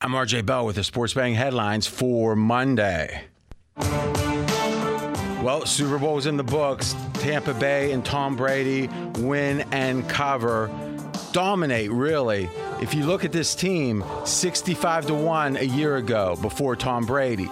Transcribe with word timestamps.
I'm 0.00 0.12
RJ 0.12 0.46
Bell 0.46 0.64
with 0.64 0.76
the 0.76 0.84
sports 0.84 1.12
betting 1.12 1.34
headlines 1.34 1.88
for 1.88 2.36
Monday. 2.36 3.24
Well, 5.42 5.66
Super 5.66 5.98
Bowl's 5.98 6.26
in 6.26 6.36
the 6.36 6.44
books. 6.44 6.94
Tampa 7.14 7.52
Bay 7.52 7.90
and 7.90 8.04
Tom 8.04 8.36
Brady 8.36 8.88
win 9.16 9.62
and 9.72 10.08
cover. 10.08 10.70
Dominate, 11.32 11.90
really. 11.90 12.48
If 12.80 12.94
you 12.94 13.06
look 13.06 13.24
at 13.24 13.32
this 13.32 13.56
team, 13.56 14.04
65 14.24 15.06
to 15.06 15.14
1 15.14 15.56
a 15.56 15.64
year 15.64 15.96
ago 15.96 16.36
before 16.40 16.76
Tom 16.76 17.04
Brady. 17.04 17.48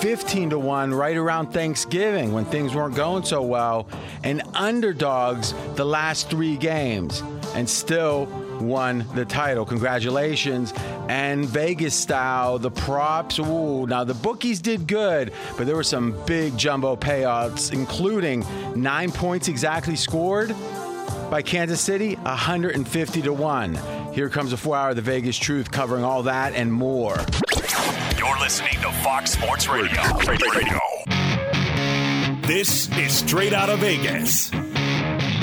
15 0.00 0.50
to 0.50 0.58
1 0.58 0.92
right 0.92 1.16
around 1.16 1.54
Thanksgiving 1.54 2.32
when 2.32 2.44
things 2.44 2.74
weren't 2.74 2.96
going 2.96 3.24
so 3.24 3.40
well, 3.40 3.88
and 4.24 4.42
underdogs 4.52 5.54
the 5.76 5.86
last 5.86 6.28
three 6.28 6.58
games, 6.58 7.22
and 7.54 7.68
still 7.68 8.26
won 8.60 9.04
the 9.14 9.24
title. 9.24 9.64
Congratulations. 9.64 10.72
And 11.08 11.44
Vegas 11.46 11.94
style, 11.94 12.58
the 12.58 12.70
props, 12.70 13.38
ooh, 13.38 13.86
now 13.86 14.04
the 14.04 14.14
bookies 14.14 14.60
did 14.60 14.86
good, 14.86 15.32
but 15.56 15.66
there 15.66 15.76
were 15.76 15.82
some 15.82 16.14
big 16.26 16.56
jumbo 16.56 16.96
payouts, 16.96 17.72
including 17.72 18.44
nine 18.74 19.10
points 19.10 19.48
exactly 19.48 19.96
scored 19.96 20.54
by 21.30 21.42
Kansas 21.42 21.80
City, 21.80 22.16
150 22.16 23.22
to 23.22 23.32
1. 23.32 23.78
Here 24.12 24.28
comes 24.28 24.52
a 24.52 24.56
four 24.56 24.76
hour 24.76 24.94
the 24.94 25.02
Vegas 25.02 25.36
Truth 25.36 25.70
covering 25.70 26.04
all 26.04 26.22
that 26.24 26.54
and 26.54 26.72
more. 26.72 27.16
You're 28.18 28.38
listening 28.40 28.80
to 28.80 28.90
Fox 29.02 29.32
Sports 29.32 29.68
Radio. 29.68 30.02
Radio. 30.26 30.78
This 32.46 32.88
is 32.96 33.12
Straight 33.12 33.52
Out 33.52 33.68
of 33.68 33.80
Vegas. 33.80 34.50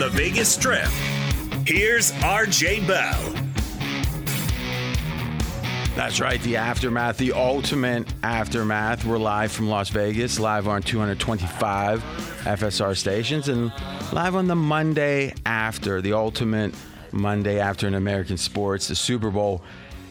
The 0.00 0.08
Vegas 0.08 0.48
Strip, 0.48 0.88
here's 1.66 2.10
RJ 2.12 2.88
Bell. 2.88 3.34
That's 5.94 6.20
right, 6.20 6.40
the 6.40 6.56
aftermath, 6.56 7.18
the 7.18 7.34
ultimate 7.34 8.08
aftermath. 8.22 9.04
We're 9.04 9.18
live 9.18 9.52
from 9.52 9.68
Las 9.68 9.90
Vegas, 9.90 10.40
live 10.40 10.66
on 10.66 10.80
225 10.80 12.00
FSR 12.00 12.96
stations, 12.96 13.48
and 13.50 13.70
live 14.10 14.36
on 14.36 14.46
the 14.46 14.56
Monday 14.56 15.34
after, 15.44 16.00
the 16.00 16.14
ultimate 16.14 16.74
Monday 17.12 17.60
after 17.60 17.86
in 17.86 17.92
American 17.92 18.38
sports, 18.38 18.88
the 18.88 18.94
Super 18.94 19.30
Bowl. 19.30 19.62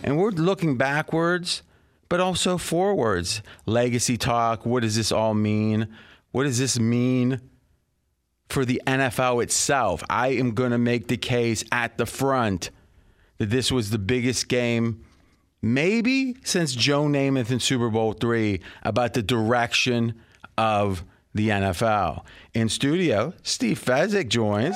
And 0.04 0.20
we're 0.20 0.30
looking 0.30 0.78
backwards, 0.78 1.64
but 2.10 2.20
also 2.20 2.60
forwards. 2.60 3.42
Legacy 3.66 4.18
talk. 4.18 4.68
What 4.68 4.84
does 4.84 4.96
this 4.96 5.12
all 5.12 5.34
mean? 5.34 5.88
What 6.30 6.44
does 6.44 6.60
this 6.60 6.80
mean 6.80 7.42
for 8.50 8.66
the 8.66 8.82
NFL 8.86 9.44
itself? 9.44 10.04
I 10.10 10.30
am 10.30 10.52
going 10.52 10.72
to 10.72 10.78
make 10.78 11.08
the 11.08 11.18
case 11.18 11.64
at 11.72 11.98
the 11.98 12.06
front 12.06 12.72
that 13.38 13.50
this 13.50 13.72
was 13.72 13.90
the 13.90 14.00
biggest 14.00 14.48
game, 14.48 15.04
maybe 15.62 16.36
since 16.44 16.74
Joe 16.74 17.06
Namath 17.06 17.52
in 17.52 17.60
Super 17.60 17.90
Bowl 17.90 18.14
three, 18.14 18.62
about 18.84 19.14
the 19.14 19.24
direction 19.24 20.20
of 20.58 21.04
the 21.34 21.50
NFL. 21.50 22.24
In 22.54 22.70
studio, 22.70 23.34
Steve 23.44 23.80
Fezzik 23.84 24.30
joins. 24.30 24.76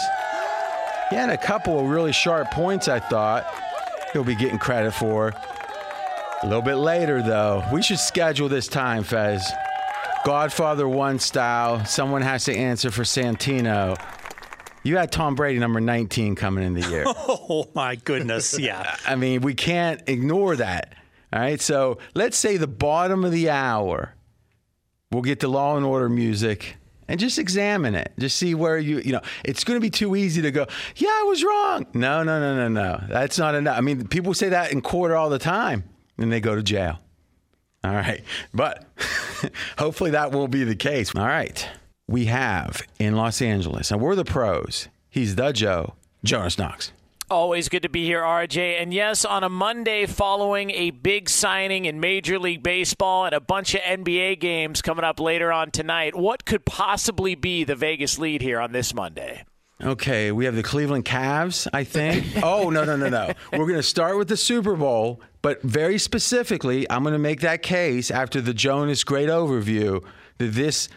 He 1.10 1.16
had 1.16 1.30
a 1.30 1.38
couple 1.38 1.80
of 1.80 1.88
really 1.88 2.14
sharp 2.14 2.52
points, 2.52 2.88
I 2.88 3.00
thought. 3.00 3.46
He'll 4.14 4.24
be 4.24 4.36
getting 4.36 4.60
credit 4.60 4.94
for. 4.94 5.30
A 6.42 6.46
little 6.48 6.62
bit 6.62 6.76
later, 6.76 7.22
though. 7.22 7.64
We 7.72 7.82
should 7.82 8.00
schedule 8.00 8.50
this 8.50 8.68
time, 8.68 9.04
Fez. 9.04 9.44
Godfather 10.24 10.88
1 10.88 11.20
style. 11.20 11.84
Someone 11.86 12.22
has 12.22 12.46
to 12.46 12.56
answer 12.56 12.92
for 12.92 13.04
Santino. 13.04 14.02
You 14.84 14.98
had 14.98 15.12
Tom 15.12 15.36
Brady, 15.36 15.60
number 15.60 15.82
19, 15.82 16.36
coming 16.36 16.64
in 16.64 16.74
the 16.74 16.90
year. 16.90 17.06
Oh, 17.46 17.70
my 17.76 17.96
goodness. 17.96 18.58
Yeah. 18.58 18.96
I 19.06 19.16
mean, 19.16 19.42
we 19.42 19.54
can't 19.54 20.02
ignore 20.08 20.56
that. 20.56 20.94
All 21.34 21.40
right. 21.40 21.60
So 21.60 21.98
let's 22.14 22.38
say 22.38 22.56
the 22.56 22.68
bottom 22.68 23.26
of 23.26 23.34
the 23.34 23.50
hour, 23.50 24.16
we'll 25.12 25.24
get 25.24 25.42
the 25.42 25.50
law 25.50 25.76
and 25.76 25.86
order 25.86 26.08
music 26.08 26.78
and 27.10 27.20
just 27.20 27.38
examine 27.38 27.96
it. 27.96 28.14
Just 28.18 28.38
see 28.38 28.56
where 28.56 28.78
you, 28.78 29.00
you 29.00 29.12
know, 29.12 29.22
it's 29.44 29.66
going 29.66 29.76
to 29.76 29.82
be 29.82 29.90
too 29.90 30.16
easy 30.16 30.42
to 30.42 30.52
go, 30.52 30.68
yeah, 30.96 31.10
I 31.10 31.24
was 31.24 31.44
wrong. 31.44 31.86
No, 31.94 32.24
no, 32.24 32.40
no, 32.40 32.56
no, 32.56 32.68
no. 32.70 33.04
That's 33.10 33.38
not 33.38 33.56
enough. 33.56 33.78
I 33.78 33.82
mean, 33.82 34.08
people 34.08 34.34
say 34.34 34.50
that 34.50 34.72
in 34.72 34.82
court 34.82 35.12
all 35.12 35.30
the 35.30 35.40
time 35.40 35.84
and 36.18 36.32
they 36.32 36.40
go 36.40 36.56
to 36.56 36.64
jail. 36.64 37.00
All 37.84 37.94
right. 37.94 38.24
But 38.54 38.86
hopefully 39.78 40.12
that 40.12 40.32
won't 40.32 40.52
be 40.52 40.64
the 40.64 40.76
case. 40.76 41.14
All 41.16 41.26
right. 41.26 41.68
We 42.08 42.26
have 42.26 42.84
in 43.00 43.16
Los 43.16 43.42
Angeles, 43.42 43.92
and 43.92 44.02
we're 44.02 44.16
the 44.16 44.26
pros. 44.26 44.88
He's 45.10 45.36
the 45.36 45.52
Joe, 45.52 45.96
Jonas 46.24 46.58
Knox. 46.58 46.92
Always 47.30 47.70
good 47.70 47.84
to 47.84 47.90
be 47.90 48.06
here, 48.06 48.22
RJ. 48.22 48.82
And 48.82 48.94
yes, 48.94 49.26
on 49.26 49.44
a 49.44 49.50
Monday 49.50 50.06
following 50.06 50.70
a 50.72 50.92
big 50.92 51.30
signing 51.30 51.86
in 51.86 52.00
Major 52.00 52.38
League 52.38 52.62
Baseball 52.62 53.26
and 53.26 53.34
a 53.34 53.40
bunch 53.40 53.74
of 53.74 53.82
NBA 53.82 54.40
games 54.40 54.82
coming 54.82 55.06
up 55.06 55.20
later 55.20 55.52
on 55.52 55.72
tonight, 55.72 56.16
what 56.16 56.46
could 56.46 56.66
possibly 56.66 57.36
be 57.36 57.64
the 57.64 57.76
Vegas 57.76 58.20
lead 58.20 58.42
here 58.42 58.60
on 58.60 58.72
this 58.72 58.94
Monday? 58.94 59.46
Okay, 59.82 60.32
we 60.32 60.46
have 60.46 60.56
the 60.56 60.64
Cleveland 60.64 61.06
Cavs, 61.06 61.68
I 61.74 61.84
think. 61.84 62.26
oh, 62.44 62.70
no, 62.70 62.84
no, 62.84 62.96
no, 62.96 63.10
no. 63.10 63.32
We're 63.52 63.66
going 63.66 63.74
to 63.76 63.84
start 63.84 64.18
with 64.18 64.28
the 64.28 64.38
Super 64.38 64.76
Bowl, 64.76 65.20
but 65.44 65.62
very 65.62 66.00
specifically, 66.00 66.90
I'm 66.90 67.04
going 67.04 67.14
to 67.14 67.20
make 67.20 67.42
that 67.42 67.62
case 67.62 68.10
after 68.10 68.42
the 68.42 68.54
Jonas 68.54 69.04
great 69.04 69.30
overview 69.30 70.04
that 70.40 70.54
this 70.54 70.90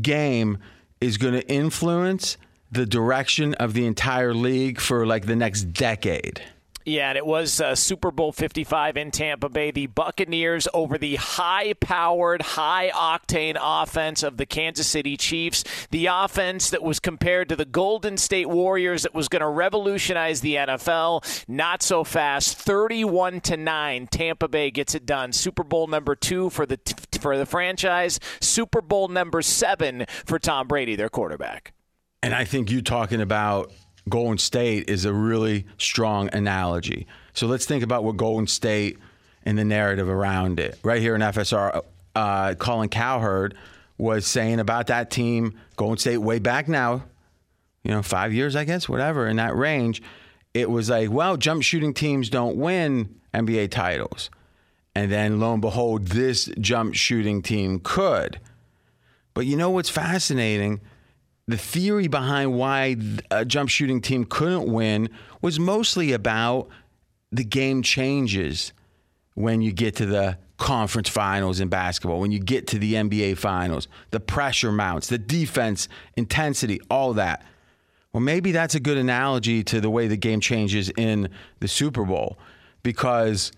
game 0.00 0.58
is 1.00 1.16
going 1.16 1.34
to 1.34 1.48
influence 1.48 2.36
the 2.70 2.86
direction 2.86 3.54
of 3.54 3.72
the 3.72 3.86
entire 3.86 4.34
league 4.34 4.78
for 4.78 5.06
like 5.06 5.26
the 5.26 5.34
next 5.34 5.72
decade. 5.72 6.42
Yeah, 6.84 7.10
and 7.10 7.18
it 7.18 7.26
was 7.26 7.60
uh, 7.60 7.74
Super 7.74 8.10
Bowl 8.10 8.32
55 8.32 8.96
in 8.96 9.10
Tampa 9.10 9.48
Bay. 9.48 9.70
The 9.70 9.86
Buccaneers 9.86 10.66
over 10.74 10.98
the 10.98 11.16
high 11.16 11.74
powered, 11.74 12.42
high 12.42 12.90
octane 12.94 13.56
offense 13.60 14.22
of 14.22 14.36
the 14.36 14.46
Kansas 14.46 14.86
City 14.86 15.16
Chiefs. 15.16 15.64
The 15.90 16.06
offense 16.06 16.70
that 16.70 16.82
was 16.82 16.98
compared 16.98 17.48
to 17.50 17.56
the 17.56 17.64
Golden 17.64 18.16
State 18.16 18.48
Warriors 18.48 19.02
that 19.02 19.14
was 19.14 19.28
going 19.28 19.40
to 19.40 19.48
revolutionize 19.48 20.40
the 20.40 20.56
NFL. 20.56 21.44
Not 21.48 21.82
so 21.82 22.02
fast. 22.02 22.58
31 22.58 23.40
to 23.42 23.56
9. 23.56 24.06
Tampa 24.08 24.48
Bay 24.48 24.70
gets 24.70 24.94
it 24.94 25.06
done. 25.06 25.32
Super 25.32 25.62
Bowl 25.62 25.86
number 25.86 26.16
two 26.16 26.50
for 26.50 26.66
the, 26.66 26.80
for 27.20 27.38
the 27.38 27.46
franchise. 27.46 28.18
Super 28.40 28.80
Bowl 28.80 29.08
number 29.08 29.40
seven 29.42 30.06
for 30.24 30.38
Tom 30.38 30.66
Brady, 30.66 30.96
their 30.96 31.08
quarterback. 31.08 31.72
And 32.22 32.34
I 32.34 32.44
think 32.44 32.70
you 32.70 32.82
talking 32.82 33.20
about 33.20 33.72
Golden 34.08 34.38
State 34.38 34.90
is 34.90 35.04
a 35.04 35.12
really 35.12 35.66
strong 35.78 36.28
analogy. 36.32 37.06
So 37.34 37.46
let's 37.46 37.66
think 37.66 37.82
about 37.82 38.04
what 38.04 38.16
Golden 38.16 38.46
State 38.46 38.98
and 39.44 39.56
the 39.56 39.64
narrative 39.64 40.08
around 40.08 40.60
it. 40.60 40.78
Right 40.82 41.00
here 41.00 41.14
in 41.14 41.20
FSR, 41.20 41.82
uh, 42.14 42.54
Colin 42.54 42.88
Cowherd 42.88 43.54
was 43.98 44.26
saying 44.26 44.60
about 44.60 44.88
that 44.88 45.10
team, 45.10 45.58
Golden 45.76 45.98
State, 45.98 46.18
way 46.18 46.38
back 46.38 46.68
now, 46.68 47.04
you 47.84 47.90
know, 47.90 48.02
five 48.02 48.32
years, 48.32 48.56
I 48.56 48.64
guess, 48.64 48.88
whatever, 48.88 49.26
in 49.26 49.36
that 49.36 49.56
range. 49.56 50.02
It 50.54 50.70
was 50.70 50.90
like, 50.90 51.10
well, 51.10 51.36
jump 51.36 51.62
shooting 51.62 51.94
teams 51.94 52.28
don't 52.28 52.56
win 52.56 53.20
NBA 53.32 53.70
titles. 53.70 54.30
And 54.94 55.10
then 55.10 55.40
lo 55.40 55.52
and 55.54 55.62
behold, 55.62 56.08
this 56.08 56.50
jump 56.60 56.94
shooting 56.94 57.42
team 57.42 57.80
could. 57.82 58.38
But 59.34 59.46
you 59.46 59.56
know 59.56 59.70
what's 59.70 59.88
fascinating? 59.88 60.80
The 61.48 61.56
theory 61.56 62.08
behind 62.08 62.54
why 62.54 62.96
a 63.30 63.44
jump 63.44 63.68
shooting 63.68 64.00
team 64.00 64.24
couldn't 64.24 64.72
win 64.72 65.08
was 65.40 65.58
mostly 65.58 66.12
about 66.12 66.68
the 67.30 67.44
game 67.44 67.82
changes 67.82 68.72
when 69.34 69.62
you 69.62 69.72
get 69.72 69.96
to 69.96 70.06
the 70.06 70.38
conference 70.58 71.08
finals 71.08 71.58
in 71.58 71.68
basketball, 71.68 72.20
when 72.20 72.30
you 72.30 72.38
get 72.38 72.68
to 72.68 72.78
the 72.78 72.94
NBA 72.94 73.36
finals, 73.38 73.88
the 74.10 74.20
pressure 74.20 74.70
mounts, 74.70 75.08
the 75.08 75.18
defense 75.18 75.88
intensity, 76.16 76.80
all 76.88 77.14
that. 77.14 77.44
Well, 78.12 78.20
maybe 78.20 78.52
that's 78.52 78.74
a 78.74 78.80
good 78.80 78.98
analogy 78.98 79.64
to 79.64 79.80
the 79.80 79.90
way 79.90 80.06
the 80.06 80.16
game 80.16 80.40
changes 80.40 80.90
in 80.96 81.30
the 81.60 81.68
Super 81.68 82.04
Bowl 82.04 82.38
because 82.82 83.50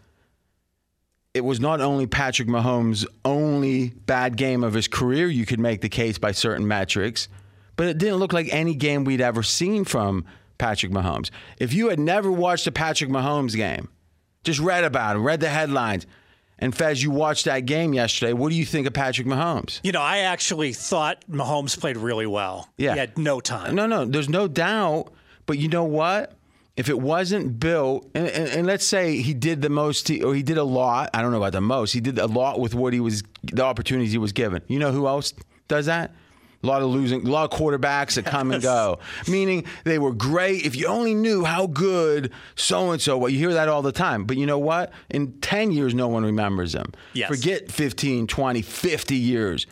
it 1.35 1.45
was 1.45 1.61
not 1.61 1.81
only 1.81 2.07
Patrick 2.07 2.49
Mahomes' 2.49 3.05
only 3.25 3.89
bad 3.89 4.37
game 4.37 4.63
of 4.63 4.73
his 4.73 4.87
career, 4.89 5.27
you 5.27 5.45
could 5.45 5.61
make 5.61 5.81
the 5.81 5.89
case 5.89 6.17
by 6.17 6.31
certain 6.31 6.67
metrics 6.67 7.29
but 7.77 7.87
it 7.87 7.99
didn't 7.99 8.17
look 8.17 8.33
like 8.33 8.49
any 8.51 8.75
game 8.75 9.05
we'd 9.05 9.21
ever 9.21 9.43
seen 9.43 9.85
from 9.85 10.25
Patrick 10.59 10.93
Mahomes. 10.93 11.31
If 11.59 11.73
you 11.73 11.89
had 11.89 11.99
never 11.99 12.31
watched 12.31 12.67
a 12.67 12.73
Patrick 12.73 13.11
Mahomes 13.11 13.55
game, 13.57 13.89
Just 14.45 14.61
read 14.61 14.85
about 14.85 15.17
him, 15.17 15.25
read 15.25 15.41
the 15.41 15.49
headlines. 15.49 16.07
And 16.59 16.75
Fez, 16.75 17.03
you 17.03 17.11
watched 17.11 17.47
that 17.47 17.61
game 17.61 17.93
yesterday. 17.95 18.33
What 18.33 18.51
do 18.51 18.55
you 18.55 18.65
think 18.65 18.87
of 18.87 18.93
Patrick 18.93 19.27
Mahomes? 19.27 19.81
You 19.83 19.91
know, 19.91 20.01
I 20.01 20.19
actually 20.19 20.73
thought 20.73 21.25
Mahomes 21.29 21.79
played 21.79 21.97
really 21.97 22.27
well. 22.27 22.69
Yeah. 22.79 22.93
He 22.93 22.99
had 23.01 23.19
no 23.19 23.41
time. 23.41 23.75
No, 23.75 23.87
no, 23.87 24.05
there's 24.05 24.29
no 24.29 24.47
doubt. 24.47 25.13
But 25.47 25.59
you 25.59 25.69
know 25.69 25.85
what? 25.85 26.35
If 26.77 26.89
it 26.89 26.99
wasn't 26.99 27.59
built, 27.59 28.09
and, 28.15 28.27
and, 28.29 28.49
and 28.49 28.67
let's 28.67 28.87
say 28.87 29.17
he 29.17 29.35
did 29.35 29.63
the 29.63 29.69
most, 29.69 30.09
or 30.11 30.35
he 30.35 30.43
did 30.43 30.59
a 30.59 30.65
lot. 30.65 31.11
I 31.13 31.23
don't 31.23 31.33
know 31.33 31.39
about 31.39 31.53
the 31.53 31.61
most. 31.61 31.93
He 31.93 32.01
did 32.01 32.19
a 32.19 32.27
lot 32.27 32.61
with 32.61 32.75
what 32.75 32.93
he 32.93 33.01
was, 33.01 33.23
the 33.43 33.65
opportunities 33.65 34.13
he 34.13 34.19
was 34.19 34.33
given. 34.33 34.63
You 34.69 34.79
know 34.79 34.93
who 34.93 35.07
else 35.07 35.35
does 35.69 35.87
that? 35.87 36.15
A 36.65 36.67
lot 36.67 36.83
of 36.83 36.89
losing, 36.89 37.27
a 37.27 37.31
lot 37.31 37.53
of 37.53 37.59
quarterbacks 37.59 38.15
that 38.15 38.25
come 38.25 38.51
and 38.51 38.63
go. 38.63 38.99
Meaning 39.29 39.67
they 39.85 39.99
were 39.99 40.13
great. 40.13 40.65
If 40.65 40.75
you 40.75 40.87
only 40.87 41.15
knew 41.15 41.45
how 41.45 41.67
good 41.67 42.33
so 42.57 42.91
and 42.91 43.01
so, 43.01 43.19
well, 43.19 43.29
you 43.29 43.39
hear 43.39 43.53
that 43.53 43.69
all 43.69 43.83
the 43.83 43.93
time. 43.93 44.25
But 44.25 44.39
you 44.39 44.47
know 44.47 44.59
what? 44.59 44.93
In 45.11 45.41
10 45.41 45.73
years, 45.73 45.95
no 45.95 46.09
one 46.09 46.25
remembers 46.25 46.73
them. 46.73 46.93
Yes. 47.13 47.29
Forget 47.29 47.71
15, 47.71 48.27
20, 48.27 48.63
50 48.63 49.15
years. 49.15 49.67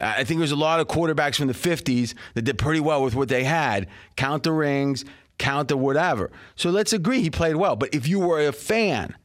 I 0.00 0.24
think 0.24 0.38
there's 0.38 0.52
a 0.52 0.56
lot 0.56 0.80
of 0.80 0.88
quarterbacks 0.88 1.36
from 1.36 1.48
the 1.48 1.52
50s 1.52 2.14
that 2.34 2.42
did 2.42 2.56
pretty 2.56 2.80
well 2.80 3.02
with 3.02 3.14
what 3.14 3.28
they 3.28 3.44
had. 3.44 3.86
Count 4.16 4.44
the 4.44 4.52
rings, 4.52 5.04
count 5.38 5.68
the 5.68 5.76
whatever. 5.76 6.30
So 6.56 6.70
let's 6.70 6.92
agree 6.92 7.20
he 7.20 7.30
played 7.30 7.56
well. 7.56 7.76
But 7.76 7.94
if 7.94 8.08
you 8.08 8.20
were 8.20 8.40
a 8.46 8.52
fan, 8.52 9.16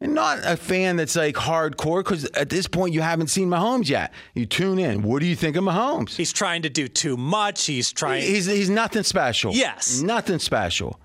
and 0.00 0.14
not 0.14 0.38
a 0.44 0.56
fan 0.56 0.96
that's 0.96 1.16
like 1.16 1.34
hardcore, 1.34 2.02
because 2.02 2.24
at 2.32 2.48
this 2.48 2.66
point 2.66 2.94
you 2.94 3.02
haven't 3.02 3.28
seen 3.28 3.48
Mahomes 3.48 3.88
yet. 3.88 4.12
You 4.34 4.46
tune 4.46 4.78
in. 4.78 5.02
What 5.02 5.20
do 5.20 5.26
you 5.26 5.36
think 5.36 5.56
of 5.56 5.64
Mahomes? 5.64 6.16
He's 6.16 6.32
trying 6.32 6.62
to 6.62 6.70
do 6.70 6.88
too 6.88 7.16
much. 7.16 7.66
He's 7.66 7.92
trying. 7.92 8.22
He's 8.22 8.46
he's 8.46 8.70
nothing 8.70 9.02
special. 9.02 9.52
Yes. 9.52 10.00
Nothing 10.00 10.38
special. 10.38 10.98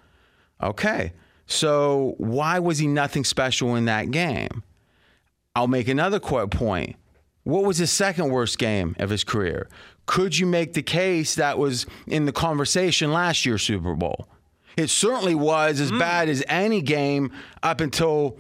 Okay. 0.63 1.13
So 1.45 2.15
why 2.17 2.59
was 2.59 2.79
he 2.79 2.87
nothing 2.87 3.23
special 3.23 3.75
in 3.75 3.85
that 3.85 4.11
game? 4.11 4.63
I'll 5.55 5.67
make 5.67 5.87
another 5.87 6.19
point. 6.19 6.95
What 7.43 7.63
was 7.63 7.77
his 7.77 7.91
second 7.91 8.29
worst 8.29 8.57
game 8.57 8.95
of 8.99 9.09
his 9.09 9.23
career? 9.23 9.69
Could 10.07 10.37
you 10.37 10.45
make 10.45 10.73
the 10.73 10.81
case 10.81 11.35
that 11.35 11.57
was 11.57 11.85
in 12.07 12.25
the 12.25 12.31
conversation 12.31 13.11
last 13.11 13.45
year's 13.45 13.61
Super 13.61 13.95
Bowl? 13.95 14.27
It 14.77 14.89
certainly 14.89 15.35
was 15.35 15.79
as 15.79 15.89
hmm. 15.89 15.99
bad 15.99 16.29
as 16.29 16.43
any 16.47 16.81
game 16.81 17.31
up 17.63 17.79
until 17.81 18.37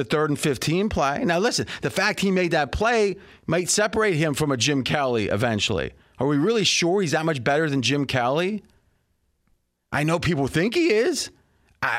the 0.00 0.08
third 0.08 0.30
and 0.30 0.38
15 0.38 0.88
play. 0.88 1.24
Now, 1.24 1.38
listen, 1.38 1.66
the 1.82 1.90
fact 1.90 2.20
he 2.20 2.30
made 2.30 2.52
that 2.52 2.72
play 2.72 3.16
might 3.46 3.68
separate 3.68 4.14
him 4.14 4.34
from 4.34 4.50
a 4.50 4.56
Jim 4.56 4.82
Kelly 4.82 5.28
eventually. 5.28 5.92
Are 6.18 6.26
we 6.26 6.36
really 6.36 6.64
sure 6.64 7.00
he's 7.00 7.12
that 7.12 7.24
much 7.24 7.42
better 7.44 7.68
than 7.68 7.82
Jim 7.82 8.06
Kelly? 8.06 8.62
I 9.92 10.02
know 10.04 10.18
people 10.18 10.46
think 10.46 10.74
he 10.74 10.92
is. 10.92 11.30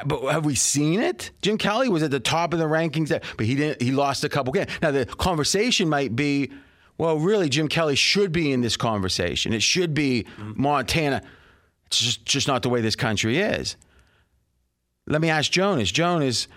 But 0.06 0.32
have 0.32 0.46
we 0.46 0.56
seen 0.56 1.02
it? 1.02 1.32
Jim 1.42 1.58
Kelly 1.58 1.90
was 1.90 2.04
at 2.04 2.12
the 2.12 2.20
top 2.20 2.54
of 2.54 2.60
the 2.60 2.66
rankings, 2.66 3.10
but 3.10 3.46
he 3.46 3.56
didn't. 3.56 3.82
He 3.82 3.92
lost 3.92 4.24
a 4.24 4.30
couple 4.30 4.54
games. 4.54 4.70
Now 4.82 4.92
the 4.92 5.06
conversation 5.06 5.90
might 5.90 6.16
be, 6.16 6.52
well, 7.00 7.18
really, 7.18 7.50
Jim 7.50 7.68
Kelly 7.68 7.96
should 7.96 8.32
be 8.32 8.52
in 8.52 8.62
this 8.62 8.78
conversation. 8.78 9.54
It 9.54 9.64
should 9.64 9.96
be 9.96 10.28
Montana. 10.38 11.24
It's 11.88 12.00
just 12.00 12.26
just 12.26 12.48
not 12.48 12.62
the 12.62 12.70
way 12.70 12.82
this 12.82 12.96
country 12.96 13.40
is. 13.40 13.76
Let 15.08 15.20
me 15.20 15.30
ask 15.30 15.52
Jonas. 15.52 15.92
Jonas, 15.92 16.48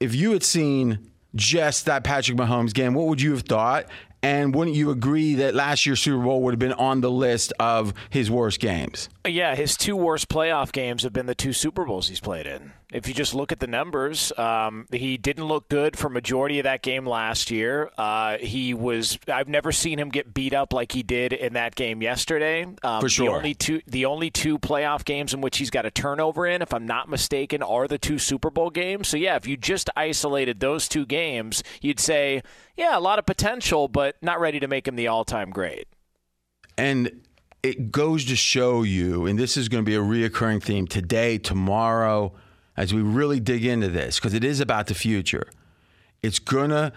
if 0.00 0.14
you 0.14 0.32
had 0.32 0.42
seen 0.42 1.10
just 1.34 1.86
that 1.86 2.04
Patrick 2.04 2.38
Mahomes 2.38 2.72
game, 2.72 2.94
what 2.94 3.06
would 3.06 3.20
you 3.20 3.32
have 3.32 3.42
thought? 3.42 3.86
And 4.22 4.54
wouldn't 4.54 4.76
you 4.76 4.90
agree 4.90 5.36
that 5.36 5.54
last 5.54 5.86
year's 5.86 6.00
Super 6.00 6.22
Bowl 6.22 6.42
would 6.42 6.52
have 6.52 6.58
been 6.58 6.72
on 6.72 7.00
the 7.00 7.10
list 7.10 7.52
of 7.60 7.94
his 8.10 8.30
worst 8.30 8.58
games? 8.60 9.08
Yeah, 9.28 9.54
his 9.54 9.76
two 9.76 9.96
worst 9.96 10.28
playoff 10.28 10.72
games 10.72 11.02
have 11.02 11.12
been 11.12 11.26
the 11.26 11.34
two 11.34 11.52
Super 11.52 11.84
Bowls 11.84 12.08
he's 12.08 12.20
played 12.20 12.46
in. 12.46 12.72
If 12.92 13.06
you 13.06 13.12
just 13.12 13.34
look 13.34 13.52
at 13.52 13.60
the 13.60 13.66
numbers, 13.66 14.32
um, 14.38 14.86
he 14.90 15.18
didn't 15.18 15.44
look 15.44 15.68
good 15.68 15.96
for 15.96 16.08
majority 16.08 16.58
of 16.58 16.64
that 16.64 16.82
game 16.82 17.06
last 17.06 17.50
year. 17.50 17.90
Uh, 17.98 18.38
he 18.38 18.72
was. 18.72 19.18
I've 19.28 19.48
never 19.48 19.72
seen 19.72 19.98
him 19.98 20.08
get 20.08 20.32
beat 20.32 20.54
up 20.54 20.72
like 20.72 20.92
he 20.92 21.02
did 21.02 21.32
in 21.34 21.52
that 21.52 21.74
game 21.74 22.00
yesterday. 22.00 22.66
Um, 22.82 23.00
For 23.00 23.08
sure. 23.08 23.26
The 23.26 23.34
only 23.34 23.54
two, 23.54 23.82
the 23.86 24.04
only 24.06 24.30
two 24.30 24.58
playoff 24.58 25.04
games 25.04 25.34
in 25.34 25.40
which 25.40 25.58
he's 25.58 25.70
got 25.70 25.84
a 25.84 25.90
turnover 25.90 26.46
in, 26.46 26.62
if 26.62 26.72
I'm 26.72 26.86
not 26.86 27.08
mistaken, 27.08 27.62
are 27.62 27.86
the 27.86 27.98
two 27.98 28.18
Super 28.18 28.50
Bowl 28.50 28.70
games. 28.70 29.08
So 29.08 29.16
yeah, 29.16 29.36
if 29.36 29.46
you 29.46 29.56
just 29.56 29.90
isolated 29.94 30.60
those 30.60 30.88
two 30.88 31.04
games, 31.04 31.62
you'd 31.82 32.00
say, 32.00 32.42
yeah, 32.76 32.96
a 32.96 33.00
lot 33.00 33.18
of 33.18 33.26
potential, 33.26 33.88
but 33.88 34.16
not 34.22 34.40
ready 34.40 34.60
to 34.60 34.68
make 34.68 34.88
him 34.88 34.96
the 34.96 35.08
all-time 35.08 35.50
great. 35.50 35.88
And 36.78 37.22
it 37.62 37.90
goes 37.90 38.24
to 38.26 38.36
show 38.36 38.82
you, 38.82 39.26
and 39.26 39.38
this 39.38 39.56
is 39.56 39.68
going 39.68 39.84
to 39.84 39.88
be 39.88 39.96
a 39.96 40.00
reoccurring 40.00 40.62
theme 40.62 40.86
today, 40.86 41.38
tomorrow, 41.38 42.32
as 42.76 42.94
we 42.94 43.02
really 43.02 43.40
dig 43.40 43.64
into 43.64 43.88
this, 43.88 44.16
because 44.18 44.34
it 44.34 44.44
is 44.44 44.60
about 44.60 44.86
the 44.86 44.94
future. 44.94 45.48
It's 46.22 46.38
going 46.38 46.70
to 46.70 46.92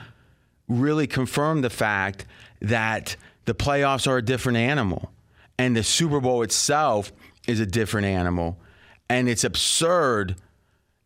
really 0.67 1.07
confirm 1.07 1.61
the 1.61 1.69
fact 1.69 2.25
that 2.61 3.15
the 3.45 3.55
playoffs 3.55 4.07
are 4.07 4.17
a 4.17 4.21
different 4.21 4.57
animal, 4.57 5.11
and 5.57 5.75
the 5.75 5.83
Super 5.83 6.19
Bowl 6.19 6.43
itself 6.43 7.11
is 7.47 7.59
a 7.59 7.65
different 7.65 8.05
animal. 8.05 8.59
And 9.09 9.27
it's 9.27 9.43
absurd. 9.43 10.35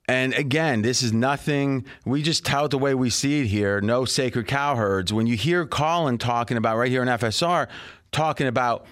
And 0.07 0.33
again, 0.33 0.81
this 0.81 1.01
is 1.01 1.11
nothing. 1.11 1.85
We 2.05 2.21
just 2.21 2.45
tout 2.45 2.71
the 2.71 2.77
way 2.77 2.93
we 2.93 3.09
see 3.09 3.41
it 3.41 3.47
here. 3.47 3.81
No 3.81 4.05
sacred 4.05 4.47
cow 4.47 4.75
herds. 4.75 5.11
When 5.11 5.27
you 5.27 5.35
hear 5.35 5.65
Colin 5.65 6.17
talking 6.17 6.57
about 6.57 6.77
right 6.77 6.91
here 6.91 7.01
in 7.01 7.07
FSR, 7.07 7.67
talking 8.11 8.47
about, 8.47 8.85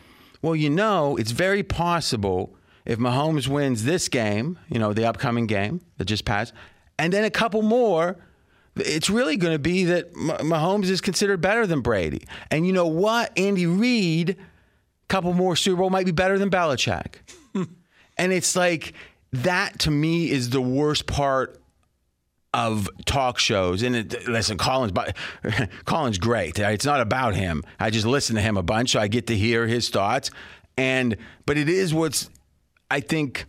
well, 0.43 0.55
you 0.55 0.69
know, 0.69 1.15
it's 1.15 1.31
very 1.31 1.63
possible 1.63 2.55
if 2.85 2.99
Mahomes 2.99 3.47
wins 3.47 3.85
this 3.85 4.09
game, 4.09 4.59
you 4.69 4.77
know, 4.77 4.93
the 4.93 5.05
upcoming 5.05 5.47
game 5.47 5.81
that 5.97 6.05
just 6.05 6.25
passed, 6.25 6.53
and 6.99 7.13
then 7.13 7.23
a 7.23 7.29
couple 7.29 7.61
more, 7.61 8.17
it's 8.75 9.09
really 9.09 9.37
going 9.37 9.53
to 9.53 9.59
be 9.59 9.85
that 9.85 10.13
Mah- 10.15 10.39
Mahomes 10.39 10.89
is 10.89 10.99
considered 10.99 11.39
better 11.39 11.65
than 11.65 11.79
Brady. 11.79 12.25
And 12.51 12.67
you 12.67 12.73
know 12.73 12.87
what? 12.87 13.31
Andy 13.39 13.65
Reid, 13.65 14.31
a 14.31 14.35
couple 15.07 15.33
more 15.33 15.55
Super 15.55 15.77
Bowl 15.77 15.89
might 15.89 16.05
be 16.05 16.11
better 16.11 16.37
than 16.37 16.49
Belichick. 16.49 17.15
and 18.17 18.33
it's 18.33 18.55
like 18.55 18.93
that 19.31 19.79
to 19.79 19.91
me 19.91 20.29
is 20.29 20.49
the 20.49 20.61
worst 20.61 21.07
part 21.07 21.62
of 22.53 22.89
talk 23.05 23.39
shows. 23.39 23.81
And 23.81 23.95
it, 23.95 24.27
listen, 24.27 24.57
Colin's 24.57 24.91
but 24.91 25.15
Colin's 25.85 26.17
great. 26.17 26.59
It's 26.59 26.85
not 26.85 27.01
about 27.01 27.35
him. 27.35 27.63
I 27.79 27.89
just 27.89 28.05
listen 28.05 28.35
to 28.35 28.41
him 28.41 28.57
a 28.57 28.63
bunch, 28.63 28.91
so 28.91 28.99
I 28.99 29.07
get 29.07 29.27
to 29.27 29.35
hear 29.35 29.67
his 29.67 29.89
thoughts. 29.89 30.29
And 30.77 31.17
but 31.45 31.57
it 31.57 31.69
is 31.69 31.93
what's 31.93 32.29
I 32.89 32.99
think 32.99 33.45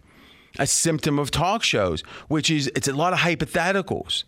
a 0.58 0.66
symptom 0.66 1.18
of 1.18 1.30
talk 1.30 1.62
shows, 1.62 2.02
which 2.28 2.50
is 2.50 2.70
it's 2.74 2.88
a 2.88 2.92
lot 2.92 3.12
of 3.12 3.20
hypotheticals. 3.20 4.24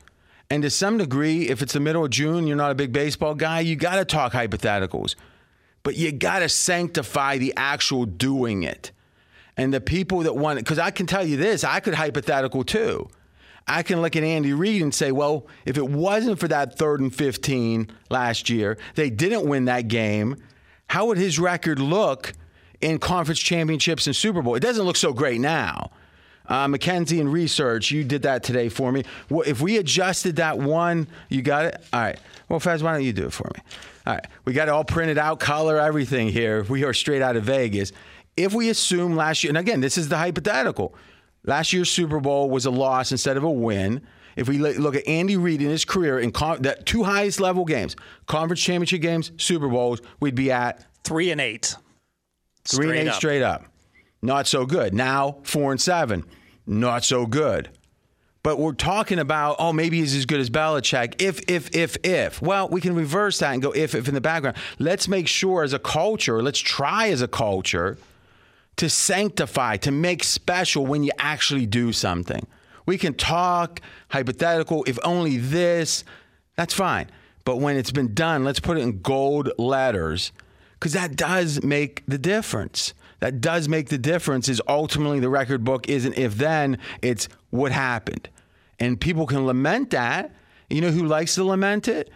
And 0.48 0.62
to 0.62 0.70
some 0.70 0.98
degree, 0.98 1.48
if 1.48 1.60
it's 1.60 1.72
the 1.72 1.80
middle 1.80 2.04
of 2.04 2.10
June, 2.10 2.46
you're 2.46 2.56
not 2.56 2.70
a 2.70 2.74
big 2.74 2.92
baseball 2.92 3.34
guy, 3.34 3.60
you 3.60 3.74
got 3.74 3.96
to 3.96 4.04
talk 4.04 4.32
hypotheticals. 4.32 5.16
But 5.82 5.96
you 5.96 6.12
got 6.12 6.40
to 6.40 6.48
sanctify 6.48 7.38
the 7.38 7.52
actual 7.56 8.06
doing 8.06 8.62
it. 8.62 8.92
And 9.56 9.72
the 9.72 9.80
people 9.80 10.20
that 10.20 10.36
want 10.36 10.58
it, 10.58 10.64
because 10.64 10.78
I 10.78 10.90
can 10.90 11.06
tell 11.06 11.24
you 11.24 11.36
this, 11.36 11.64
I 11.64 11.80
could 11.80 11.94
hypothetical 11.94 12.62
too. 12.62 13.08
I 13.68 13.82
can 13.82 14.00
look 14.00 14.14
at 14.14 14.22
Andy 14.22 14.52
Reid 14.52 14.82
and 14.82 14.94
say, 14.94 15.10
well, 15.10 15.46
if 15.64 15.76
it 15.76 15.88
wasn't 15.88 16.38
for 16.38 16.48
that 16.48 16.78
third 16.78 17.00
and 17.00 17.14
15 17.14 17.90
last 18.10 18.48
year, 18.48 18.78
they 18.94 19.10
didn't 19.10 19.46
win 19.46 19.64
that 19.64 19.88
game, 19.88 20.36
how 20.88 21.06
would 21.06 21.18
his 21.18 21.38
record 21.38 21.78
look 21.78 22.32
in 22.80 22.98
conference 22.98 23.40
championships 23.40 24.06
and 24.06 24.14
Super 24.14 24.40
Bowl? 24.40 24.54
It 24.54 24.60
doesn't 24.60 24.84
look 24.84 24.96
so 24.96 25.12
great 25.12 25.40
now. 25.40 25.90
Uh, 26.48 26.68
Mackenzie 26.68 27.20
and 27.20 27.32
research, 27.32 27.90
you 27.90 28.04
did 28.04 28.22
that 28.22 28.44
today 28.44 28.68
for 28.68 28.92
me. 28.92 29.02
Well, 29.28 29.42
if 29.46 29.60
we 29.60 29.78
adjusted 29.78 30.36
that 30.36 30.58
one, 30.58 31.08
you 31.28 31.42
got 31.42 31.64
it? 31.64 31.84
All 31.92 32.00
right. 32.00 32.18
Well, 32.48 32.60
Faz, 32.60 32.82
why 32.82 32.92
don't 32.92 33.02
you 33.02 33.12
do 33.12 33.26
it 33.26 33.32
for 33.32 33.50
me? 33.54 33.62
All 34.06 34.14
right. 34.14 34.26
We 34.44 34.52
got 34.52 34.68
it 34.68 34.70
all 34.70 34.84
printed 34.84 35.18
out, 35.18 35.40
color, 35.40 35.80
everything 35.80 36.28
here. 36.28 36.62
We 36.62 36.84
are 36.84 36.94
straight 36.94 37.20
out 37.20 37.34
of 37.34 37.42
Vegas. 37.42 37.90
If 38.36 38.54
we 38.54 38.68
assume 38.68 39.16
last 39.16 39.42
year, 39.42 39.50
and 39.50 39.58
again, 39.58 39.80
this 39.80 39.98
is 39.98 40.08
the 40.08 40.18
hypothetical, 40.18 40.94
last 41.46 41.72
year's 41.72 41.90
Super 41.90 42.20
Bowl 42.20 42.50
was 42.50 42.66
a 42.66 42.70
loss 42.70 43.12
instead 43.12 43.36
of 43.36 43.44
a 43.44 43.50
win. 43.50 44.02
If 44.36 44.48
we 44.48 44.58
look 44.58 44.94
at 44.94 45.08
Andy 45.08 45.38
Reid 45.38 45.62
in 45.62 45.70
his 45.70 45.86
career 45.86 46.18
in 46.18 46.30
con- 46.30 46.60
that 46.62 46.84
two 46.84 47.04
highest 47.04 47.40
level 47.40 47.64
games, 47.64 47.96
conference 48.26 48.60
championship 48.60 49.00
games, 49.00 49.32
Super 49.38 49.68
Bowls, 49.68 50.02
we'd 50.20 50.34
be 50.34 50.52
at 50.52 50.84
Three 51.04 51.30
and 51.30 51.40
eight. 51.40 51.74
Three 52.64 52.86
and 52.86 52.90
Straight 52.90 53.00
eight 53.00 53.08
up. 53.08 53.14
straight 53.14 53.42
up. 53.42 53.64
Not 54.22 54.46
so 54.46 54.66
good. 54.66 54.92
Now 54.92 55.38
four 55.44 55.70
and 55.70 55.80
seven. 55.80 56.24
Not 56.66 57.04
so 57.04 57.26
good. 57.26 57.70
But 58.42 58.58
we're 58.58 58.74
talking 58.74 59.18
about, 59.18 59.56
oh, 59.58 59.72
maybe 59.72 59.98
he's 60.00 60.14
as 60.14 60.26
good 60.26 60.38
as 60.38 60.50
Belichick. 60.50 61.20
If, 61.20 61.40
if, 61.48 61.74
if, 61.74 61.96
if. 62.04 62.40
Well, 62.42 62.68
we 62.68 62.80
can 62.80 62.94
reverse 62.94 63.38
that 63.38 63.52
and 63.52 63.62
go 63.62 63.72
if, 63.72 63.94
if 63.94 64.06
in 64.06 64.14
the 64.14 64.20
background. 64.20 64.56
Let's 64.78 65.08
make 65.08 65.26
sure 65.26 65.64
as 65.64 65.72
a 65.72 65.78
culture, 65.78 66.42
let's 66.42 66.60
try 66.60 67.08
as 67.08 67.22
a 67.22 67.28
culture 67.28 67.98
to 68.76 68.88
sanctify, 68.88 69.76
to 69.78 69.90
make 69.90 70.22
special 70.22 70.86
when 70.86 71.02
you 71.02 71.10
actually 71.18 71.66
do 71.66 71.92
something. 71.92 72.46
We 72.84 72.98
can 72.98 73.14
talk 73.14 73.80
hypothetical, 74.10 74.84
if 74.86 74.98
only 75.02 75.38
this, 75.38 76.04
that's 76.56 76.74
fine. 76.74 77.10
But 77.44 77.56
when 77.56 77.76
it's 77.76 77.92
been 77.92 78.14
done, 78.14 78.44
let's 78.44 78.60
put 78.60 78.76
it 78.76 78.82
in 78.82 79.00
gold 79.00 79.50
letters 79.58 80.32
because 80.74 80.92
that 80.92 81.16
does 81.16 81.62
make 81.62 82.02
the 82.06 82.18
difference. 82.18 82.92
That 83.20 83.40
does 83.40 83.68
make 83.68 83.88
the 83.88 83.98
difference. 83.98 84.48
Is 84.48 84.60
ultimately 84.68 85.20
the 85.20 85.28
record 85.28 85.64
book 85.64 85.88
isn't 85.88 86.18
if 86.18 86.36
then, 86.36 86.78
it's 87.02 87.28
what 87.50 87.72
happened. 87.72 88.28
And 88.78 89.00
people 89.00 89.26
can 89.26 89.46
lament 89.46 89.90
that. 89.90 90.32
You 90.68 90.80
know 90.80 90.90
who 90.90 91.06
likes 91.06 91.36
to 91.36 91.44
lament 91.44 91.88
it? 91.88 92.10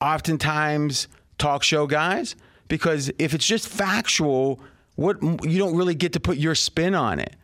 Oftentimes, 0.00 1.08
talk 1.36 1.62
show 1.62 1.86
guys. 1.86 2.36
Because 2.68 3.10
if 3.18 3.34
it's 3.34 3.46
just 3.46 3.68
factual, 3.68 4.60
what 4.96 5.22
you 5.22 5.58
don't 5.58 5.76
really 5.76 5.94
get 5.94 6.12
to 6.14 6.20
put 6.20 6.36
your 6.36 6.54
spin 6.54 6.94
on 6.94 7.18
it. 7.18 7.34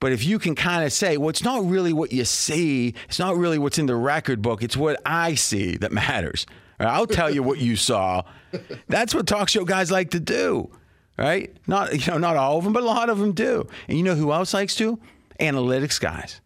But 0.00 0.12
if 0.12 0.24
you 0.24 0.38
can 0.38 0.54
kind 0.54 0.84
of 0.84 0.92
say, 0.92 1.16
well, 1.16 1.28
it's 1.28 1.44
not 1.44 1.64
really 1.64 1.92
what 1.92 2.12
you 2.12 2.24
see, 2.24 2.94
it's 3.06 3.20
not 3.20 3.36
really 3.36 3.56
what's 3.56 3.78
in 3.78 3.86
the 3.86 3.94
record 3.94 4.42
book, 4.42 4.62
it's 4.62 4.76
what 4.76 5.00
I 5.06 5.34
see 5.34 5.76
that 5.76 5.92
matters. 5.92 6.44
I'll 6.80 7.06
tell 7.06 7.30
you 7.30 7.44
what 7.44 7.58
you 7.58 7.76
saw. 7.76 8.22
That's 8.88 9.14
what 9.14 9.28
talk 9.28 9.48
show 9.48 9.64
guys 9.64 9.92
like 9.92 10.10
to 10.10 10.20
do, 10.20 10.70
right? 11.16 11.54
Not 11.68 11.92
you 11.92 12.12
know 12.12 12.18
not 12.18 12.36
all 12.36 12.58
of 12.58 12.64
them, 12.64 12.72
but 12.72 12.82
a 12.82 12.86
lot 12.86 13.08
of 13.08 13.18
them 13.18 13.32
do. 13.32 13.68
And 13.86 13.96
you 13.96 14.02
know 14.02 14.16
who 14.16 14.32
else 14.32 14.52
likes 14.52 14.74
to? 14.76 14.98
Analytics 15.38 16.00
guys, 16.00 16.40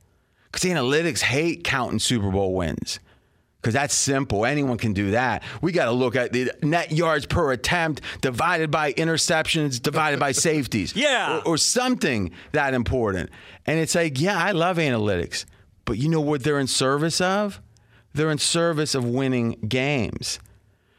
because 0.52 0.68
analytics 0.70 1.22
hate 1.22 1.64
counting 1.64 1.98
Super 1.98 2.30
Bowl 2.30 2.54
wins 2.54 3.00
because 3.66 3.74
that's 3.74 3.96
simple. 3.96 4.46
Anyone 4.46 4.78
can 4.78 4.92
do 4.92 5.10
that. 5.10 5.42
We 5.60 5.72
got 5.72 5.86
to 5.86 5.90
look 5.90 6.14
at 6.14 6.32
the 6.32 6.52
net 6.62 6.92
yards 6.92 7.26
per 7.26 7.50
attempt 7.50 8.00
divided 8.20 8.70
by 8.70 8.92
interceptions 8.92 9.82
divided 9.82 10.20
by 10.20 10.30
safeties. 10.30 10.94
Yeah. 11.06 11.38
Or, 11.38 11.54
or, 11.54 11.58
something 11.58 12.30
that 12.52 12.74
important. 12.74 13.30
And 13.66 13.80
it's 13.80 13.94
like, 13.94 14.20
yeah, 14.20 14.38
I 14.38 14.52
love 14.52 14.76
analytics, 14.76 15.44
but 15.84 15.98
you 15.98 16.08
know 16.08 16.20
what 16.20 16.44
they're 16.44 16.60
in 16.60 16.68
service 16.68 17.20
of? 17.20 17.60
They're 18.14 18.30
in 18.30 18.38
service 18.38 18.94
of 18.94 19.04
winning 19.04 19.52
games. 19.68 20.38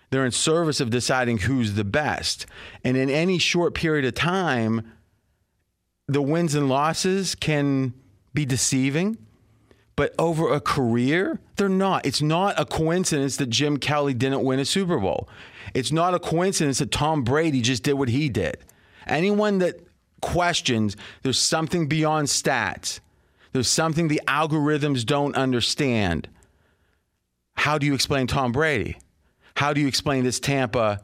They're 0.10 0.26
in 0.26 0.32
service 0.32 0.82
of 0.82 0.90
deciding 0.90 1.40
who's 1.40 1.74
the 1.74 1.84
best. 1.86 2.46
And 2.84 2.98
in 2.98 3.10
any 3.10 3.38
short 3.38 3.76
period 3.76 4.06
of 4.06 4.14
time, 4.14 4.92
the 6.08 6.22
wins 6.22 6.54
and 6.54 6.68
losses 6.68 7.34
can 7.34 7.94
be 8.34 8.46
deceiving 8.46 9.18
but 9.98 10.14
over 10.18 10.54
a 10.54 10.62
career, 10.62 11.40
they're 11.58 11.68
not. 11.68 12.06
It's 12.06 12.22
not 12.22 12.58
a 12.58 12.66
coincidence 12.66 13.36
that 13.38 13.50
Jim 13.50 13.78
Kelly 13.78 14.14
didn't 14.14 14.44
win 14.44 14.60
a 14.60 14.66
Super 14.66 15.00
Bowl. 15.00 15.28
It's 15.74 15.92
not 15.92 16.14
a 16.14 16.20
coincidence 16.20 16.78
that 16.78 16.92
Tom 16.92 17.24
Brady 17.24 17.60
just 17.60 17.84
did 17.84 17.94
what 17.94 18.08
he 18.08 18.30
did. 18.30 18.58
Anyone 19.08 19.58
that 19.58 19.82
questions 20.22 20.96
there's 21.24 21.40
something 21.40 21.88
beyond 21.88 22.28
stats, 22.28 23.00
there's 23.52 23.68
something 23.68 24.08
the 24.08 24.22
algorithms 24.28 25.04
don't 25.06 25.36
understand. 25.36 26.30
How 27.56 27.80
do 27.80 27.88
you 27.88 27.96
explain 27.96 28.28
Tom 28.28 28.52
Brady? 28.52 29.00
How 29.56 29.74
do 29.74 29.82
you 29.82 29.88
explain 29.88 30.24
this 30.24 30.40
Tampa 30.40 31.02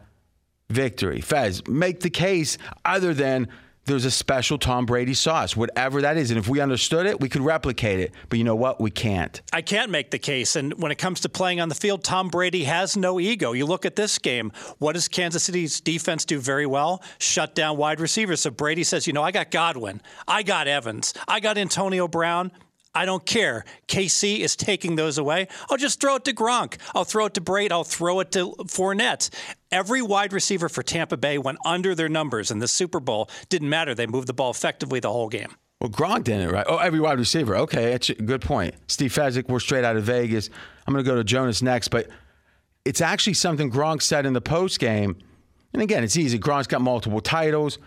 victory? 0.69 1.19
Fez, 1.19 1.65
make 1.67 2.01
the 2.01 2.11
case 2.11 2.59
other 2.85 3.15
than 3.15 3.47
there's 3.85 4.05
a 4.05 4.11
special 4.11 4.57
Tom 4.57 4.85
Brady 4.85 5.13
sauce, 5.13 5.55
whatever 5.55 6.01
that 6.01 6.17
is. 6.17 6.31
And 6.31 6.37
if 6.37 6.47
we 6.47 6.61
understood 6.61 7.05
it, 7.05 7.19
we 7.19 7.27
could 7.29 7.41
replicate 7.41 7.99
it. 7.99 8.13
But 8.29 8.39
you 8.39 8.45
know 8.45 8.55
what? 8.55 8.79
We 8.79 8.91
can't. 8.91 9.41
I 9.51 9.61
can't 9.61 9.91
make 9.91 10.11
the 10.11 10.19
case. 10.19 10.55
And 10.55 10.73
when 10.81 10.91
it 10.91 10.97
comes 10.97 11.19
to 11.21 11.29
playing 11.29 11.59
on 11.59 11.69
the 11.69 11.75
field, 11.75 12.03
Tom 12.03 12.29
Brady 12.29 12.63
has 12.63 12.95
no 12.95 13.19
ego. 13.19 13.51
You 13.51 13.65
look 13.65 13.85
at 13.85 13.95
this 13.95 14.17
game. 14.19 14.51
What 14.79 14.93
does 14.93 15.07
Kansas 15.07 15.43
City's 15.43 15.81
defense 15.81 16.23
do 16.25 16.39
very 16.39 16.65
well? 16.65 17.03
Shut 17.17 17.55
down 17.55 17.77
wide 17.77 17.99
receivers. 17.99 18.41
So 18.41 18.51
Brady 18.51 18.83
says, 18.83 19.05
you 19.05 19.13
know, 19.13 19.23
I 19.23 19.31
got 19.31 19.51
Godwin, 19.51 20.01
I 20.27 20.43
got 20.43 20.67
Evans, 20.67 21.13
I 21.27 21.39
got 21.39 21.57
Antonio 21.57 22.07
Brown. 22.07 22.51
I 22.95 23.05
don't 23.05 23.25
care. 23.25 23.65
KC 23.87 24.39
is 24.39 24.55
taking 24.55 24.95
those 24.95 25.17
away. 25.17 25.47
I'll 25.69 25.77
just 25.77 25.99
throw 25.99 26.15
it 26.15 26.25
to 26.25 26.33
Gronk. 26.33 26.77
I'll 26.93 27.03
throw 27.03 27.25
it 27.25 27.33
to 27.35 27.41
Brate. 27.41 27.71
I'll 27.71 27.83
throw 27.83 28.19
it 28.19 28.31
to 28.33 28.55
Fournette. 28.67 29.29
Every 29.71 30.01
wide 30.01 30.31
receiver 30.31 30.69
for 30.69 30.83
Tampa 30.83 31.17
Bay 31.17 31.37
went 31.37 31.57
under 31.65 31.95
their 31.95 32.09
numbers 32.09 32.51
in 32.51 32.59
the 32.59 32.67
Super 32.67 32.99
Bowl. 32.99 33.29
Didn't 33.49 33.69
matter. 33.69 33.95
They 33.95 34.05
moved 34.05 34.27
the 34.27 34.33
ball 34.33 34.51
effectively 34.51 34.99
the 34.99 35.11
whole 35.11 35.29
game. 35.29 35.55
Well, 35.81 35.89
Gronk 35.89 36.23
didn't, 36.25 36.49
right? 36.51 36.65
Oh, 36.69 36.77
every 36.77 36.99
wide 36.99 37.19
receiver. 37.19 37.57
Okay, 37.57 37.91
that's 37.91 38.09
a 38.09 38.15
good 38.15 38.41
point. 38.41 38.75
Steve 38.87 39.11
Fezzik, 39.11 39.49
we're 39.49 39.59
straight 39.59 39.83
out 39.83 39.97
of 39.97 40.03
Vegas. 40.03 40.49
I'm 40.87 40.93
going 40.93 41.03
to 41.03 41.09
go 41.09 41.17
to 41.17 41.23
Jonas 41.23 41.61
next, 41.61 41.89
but 41.89 42.07
it's 42.85 43.01
actually 43.01 43.33
something 43.33 43.71
Gronk 43.71 44.01
said 44.01 44.25
in 44.25 44.33
the 44.33 44.41
post 44.41 44.79
game. 44.79 45.17
And 45.73 45.81
again, 45.81 46.03
it's 46.03 46.15
easy. 46.15 46.37
Gronk's 46.37 46.67
got 46.67 46.81
multiple 46.81 47.19
titles 47.19 47.79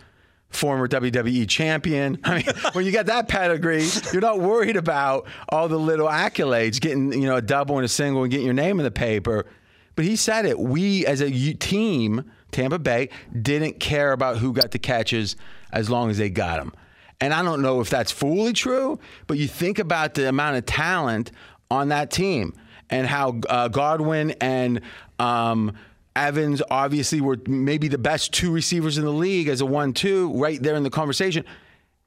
former 0.51 0.89
WWE 0.89 1.49
champion. 1.49 2.19
I 2.25 2.37
mean, 2.37 2.47
when 2.73 2.85
you 2.85 2.93
got 2.93 3.07
that 3.07 3.29
pedigree, 3.29 3.87
you're 4.13 4.23
not 4.23 4.41
worried 4.41 4.77
about 4.77 5.27
all 5.49 5.69
the 5.69 5.79
little 5.79 6.09
accolades, 6.09 6.81
getting 6.81 7.13
you 7.13 7.27
know 7.27 7.37
a 7.37 7.43
double 7.43 7.77
and 7.77 7.85
a 7.85 7.89
single 7.89 8.23
and 8.23 8.31
getting 8.31 8.47
your 8.47 8.55
name 8.55 8.79
in 8.79 8.85
the 8.85 8.91
paper. 8.91 9.47
But 9.95 10.05
he 10.05 10.17
said 10.17 10.45
it. 10.45 10.59
We 10.59 11.07
as 11.07 11.21
a 11.21 11.31
team, 11.55 12.31
Tampa 12.53 12.79
Bay, 12.79 13.09
didn't 13.41 13.81
care 13.81 14.13
about 14.13 14.39
who 14.39 14.53
got 14.53 14.71
the 14.71 14.79
catches 14.79 15.37
as 15.73 15.91
long 15.91 16.11
as 16.11 16.19
they 16.19 16.31
got 16.31 16.59
them. 16.59 16.73
And 17.21 17.33
I 17.33 17.43
don't 17.43 17.63
know 17.63 17.81
if 17.81 17.89
that's 17.89 18.13
fully 18.13 18.53
true, 18.53 18.99
but 19.27 19.39
you 19.39 19.49
think 19.49 19.79
about 19.79 20.15
the 20.15 20.29
amount 20.29 20.57
of 20.57 20.67
talent 20.67 21.33
on 21.71 21.89
that 21.89 22.11
team 22.11 22.53
and 22.91 23.07
how 23.07 23.41
uh, 23.49 23.69
Godwin 23.69 24.33
and 24.41 24.83
um, 25.19 25.73
Evans 26.17 26.63
obviously 26.71 27.21
were 27.21 27.39
maybe 27.47 27.89
the 27.89 27.99
best 27.99 28.33
two 28.33 28.51
receivers 28.51 28.97
in 28.97 29.05
the 29.05 29.13
league 29.13 29.49
as 29.49 29.61
a 29.61 29.67
one-two 29.67 30.33
right 30.33 30.61
there 30.63 30.75
in 30.75 30.83
the 30.83 30.91
conversation. 30.91 31.45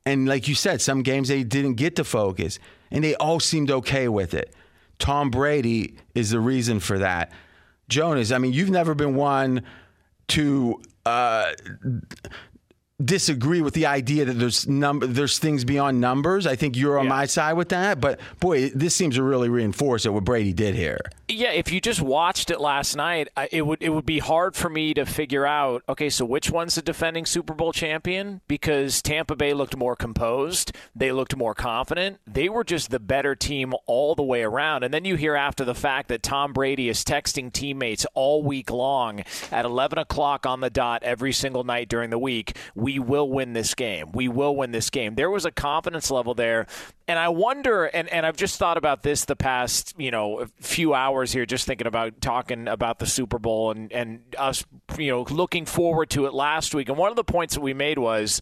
And 0.05 0.27
like 0.27 0.47
you 0.47 0.55
said, 0.55 0.81
some 0.81 1.03
games 1.03 1.27
they 1.27 1.43
didn't 1.43 1.75
get 1.75 1.95
to 1.97 2.03
focus, 2.03 2.57
and 2.89 3.03
they 3.03 3.15
all 3.15 3.39
seemed 3.39 3.69
okay 3.69 4.07
with 4.07 4.33
it. 4.33 4.53
Tom 4.97 5.29
Brady 5.29 5.95
is 6.15 6.31
the 6.31 6.39
reason 6.39 6.79
for 6.79 6.97
that. 6.99 7.31
Jonas, 7.87 8.31
I 8.31 8.39
mean, 8.39 8.51
you've 8.51 8.69
never 8.69 8.95
been 8.95 9.15
one 9.15 9.63
to 10.29 10.81
uh, 11.05 11.51
disagree 13.03 13.61
with 13.61 13.73
the 13.73 13.85
idea 13.85 14.25
that 14.25 14.33
there's 14.33 14.67
number 14.67 15.07
there's 15.07 15.39
things 15.39 15.63
beyond 15.63 16.01
numbers. 16.01 16.45
I 16.45 16.55
think 16.55 16.75
you're 16.75 16.99
on 16.99 17.05
yeah. 17.05 17.09
my 17.09 17.25
side 17.25 17.53
with 17.53 17.69
that, 17.69 18.01
but 18.01 18.19
boy, 18.39 18.69
this 18.69 18.95
seems 18.95 19.15
to 19.15 19.23
really 19.23 19.49
reinforce 19.49 20.05
it 20.05 20.13
what 20.13 20.25
Brady 20.25 20.53
did 20.53 20.75
here. 20.75 20.99
Yeah, 21.27 21.51
if 21.51 21.71
you 21.71 21.79
just 21.79 22.01
watched 22.01 22.49
it 22.49 22.59
last 22.59 22.95
night, 22.95 23.29
it 23.51 23.65
would 23.65 23.81
it 23.81 23.89
would 23.89 24.05
be 24.05 24.19
hard 24.19 24.55
for 24.55 24.69
me 24.69 24.93
to 24.95 25.05
figure 25.05 25.45
out. 25.45 25.83
Okay, 25.87 26.09
so 26.09 26.25
which 26.25 26.49
one's 26.49 26.75
the 26.75 26.81
defending 26.81 27.25
Super 27.25 27.53
Bowl 27.53 27.71
champion? 27.71 28.41
Because 28.47 29.01
Tampa 29.01 29.35
Bay 29.35 29.53
looked 29.53 29.77
more 29.77 29.95
composed, 29.95 30.75
they 30.95 31.11
looked 31.11 31.35
more 31.35 31.53
confident, 31.53 32.19
they 32.25 32.49
were 32.49 32.63
just 32.63 32.89
the 32.89 32.99
better 32.99 33.35
team 33.35 33.73
all 33.85 34.15
the 34.15 34.23
way 34.23 34.43
around. 34.43 34.83
And 34.83 34.93
then 34.93 35.05
you 35.05 35.15
hear 35.15 35.35
after 35.35 35.63
the 35.63 35.75
fact 35.75 36.07
that 36.09 36.23
Tom 36.23 36.51
Brady 36.51 36.89
is 36.89 37.03
texting 37.03 37.53
teammates 37.53 38.05
all 38.13 38.43
week 38.43 38.71
long 38.71 39.23
at 39.51 39.65
11 39.65 39.99
o'clock 39.99 40.45
on 40.45 40.61
the 40.61 40.69
dot 40.69 41.03
every 41.03 41.31
single 41.31 41.63
night 41.63 41.89
during 41.89 42.09
the 42.09 42.19
week. 42.19 42.57
We 42.73 42.88
we 42.89 42.97
will 42.97 43.29
win 43.29 43.53
this 43.53 43.75
game. 43.75 44.11
We 44.13 44.27
will 44.27 44.55
win 44.55 44.71
this 44.71 44.89
game. 44.89 45.13
There 45.13 45.29
was 45.29 45.45
a 45.45 45.51
confidence 45.51 46.09
level 46.09 46.33
there. 46.33 46.65
And 47.07 47.19
I 47.19 47.29
wonder, 47.29 47.85
and, 47.85 48.09
and 48.09 48.25
I've 48.25 48.35
just 48.35 48.57
thought 48.57 48.77
about 48.77 49.03
this 49.03 49.25
the 49.25 49.35
past, 49.35 49.93
you 49.99 50.09
know, 50.09 50.47
few 50.59 50.95
hours 50.95 51.31
here, 51.31 51.45
just 51.45 51.67
thinking 51.67 51.85
about 51.85 52.19
talking 52.19 52.67
about 52.67 52.97
the 52.97 53.05
Super 53.05 53.37
Bowl 53.37 53.69
and, 53.69 53.93
and 53.93 54.21
us, 54.39 54.65
you 54.97 55.11
know, 55.11 55.21
looking 55.29 55.67
forward 55.67 56.09
to 56.11 56.25
it 56.25 56.33
last 56.33 56.73
week. 56.73 56.89
And 56.89 56.97
one 56.97 57.11
of 57.11 57.15
the 57.15 57.23
points 57.23 57.53
that 57.53 57.61
we 57.61 57.75
made 57.75 57.99
was, 57.99 58.41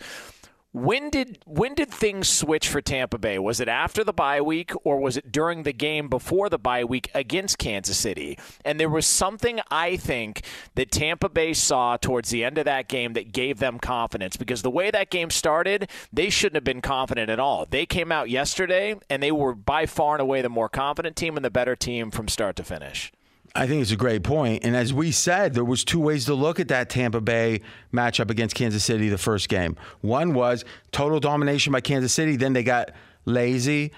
when 0.77 1.09
did 1.09 1.39
when 1.45 1.73
did 1.73 1.89
things 1.89 2.29
switch 2.29 2.67
for 2.67 2.81
Tampa 2.81 3.17
Bay? 3.17 3.39
Was 3.39 3.59
it 3.59 3.67
after 3.67 4.03
the 4.03 4.13
bye 4.13 4.41
week 4.41 4.71
or 4.83 4.99
was 4.99 5.17
it 5.17 5.31
during 5.31 5.63
the 5.63 5.73
game 5.73 6.07
before 6.07 6.49
the 6.49 6.59
bye 6.59 6.83
week 6.83 7.09
against 7.15 7.57
Kansas 7.57 7.97
City? 7.97 8.37
And 8.63 8.79
there 8.79 8.89
was 8.89 9.07
something 9.07 9.59
I 9.71 9.97
think 9.97 10.43
that 10.75 10.91
Tampa 10.91 11.29
Bay 11.29 11.53
saw 11.53 11.97
towards 11.97 12.29
the 12.29 12.43
end 12.43 12.59
of 12.59 12.65
that 12.65 12.87
game 12.87 13.13
that 13.13 13.31
gave 13.31 13.57
them 13.57 13.79
confidence 13.79 14.37
because 14.37 14.61
the 14.61 14.69
way 14.69 14.91
that 14.91 15.09
game 15.09 15.31
started, 15.31 15.89
they 16.13 16.29
shouldn't 16.29 16.57
have 16.57 16.63
been 16.63 16.81
confident 16.81 17.31
at 17.31 17.39
all. 17.39 17.65
They 17.67 17.87
came 17.87 18.11
out 18.11 18.29
yesterday 18.29 18.95
and 19.09 19.23
they 19.23 19.31
were 19.31 19.55
by 19.55 19.87
far 19.87 20.15
and 20.15 20.21
away 20.21 20.43
the 20.43 20.49
more 20.49 20.69
confident 20.69 21.15
team 21.15 21.35
and 21.37 21.45
the 21.45 21.49
better 21.49 21.75
team 21.75 22.11
from 22.11 22.27
start 22.27 22.55
to 22.57 22.63
finish. 22.63 23.11
I 23.55 23.65
think 23.65 23.81
it's 23.81 23.91
a 23.91 23.97
great 23.97 24.23
point. 24.23 24.63
And 24.63 24.75
as 24.75 24.93
we 24.93 25.11
said, 25.11 25.53
there 25.53 25.65
was 25.65 25.83
two 25.83 25.99
ways 25.99 26.25
to 26.25 26.33
look 26.33 26.59
at 26.59 26.67
that 26.67 26.89
Tampa 26.89 27.21
Bay 27.21 27.61
matchup 27.93 28.29
against 28.29 28.55
Kansas 28.55 28.83
City 28.83 29.09
the 29.09 29.17
first 29.17 29.49
game. 29.49 29.75
One 30.01 30.33
was 30.33 30.63
total 30.91 31.19
domination 31.19 31.73
by 31.73 31.81
Kansas 31.81 32.13
City, 32.13 32.35
then 32.35 32.53
they 32.53 32.63
got 32.63 32.91
lazy, 33.25 33.91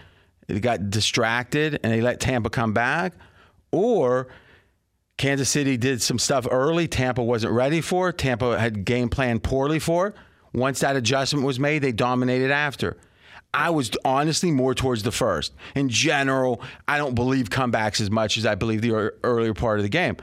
they 0.48 0.60
got 0.60 0.90
distracted 0.90 1.80
and 1.84 1.92
they 1.92 2.02
let 2.02 2.20
Tampa 2.20 2.50
come 2.50 2.74
back. 2.74 3.14
Or 3.72 4.28
Kansas 5.18 5.50
City 5.50 5.76
did 5.76 6.02
some 6.02 6.18
stuff 6.18 6.48
early 6.50 6.88
Tampa 6.88 7.22
wasn't 7.22 7.54
ready 7.54 7.82
for. 7.82 8.12
Tampa 8.14 8.58
had 8.58 8.86
game 8.86 9.10
planned 9.10 9.44
poorly 9.44 9.80
for. 9.80 10.16
Once 10.54 10.80
that 10.80 10.96
adjustment 10.96 11.46
was 11.46 11.60
made, 11.60 11.80
they 11.82 11.92
dominated 11.92 12.50
after. 12.50 12.98
I 13.54 13.72
was 13.72 13.92
honestly 14.06 14.52
more 14.52 14.76
towards 14.76 15.04
the 15.04 15.12
first. 15.12 15.54
In 15.76 15.90
general, 15.90 16.62
I 16.88 16.98
don't 16.98 17.16
believe 17.16 17.50
comebacks 17.50 18.00
as 18.00 18.12
much 18.12 18.38
as 18.38 18.46
I 18.46 18.56
believe 18.56 18.82
the 18.82 19.14
earlier 19.24 19.54
part 19.54 19.80
of 19.80 19.84
the 19.84 19.90
game, 19.90 20.18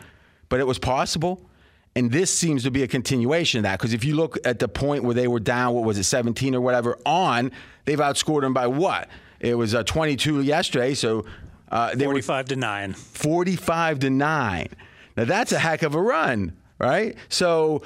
but 0.48 0.60
it 0.60 0.66
was 0.66 0.78
possible. 0.78 1.48
And 1.96 2.12
this 2.12 2.30
seems 2.30 2.62
to 2.64 2.70
be 2.70 2.82
a 2.82 2.88
continuation 2.88 3.58
of 3.58 3.62
that 3.64 3.78
because 3.78 3.94
if 3.94 4.04
you 4.04 4.14
look 4.14 4.38
at 4.44 4.58
the 4.58 4.68
point 4.68 5.02
where 5.02 5.14
they 5.14 5.28
were 5.28 5.40
down, 5.40 5.74
what 5.74 5.84
was 5.84 5.96
it, 5.98 6.04
17 6.04 6.54
or 6.54 6.60
whatever, 6.60 6.98
on, 7.06 7.50
they've 7.86 7.98
outscored 7.98 8.42
them 8.42 8.52
by 8.52 8.66
what? 8.66 9.08
It 9.40 9.54
was 9.54 9.74
uh, 9.74 9.82
22 9.82 10.42
yesterday, 10.42 10.94
so 10.94 11.24
uh, 11.70 11.94
they 11.94 12.04
45 12.04 12.44
were, 12.44 12.48
to 12.50 12.56
9. 12.56 12.92
45 12.92 13.98
to 14.00 14.10
9. 14.10 14.68
Now 15.16 15.24
that's 15.24 15.52
a 15.52 15.58
heck 15.58 15.82
of 15.82 15.94
a 15.94 16.00
run, 16.00 16.56
right? 16.78 17.16
So, 17.30 17.82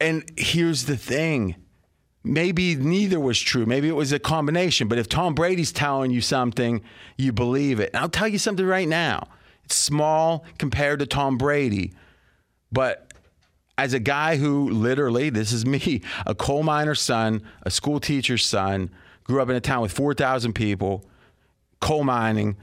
and 0.00 0.24
here's 0.36 0.86
the 0.86 0.96
thing 0.96 1.56
maybe 2.24 2.74
neither 2.74 3.20
was 3.20 3.38
true. 3.38 3.66
Maybe 3.66 3.88
it 3.88 3.96
was 3.96 4.12
a 4.12 4.18
combination. 4.18 4.88
But 4.88 4.98
if 4.98 5.08
Tom 5.08 5.34
Brady's 5.34 5.72
telling 5.72 6.10
you 6.10 6.20
something, 6.20 6.82
you 7.16 7.32
believe 7.32 7.80
it. 7.80 7.90
And 7.94 8.02
I'll 8.02 8.08
tell 8.08 8.28
you 8.28 8.38
something 8.38 8.66
right 8.66 8.88
now. 8.88 9.28
It's 9.64 9.76
small 9.76 10.44
compared 10.58 11.00
to 11.00 11.06
Tom 11.06 11.36
Brady, 11.36 11.92
but 12.72 13.12
as 13.76 13.92
a 13.92 14.00
guy 14.00 14.36
who 14.36 14.70
literally, 14.70 15.30
this 15.30 15.52
is 15.52 15.64
me, 15.66 16.02
a 16.26 16.34
coal 16.34 16.62
miner's 16.62 17.00
son, 17.00 17.42
a 17.62 17.70
school 17.70 18.00
teacher's 18.00 18.44
son, 18.44 18.90
grew 19.24 19.42
up 19.42 19.48
in 19.50 19.56
a 19.56 19.60
town 19.60 19.82
with 19.82 19.92
4,000 19.92 20.54
people, 20.54 21.04
coal 21.80 22.02
mining 22.02 22.56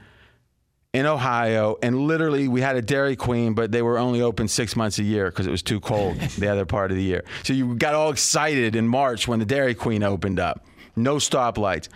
in 0.96 1.04
Ohio, 1.04 1.76
and 1.82 2.06
literally 2.06 2.48
we 2.48 2.62
had 2.62 2.74
a 2.74 2.80
Dairy 2.80 3.16
Queen, 3.16 3.52
but 3.52 3.70
they 3.70 3.82
were 3.82 3.98
only 3.98 4.22
open 4.22 4.48
six 4.48 4.74
months 4.74 4.98
a 4.98 5.02
year 5.02 5.26
because 5.26 5.46
it 5.46 5.50
was 5.50 5.62
too 5.62 5.78
cold 5.78 6.18
the 6.38 6.48
other 6.48 6.64
part 6.64 6.90
of 6.90 6.96
the 6.96 7.02
year. 7.02 7.22
So 7.42 7.52
you 7.52 7.74
got 7.76 7.94
all 7.94 8.10
excited 8.10 8.74
in 8.74 8.88
March 8.88 9.28
when 9.28 9.38
the 9.38 9.44
Dairy 9.44 9.74
Queen 9.74 10.02
opened 10.02 10.40
up. 10.40 10.64
No 10.96 11.16
stoplights. 11.16 11.88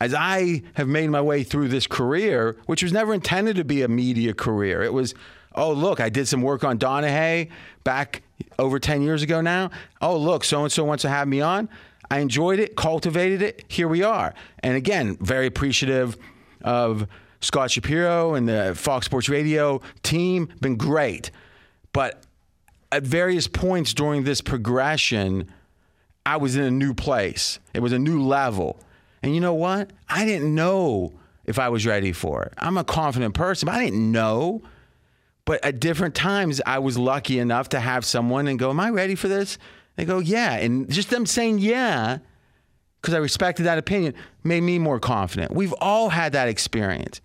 As 0.00 0.14
I 0.14 0.62
have 0.74 0.88
made 0.88 1.10
my 1.10 1.20
way 1.20 1.42
through 1.42 1.68
this 1.68 1.86
career, 1.86 2.56
which 2.64 2.82
was 2.82 2.90
never 2.90 3.12
intended 3.12 3.56
to 3.56 3.64
be 3.64 3.82
a 3.82 3.88
media 3.88 4.32
career, 4.32 4.82
it 4.82 4.94
was, 4.94 5.14
oh, 5.54 5.70
look, 5.70 6.00
I 6.00 6.08
did 6.08 6.26
some 6.26 6.40
work 6.40 6.64
on 6.64 6.78
Donahue 6.78 7.50
back 7.84 8.22
over 8.58 8.78
10 8.78 9.02
years 9.02 9.22
ago 9.22 9.42
now. 9.42 9.70
Oh, 10.00 10.16
look, 10.16 10.42
so 10.42 10.62
and 10.62 10.72
so 10.72 10.84
wants 10.84 11.02
to 11.02 11.10
have 11.10 11.28
me 11.28 11.42
on. 11.42 11.68
I 12.10 12.20
enjoyed 12.20 12.60
it, 12.60 12.76
cultivated 12.76 13.42
it. 13.42 13.66
Here 13.68 13.88
we 13.88 14.02
are. 14.02 14.32
And 14.60 14.74
again, 14.74 15.18
very 15.20 15.46
appreciative 15.46 16.16
of 16.62 17.06
Scott 17.40 17.70
Shapiro 17.70 18.34
and 18.34 18.48
the 18.48 18.74
Fox 18.76 19.06
Sports 19.06 19.28
Radio 19.28 19.80
team. 20.02 20.48
Been 20.60 20.76
great. 20.76 21.30
But 21.92 22.22
at 22.90 23.02
various 23.02 23.46
points 23.46 23.94
during 23.94 24.24
this 24.24 24.40
progression, 24.40 25.50
I 26.26 26.36
was 26.36 26.56
in 26.56 26.62
a 26.62 26.70
new 26.70 26.94
place. 26.94 27.58
It 27.74 27.80
was 27.80 27.92
a 27.92 27.98
new 27.98 28.22
level. 28.22 28.80
And 29.22 29.34
you 29.34 29.40
know 29.40 29.54
what? 29.54 29.90
I 30.08 30.24
didn't 30.24 30.54
know 30.54 31.12
if 31.44 31.58
I 31.58 31.68
was 31.68 31.86
ready 31.86 32.12
for 32.12 32.42
it. 32.44 32.54
I'm 32.58 32.76
a 32.76 32.84
confident 32.84 33.34
person, 33.34 33.66
but 33.66 33.74
I 33.74 33.84
didn't 33.84 34.12
know. 34.12 34.62
But 35.44 35.64
at 35.64 35.80
different 35.80 36.14
times, 36.14 36.60
I 36.66 36.78
was 36.78 36.98
lucky 36.98 37.38
enough 37.38 37.70
to 37.70 37.80
have 37.80 38.04
someone 38.04 38.48
and 38.48 38.58
go, 38.58 38.68
Am 38.70 38.78
I 38.78 38.90
ready 38.90 39.14
for 39.14 39.28
this? 39.28 39.56
They 39.96 40.04
go, 40.04 40.18
Yeah. 40.18 40.54
And 40.56 40.90
just 40.90 41.08
them 41.08 41.24
saying, 41.24 41.58
Yeah, 41.58 42.18
because 43.00 43.14
I 43.14 43.18
respected 43.18 43.62
that 43.62 43.78
opinion, 43.78 44.14
made 44.44 44.60
me 44.60 44.78
more 44.78 45.00
confident. 45.00 45.52
We've 45.52 45.72
all 45.80 46.10
had 46.10 46.32
that 46.32 46.48
experience. 46.48 47.20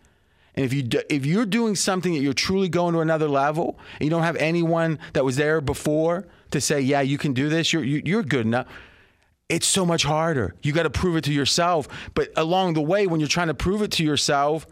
And 0.56 0.66
if 0.66 0.74
you 0.74 0.84
do, 0.84 1.02
if 1.10 1.26
you're 1.26 1.46
doing 1.46 1.76
something 1.76 2.14
that 2.14 2.20
you're 2.20 2.34
truly 2.34 2.70
going 2.70 2.94
to 2.94 3.00
another 3.00 3.28
level, 3.28 3.80
and 4.00 4.06
you 4.06 4.10
don't 4.10 4.24
have 4.24 4.36
anyone 4.36 5.00
that 5.14 5.26
was 5.26 5.36
there 5.36 5.62
before 5.62 6.28
to 6.52 6.62
say, 6.62 6.80
"Yeah, 6.80 7.02
you 7.02 7.18
can 7.18 7.34
do 7.34 7.50
this. 7.50 7.74
You're 7.74 7.84
you, 7.84 7.98
are 7.98 8.02
you 8.06 8.20
are 8.20 8.24
good 8.24 8.46
enough." 8.46 8.68
It's 9.50 9.68
so 9.68 9.86
much 9.86 10.04
harder. 10.04 10.56
You 10.64 10.72
got 10.72 10.84
to 10.84 10.90
prove 10.90 11.16
it 11.16 11.24
to 11.26 11.34
yourself. 11.34 11.88
But 12.14 12.30
along 12.36 12.74
the 12.74 12.82
way, 12.82 13.08
when 13.08 13.20
you're 13.20 13.30
trying 13.30 13.48
to 13.48 13.54
prove 13.54 13.82
it 13.82 13.92
to 13.94 14.04
yourself, 14.04 14.66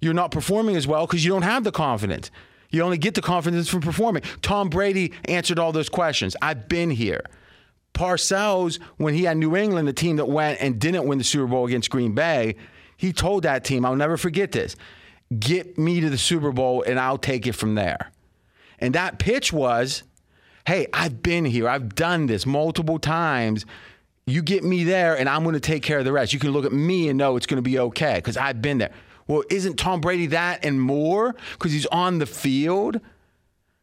you're 0.00 0.14
not 0.14 0.30
performing 0.30 0.76
as 0.76 0.86
well 0.86 1.06
because 1.06 1.24
you 1.24 1.30
don't 1.30 1.42
have 1.42 1.64
the 1.64 1.72
confidence. 1.72 2.30
You 2.70 2.82
only 2.82 2.98
get 2.98 3.14
the 3.14 3.22
confidence 3.22 3.68
from 3.68 3.82
performing. 3.82 4.22
Tom 4.42 4.68
Brady 4.68 5.12
answered 5.26 5.58
all 5.58 5.72
those 5.72 5.88
questions. 5.88 6.34
I've 6.42 6.68
been 6.68 6.90
here. 6.90 7.22
Parcells, 7.92 8.80
when 8.96 9.14
he 9.14 9.24
had 9.24 9.36
New 9.36 9.54
England, 9.54 9.86
the 9.86 9.92
team 9.92 10.16
that 10.16 10.28
went 10.28 10.60
and 10.60 10.80
didn't 10.80 11.06
win 11.06 11.18
the 11.18 11.24
Super 11.24 11.46
Bowl 11.46 11.66
against 11.66 11.90
Green 11.90 12.12
Bay, 12.12 12.56
he 12.96 13.12
told 13.12 13.44
that 13.44 13.64
team, 13.64 13.84
I'll 13.84 13.94
never 13.94 14.16
forget 14.16 14.50
this 14.50 14.74
get 15.38 15.78
me 15.78 16.00
to 16.00 16.10
the 16.10 16.18
Super 16.18 16.52
Bowl 16.52 16.82
and 16.82 16.98
I'll 16.98 17.18
take 17.18 17.46
it 17.46 17.54
from 17.54 17.74
there. 17.74 18.10
And 18.78 18.94
that 18.94 19.18
pitch 19.18 19.52
was, 19.52 20.02
hey, 20.66 20.86
I've 20.92 21.22
been 21.22 21.44
here, 21.44 21.68
I've 21.68 21.94
done 21.94 22.26
this 22.26 22.46
multiple 22.46 22.98
times. 22.98 23.64
You 24.26 24.42
get 24.42 24.64
me 24.64 24.84
there 24.84 25.16
and 25.16 25.28
I'm 25.28 25.42
going 25.42 25.54
to 25.54 25.60
take 25.60 25.82
care 25.82 25.98
of 25.98 26.04
the 26.04 26.12
rest. 26.12 26.32
You 26.32 26.38
can 26.38 26.50
look 26.50 26.64
at 26.64 26.72
me 26.72 27.08
and 27.08 27.18
know 27.18 27.36
it's 27.36 27.46
going 27.46 27.56
to 27.56 27.62
be 27.62 27.78
okay 27.78 28.16
because 28.16 28.36
I've 28.36 28.62
been 28.62 28.78
there. 28.78 28.92
Well, 29.26 29.42
isn't 29.50 29.78
Tom 29.78 30.00
Brady 30.00 30.26
that 30.28 30.64
and 30.64 30.80
more 30.80 31.34
because 31.52 31.72
he's 31.72 31.86
on 31.86 32.18
the 32.18 32.26
field? 32.26 33.00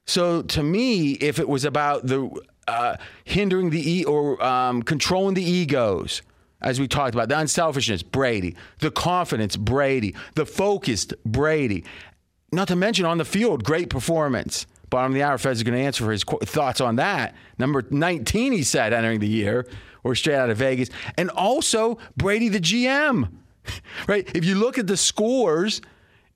So 0.05 0.41
to 0.43 0.63
me, 0.63 1.13
if 1.13 1.39
it 1.39 1.47
was 1.47 1.65
about 1.65 2.05
the 2.05 2.29
uh, 2.67 2.97
hindering 3.23 3.69
the 3.69 3.99
e 3.99 4.03
or 4.05 4.43
um, 4.43 4.83
controlling 4.83 5.33
the 5.33 5.43
egos, 5.43 6.21
as 6.61 6.79
we 6.79 6.87
talked 6.87 7.13
about, 7.13 7.29
the 7.29 7.39
unselfishness, 7.39 8.03
Brady, 8.03 8.55
the 8.79 8.91
confidence, 8.91 9.55
Brady, 9.55 10.15
the 10.35 10.45
focused, 10.45 11.13
Brady. 11.25 11.83
Not 12.51 12.67
to 12.67 12.75
mention 12.75 13.05
on 13.05 13.17
the 13.17 13.25
field, 13.25 13.63
great 13.63 13.89
performance. 13.89 14.67
Bottom 14.89 15.11
of 15.11 15.15
the 15.15 15.23
hour, 15.23 15.37
Fez 15.37 15.57
is 15.57 15.63
going 15.63 15.77
to 15.77 15.83
answer 15.83 16.03
for 16.03 16.11
his 16.11 16.23
thoughts 16.23 16.81
on 16.81 16.97
that. 16.97 17.33
Number 17.57 17.83
19, 17.89 18.51
he 18.51 18.63
said, 18.63 18.91
entering 18.91 19.21
the 19.21 19.27
year, 19.27 19.65
or 20.03 20.15
straight 20.15 20.35
out 20.35 20.49
of 20.49 20.57
Vegas. 20.57 20.89
And 21.17 21.29
also, 21.29 21.97
Brady, 22.17 22.49
the 22.49 22.59
GM 22.59 23.29
right? 24.07 24.29
If 24.35 24.45
you 24.45 24.55
look 24.55 24.77
at 24.77 24.87
the 24.87 24.97
scores 24.97 25.81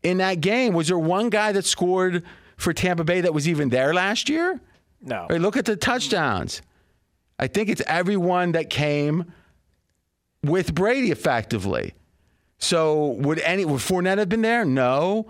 in 0.03 0.17
that 0.17 0.41
game, 0.41 0.73
was 0.73 0.87
there 0.87 0.99
one 0.99 1.29
guy 1.29 1.51
that 1.51 1.65
scored 1.65 2.23
for 2.57 2.73
Tampa 2.73 3.03
Bay 3.03 3.21
that 3.21 3.33
was 3.33 3.47
even 3.47 3.69
there 3.69 3.93
last 3.93 4.29
year? 4.29 4.59
No. 5.01 5.27
Right, 5.29 5.41
look 5.41 5.57
at 5.57 5.65
the 5.65 5.75
touchdowns. 5.75 6.61
I 7.37 7.47
think 7.47 7.69
it's 7.69 7.81
everyone 7.85 8.53
that 8.53 8.69
came 8.69 9.31
with 10.45 10.73
Brady 10.73 11.11
effectively. 11.11 11.93
So 12.57 13.11
would 13.19 13.39
any 13.39 13.65
would 13.65 13.81
Fournette 13.81 14.17
have 14.17 14.29
been 14.29 14.41
there? 14.41 14.65
No. 14.65 15.27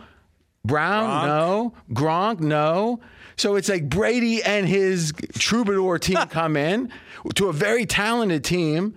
Brown? 0.64 1.04
Gronk. 1.10 1.26
No. 1.28 1.74
Gronk? 1.94 2.40
No. 2.40 3.00
So 3.36 3.56
it's 3.56 3.70
like 3.70 3.90
Brady 3.90 4.42
and 4.42 4.68
his 4.68 5.14
troubadour 5.38 6.00
team 6.00 6.18
come 6.30 6.56
in 6.56 6.92
to 7.36 7.50
a 7.50 7.54
very 7.54 7.86
talented 7.86 8.44
team 8.44 8.96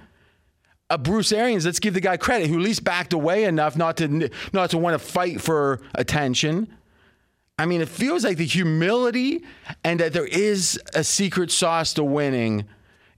a 0.91 0.97
Bruce 0.97 1.33
Arians, 1.33 1.67
let's 1.67 1.81
give 1.81 1.95
the 1.95 2.01
guy 2.01 2.17
credit, 2.17 2.49
who 2.49 2.55
at 2.55 2.63
least 2.63 2.83
backed 2.83 3.13
away 3.13 3.45
enough 3.45 3.77
not 3.77 3.99
to 3.99 4.31
not 4.53 4.71
to 4.71 4.79
want 4.79 4.95
to 4.95 4.99
fight 4.99 5.41
for 5.41 5.81
attention. 5.95 6.69
I 7.59 7.67
mean, 7.67 7.81
it 7.81 7.89
feels 7.89 8.25
like 8.25 8.37
the 8.37 8.47
humility 8.47 9.45
and 9.83 10.01
that 10.01 10.13
there 10.13 10.27
is 10.27 10.81
a 10.95 11.03
secret 11.03 11.51
sauce 11.51 11.93
to 11.95 12.05
winning 12.05 12.67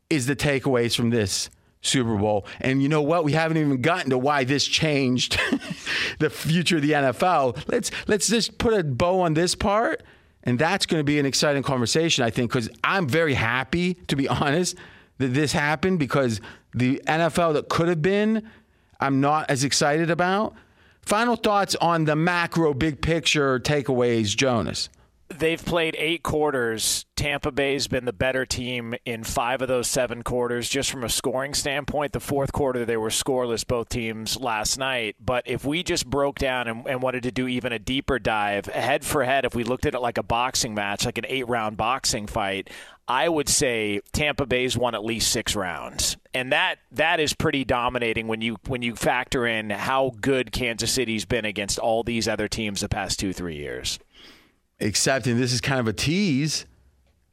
is 0.08 0.26
the 0.26 0.34
takeaways 0.34 0.96
from 0.96 1.10
this 1.10 1.50
Super 1.82 2.16
Bowl. 2.16 2.46
And 2.60 2.82
you 2.82 2.88
know 2.88 3.02
what? 3.02 3.24
We 3.24 3.32
haven't 3.32 3.56
even 3.56 3.80
gotten 3.80 4.10
to 4.10 4.18
why 4.18 4.44
this 4.44 4.66
changed 4.66 5.38
the 6.18 6.30
future 6.30 6.76
of 6.76 6.82
the 6.82 6.92
NFL. 6.92 7.64
Let's 7.68 7.90
let's 8.06 8.28
just 8.28 8.58
put 8.58 8.74
a 8.74 8.84
bow 8.84 9.20
on 9.20 9.34
this 9.34 9.54
part, 9.54 10.02
and 10.44 10.58
that's 10.58 10.86
going 10.86 11.00
to 11.00 11.04
be 11.04 11.18
an 11.18 11.26
exciting 11.26 11.62
conversation, 11.62 12.24
I 12.24 12.30
think, 12.30 12.50
because 12.50 12.68
I'm 12.84 13.08
very 13.08 13.34
happy, 13.34 13.94
to 14.08 14.16
be 14.16 14.28
honest, 14.28 14.76
that 15.18 15.28
this 15.28 15.52
happened 15.52 15.98
because 15.98 16.40
the 16.74 17.00
NFL 17.06 17.54
that 17.54 17.68
could 17.68 17.88
have 17.88 18.02
been, 18.02 18.48
I'm 19.00 19.20
not 19.20 19.50
as 19.50 19.64
excited 19.64 20.10
about. 20.10 20.54
Final 21.02 21.36
thoughts 21.36 21.74
on 21.76 22.04
the 22.04 22.14
macro 22.14 22.74
big 22.74 23.00
picture 23.00 23.58
takeaways, 23.58 24.36
Jonas. 24.36 24.90
They've 25.32 25.64
played 25.64 25.94
eight 25.96 26.24
quarters. 26.24 27.06
Tampa 27.14 27.52
Bay's 27.52 27.86
been 27.86 28.04
the 28.04 28.12
better 28.12 28.44
team 28.44 28.96
in 29.04 29.22
five 29.22 29.62
of 29.62 29.68
those 29.68 29.86
seven 29.86 30.22
quarters. 30.22 30.68
Just 30.68 30.90
from 30.90 31.04
a 31.04 31.08
scoring 31.08 31.54
standpoint, 31.54 32.12
the 32.12 32.20
fourth 32.20 32.52
quarter 32.52 32.84
they 32.84 32.96
were 32.96 33.10
scoreless, 33.10 33.64
both 33.64 33.88
teams 33.88 34.36
last 34.36 34.76
night. 34.76 35.16
But 35.20 35.44
if 35.46 35.64
we 35.64 35.84
just 35.84 36.04
broke 36.04 36.38
down 36.38 36.66
and, 36.66 36.84
and 36.86 37.00
wanted 37.00 37.22
to 37.22 37.30
do 37.30 37.46
even 37.46 37.72
a 37.72 37.78
deeper 37.78 38.18
dive, 38.18 38.66
head 38.66 39.04
for 39.04 39.22
head, 39.22 39.44
if 39.44 39.54
we 39.54 39.62
looked 39.62 39.86
at 39.86 39.94
it 39.94 40.00
like 40.00 40.18
a 40.18 40.22
boxing 40.24 40.74
match, 40.74 41.04
like 41.04 41.18
an 41.18 41.26
eight 41.28 41.46
round 41.46 41.76
boxing 41.76 42.26
fight, 42.26 42.68
I 43.06 43.28
would 43.28 43.48
say 43.48 44.00
Tampa 44.12 44.46
Bay's 44.46 44.76
won 44.76 44.94
at 44.94 45.04
least 45.04 45.32
six 45.32 45.56
rounds, 45.56 46.16
and 46.32 46.52
that 46.52 46.76
that 46.92 47.18
is 47.18 47.34
pretty 47.34 47.64
dominating 47.64 48.28
when 48.28 48.40
you 48.40 48.58
when 48.68 48.82
you 48.82 48.94
factor 48.94 49.46
in 49.46 49.70
how 49.70 50.12
good 50.20 50.52
Kansas 50.52 50.92
City's 50.92 51.24
been 51.24 51.44
against 51.44 51.80
all 51.80 52.04
these 52.04 52.28
other 52.28 52.46
teams 52.46 52.82
the 52.82 52.88
past 52.88 53.18
two 53.18 53.32
three 53.32 53.56
years. 53.56 53.98
Except, 54.80 55.26
and 55.26 55.40
this 55.40 55.52
is 55.52 55.60
kind 55.60 55.78
of 55.78 55.88
a 55.88 55.92
tease, 55.92 56.64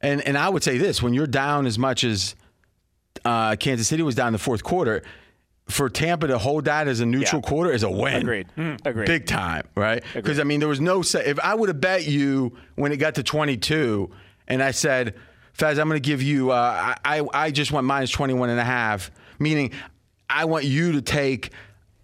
and 0.01 0.21
and 0.21 0.37
I 0.37 0.49
would 0.49 0.63
say 0.63 0.77
this: 0.77 1.01
when 1.01 1.13
you're 1.13 1.27
down 1.27 1.65
as 1.65 1.79
much 1.79 2.03
as 2.03 2.35
uh, 3.23 3.55
Kansas 3.55 3.87
City 3.87 4.03
was 4.03 4.15
down 4.15 4.27
in 4.27 4.33
the 4.33 4.39
fourth 4.39 4.63
quarter, 4.63 5.01
for 5.69 5.89
Tampa 5.89 6.27
to 6.27 6.37
hold 6.37 6.65
that 6.65 6.87
as 6.87 6.99
a 6.99 7.05
neutral 7.05 7.41
yeah. 7.43 7.49
quarter 7.49 7.71
is 7.71 7.83
a 7.83 7.89
win. 7.89 8.17
Agreed. 8.17 8.47
Mm, 8.57 8.85
agreed. 8.85 9.05
Big 9.05 9.25
time, 9.25 9.67
right? 9.75 10.03
Because 10.13 10.39
I 10.39 10.43
mean, 10.43 10.59
there 10.59 10.69
was 10.69 10.81
no. 10.81 11.01
If 11.01 11.39
I 11.39 11.55
would 11.55 11.69
have 11.69 11.79
bet 11.79 12.05
you 12.05 12.57
when 12.75 12.91
it 12.91 12.97
got 12.97 13.15
to 13.15 13.23
22, 13.23 14.11
and 14.47 14.61
I 14.61 14.71
said 14.71 15.15
Fez, 15.57 15.79
I'm 15.79 15.87
going 15.87 15.99
to 15.99 16.07
give 16.07 16.21
you, 16.21 16.51
uh, 16.51 16.93
I, 17.03 17.25
I 17.33 17.49
just 17.49 17.71
want 17.71 17.87
minus 17.87 18.11
21 18.11 18.51
and 18.51 18.59
a 18.59 18.63
half, 18.63 19.09
meaning 19.39 19.71
I 20.29 20.45
want 20.45 20.65
you 20.65 20.91
to 20.91 21.01
take 21.01 21.49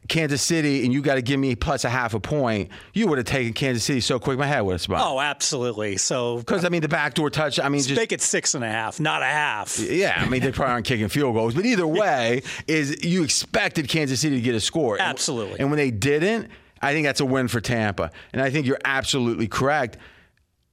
Kansas 0.08 0.42
City 0.42 0.84
and 0.84 0.94
you 0.94 1.02
got 1.02 1.16
to 1.16 1.22
give 1.22 1.40
me 1.40 1.56
plus 1.56 1.86
a 1.86 1.90
half 1.90 2.14
a 2.14 2.20
point, 2.20 2.70
you 2.94 3.08
would 3.08 3.18
have 3.18 3.28
taken 3.28 3.54
Kansas 3.54 3.84
City 3.84 4.02
so 4.02 4.20
quick 4.20 4.38
my 4.38 4.46
head 4.46 4.62
would 4.62 4.74
have 4.74 4.82
spun. 4.82 5.00
Oh, 5.02 5.20
absolutely. 5.20 5.98
So 5.98 6.38
because 6.38 6.66
I 6.66 6.70
mean 6.70 6.82
the 6.82 6.88
backdoor 6.88 7.30
touch. 7.30 7.60
I 7.60 7.70
mean, 7.70 7.82
just 7.82 7.96
make 7.96 8.12
it 8.12 8.22
six 8.22 8.54
and 8.54 8.64
a 8.64 8.70
half, 8.70 9.00
not 9.00 9.22
a 9.22 9.26
half. 9.26 9.80
Yeah, 9.80 10.14
I 10.18 10.28
mean 10.28 10.42
they 10.42 10.52
probably 10.52 10.74
aren't 10.74 10.86
kicking 10.86 11.08
field 11.08 11.36
goals, 11.36 11.54
but 11.54 11.66
either 11.66 11.88
way, 11.88 12.44
is 12.68 13.04
you 13.04 13.24
expected 13.24 13.88
Kansas 13.88 14.20
City 14.20 14.36
to 14.36 14.42
get 14.42 14.56
a 14.56 14.62
score. 14.62 15.00
Absolutely. 15.00 15.60
And 15.60 15.70
when 15.70 15.78
they 15.78 15.92
didn't, 15.92 16.50
I 16.82 16.94
think 16.94 17.06
that's 17.06 17.22
a 17.22 17.26
win 17.26 17.48
for 17.48 17.62
Tampa. 17.62 18.12
And 18.34 18.42
I 18.42 18.50
think 18.50 18.66
you're 18.68 18.82
absolutely 18.84 19.48
correct. 19.48 19.98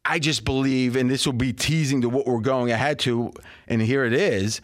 I 0.05 0.19
just 0.19 0.45
believe, 0.45 0.97
and 0.97 1.11
this 1.11 1.27
will 1.27 1.35
be 1.35 1.53
teasing 1.53 2.01
to 2.01 2.09
what 2.09 2.27
we're 2.27 2.40
going 2.40 2.73
ahead 2.73 2.99
to, 3.01 3.33
and 3.69 3.81
here 3.81 4.05
it 4.05 4.14
is. 4.14 4.61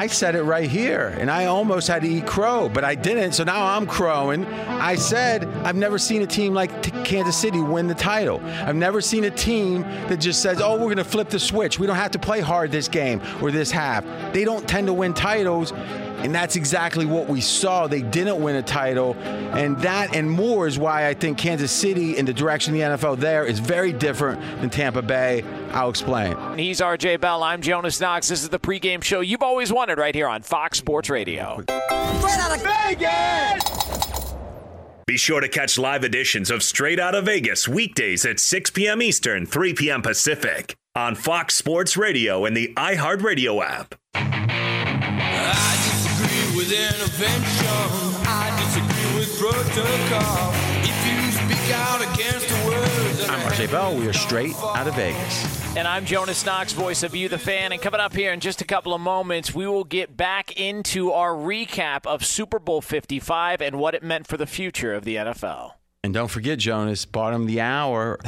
I 0.00 0.06
said 0.06 0.34
it 0.34 0.44
right 0.44 0.70
here, 0.70 1.14
and 1.20 1.30
I 1.30 1.44
almost 1.44 1.86
had 1.86 2.00
to 2.00 2.08
eat 2.08 2.26
crow, 2.26 2.70
but 2.70 2.84
I 2.84 2.94
didn't. 2.94 3.32
So 3.32 3.44
now 3.44 3.76
I'm 3.76 3.86
crowing. 3.86 4.46
I 4.46 4.94
said 4.94 5.46
I've 5.62 5.76
never 5.76 5.98
seen 5.98 6.22
a 6.22 6.26
team 6.26 6.54
like 6.54 6.82
t- 6.82 6.90
Kansas 7.04 7.36
City 7.36 7.60
win 7.60 7.86
the 7.86 7.94
title. 7.94 8.40
I've 8.42 8.76
never 8.76 9.02
seen 9.02 9.24
a 9.24 9.30
team 9.30 9.82
that 9.82 10.16
just 10.16 10.40
says, 10.40 10.58
"Oh, 10.58 10.72
we're 10.76 10.84
going 10.84 10.96
to 10.96 11.04
flip 11.04 11.28
the 11.28 11.38
switch. 11.38 11.78
We 11.78 11.86
don't 11.86 11.96
have 11.96 12.12
to 12.12 12.18
play 12.18 12.40
hard 12.40 12.72
this 12.72 12.88
game 12.88 13.20
or 13.42 13.50
this 13.50 13.70
half." 13.70 14.02
They 14.32 14.46
don't 14.46 14.66
tend 14.66 14.86
to 14.86 14.94
win 14.94 15.12
titles. 15.12 15.74
And 16.20 16.34
that's 16.34 16.56
exactly 16.56 17.06
what 17.06 17.28
we 17.28 17.40
saw. 17.40 17.86
They 17.86 18.02
didn't 18.02 18.40
win 18.42 18.56
a 18.56 18.62
title. 18.62 19.14
And 19.14 19.78
that 19.78 20.14
and 20.14 20.30
more 20.30 20.66
is 20.66 20.78
why 20.78 21.08
I 21.08 21.14
think 21.14 21.38
Kansas 21.38 21.72
City 21.72 22.16
in 22.16 22.26
the 22.26 22.32
direction 22.32 22.74
of 22.74 22.78
the 22.78 23.08
NFL 23.08 23.18
there 23.18 23.44
is 23.44 23.58
very 23.58 23.92
different 23.92 24.40
than 24.60 24.70
Tampa 24.70 25.02
Bay. 25.02 25.42
I'll 25.72 25.90
explain. 25.90 26.36
He's 26.58 26.80
RJ 26.80 27.20
Bell. 27.20 27.42
I'm 27.42 27.62
Jonas 27.62 28.00
Knox. 28.00 28.28
This 28.28 28.42
is 28.42 28.50
the 28.50 28.58
pregame 28.58 29.02
show 29.02 29.20
you've 29.20 29.42
always 29.42 29.72
wanted 29.72 29.98
right 29.98 30.14
here 30.14 30.28
on 30.28 30.42
Fox 30.42 30.78
Sports 30.78 31.08
Radio. 31.08 31.62
Straight 31.62 32.38
out 32.38 32.56
of 32.56 32.62
Vegas! 32.62 33.80
Be 35.06 35.16
sure 35.16 35.40
to 35.40 35.48
catch 35.48 35.76
live 35.76 36.04
editions 36.04 36.52
of 36.52 36.62
Straight 36.62 37.00
Out 37.00 37.16
of 37.16 37.24
Vegas 37.24 37.66
weekdays 37.66 38.24
at 38.24 38.38
6 38.38 38.70
p.m. 38.70 39.02
Eastern, 39.02 39.44
3 39.44 39.74
p.m. 39.74 40.02
Pacific 40.02 40.76
on 40.94 41.16
Fox 41.16 41.54
Sports 41.54 41.96
Radio 41.96 42.44
and 42.44 42.56
the 42.56 42.72
iHeartRadio 42.76 43.64
app. 43.64 43.96
I 46.70 46.72
disagree 46.72 46.92
with 46.92 47.18
intervention. 47.18 47.66
I 48.26 48.62
disagree 48.62 49.18
with 49.18 49.38
protocol. 49.40 50.52
If 50.84 50.98
you 51.04 51.32
speak 51.32 51.74
out 51.74 52.00
against 52.00 52.48
the 52.48 52.64
words, 52.64 53.28
I'm 53.28 53.40
RJ 53.40 53.72
Bell. 53.72 53.96
We 53.96 54.06
are 54.06 54.12
straight 54.12 54.54
out 54.54 54.86
of 54.86 54.94
Vegas. 54.94 55.76
And 55.76 55.88
I'm 55.88 56.04
Jonas 56.04 56.46
Knox, 56.46 56.72
voice 56.72 57.02
of 57.02 57.16
You, 57.16 57.28
the 57.28 57.38
fan. 57.38 57.72
And 57.72 57.82
coming 57.82 57.98
up 57.98 58.14
here 58.14 58.32
in 58.32 58.38
just 58.38 58.60
a 58.60 58.64
couple 58.64 58.94
of 58.94 59.00
moments, 59.00 59.52
we 59.52 59.66
will 59.66 59.82
get 59.82 60.16
back 60.16 60.60
into 60.60 61.10
our 61.10 61.32
recap 61.32 62.06
of 62.06 62.24
Super 62.24 62.60
Bowl 62.60 62.80
55 62.80 63.60
and 63.60 63.76
what 63.76 63.96
it 63.96 64.04
meant 64.04 64.28
for 64.28 64.36
the 64.36 64.46
future 64.46 64.94
of 64.94 65.04
the 65.04 65.16
NFL. 65.16 65.72
And 66.04 66.14
don't 66.14 66.30
forget, 66.30 66.60
Jonas, 66.60 67.04
bottom 67.04 67.42
of 67.42 67.48
the 67.48 67.60
hour, 67.60 68.20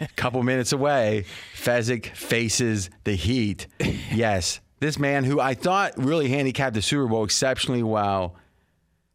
a 0.00 0.08
couple 0.16 0.42
minutes 0.42 0.72
away, 0.72 1.24
Fezzik 1.54 2.14
faces 2.14 2.90
the 3.04 3.14
Heat. 3.14 3.68
Yes, 4.12 4.60
this 4.80 4.98
man 4.98 5.24
who 5.24 5.40
I 5.40 5.54
thought 5.54 5.92
really 5.96 6.28
handicapped 6.28 6.74
the 6.74 6.82
Super 6.82 7.06
Bowl 7.06 7.24
exceptionally 7.24 7.82
well. 7.82 8.36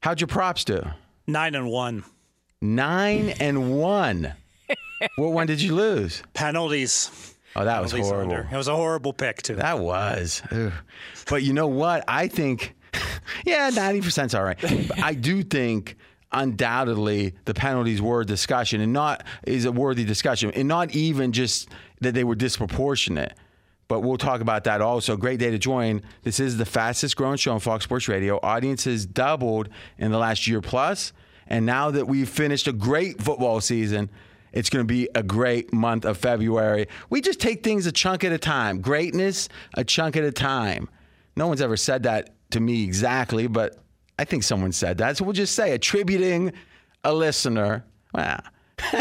How'd 0.01 0.19
your 0.19 0.27
props 0.27 0.63
do? 0.63 0.83
Nine 1.27 1.55
and 1.55 1.69
one. 1.69 2.03
Nine 2.61 3.29
and 3.39 3.79
one. 3.79 4.33
what 5.15 5.33
one 5.33 5.47
did 5.47 5.61
you 5.61 5.75
lose? 5.75 6.23
Penalties. 6.33 7.35
Oh, 7.55 7.65
that 7.65 7.81
was 7.81 7.91
horrible. 7.91 8.35
under. 8.35 8.49
It 8.51 8.57
was 8.57 8.67
a 8.67 8.75
horrible 8.75 9.13
pick 9.13 9.41
too. 9.41 9.55
That 9.55 9.79
was. 9.79 10.41
Ugh. 10.51 10.71
But 11.29 11.43
you 11.43 11.53
know 11.53 11.67
what? 11.67 12.03
I 12.07 12.27
think, 12.27 12.75
yeah, 13.45 13.69
90% 13.71 14.27
is 14.27 14.35
all 14.35 14.43
right. 14.43 14.59
But 14.61 14.99
I 15.03 15.13
do 15.13 15.43
think 15.43 15.97
undoubtedly 16.31 17.33
the 17.45 17.53
penalties 17.53 18.01
were 18.01 18.21
a 18.21 18.25
discussion 18.25 18.79
and 18.79 18.93
not 18.93 19.25
is 19.45 19.65
a 19.65 19.71
worthy 19.71 20.05
discussion 20.05 20.49
and 20.51 20.67
not 20.67 20.95
even 20.95 21.33
just 21.33 21.69
that 21.99 22.13
they 22.13 22.23
were 22.23 22.35
disproportionate. 22.35 23.33
But 23.91 24.03
we'll 24.03 24.17
talk 24.17 24.39
about 24.39 24.63
that 24.63 24.79
also. 24.79 25.17
Great 25.17 25.37
day 25.37 25.51
to 25.51 25.57
join. 25.57 26.01
This 26.23 26.39
is 26.39 26.55
the 26.55 26.63
fastest 26.63 27.17
growing 27.17 27.35
show 27.35 27.51
on 27.51 27.59
Fox 27.59 27.83
Sports 27.83 28.07
Radio. 28.07 28.39
Audiences 28.41 29.05
doubled 29.05 29.67
in 29.97 30.11
the 30.11 30.17
last 30.17 30.47
year 30.47 30.61
plus. 30.61 30.71
plus, 30.71 31.13
And 31.45 31.65
now 31.65 31.91
that 31.91 32.07
we've 32.07 32.29
finished 32.29 32.69
a 32.69 32.71
great 32.71 33.21
football 33.21 33.59
season, 33.59 34.09
it's 34.53 34.69
going 34.69 34.81
to 34.81 34.87
be 34.87 35.09
a 35.13 35.21
great 35.21 35.73
month 35.73 36.05
of 36.05 36.17
February. 36.17 36.87
We 37.09 37.19
just 37.19 37.41
take 37.41 37.65
things 37.65 37.85
a 37.85 37.91
chunk 37.91 38.23
at 38.23 38.31
a 38.31 38.37
time. 38.37 38.79
Greatness, 38.79 39.49
a 39.73 39.83
chunk 39.83 40.15
at 40.15 40.23
a 40.23 40.31
time. 40.31 40.87
No 41.35 41.47
one's 41.47 41.61
ever 41.61 41.75
said 41.75 42.03
that 42.03 42.33
to 42.51 42.61
me 42.61 42.85
exactly, 42.85 43.47
but 43.47 43.77
I 44.17 44.23
think 44.23 44.43
someone 44.43 44.71
said 44.71 44.99
that. 44.99 45.17
So 45.17 45.25
we'll 45.25 45.33
just 45.33 45.53
say, 45.53 45.73
attributing 45.73 46.53
a 47.03 47.13
listener. 47.13 47.83
Well, 48.13 48.39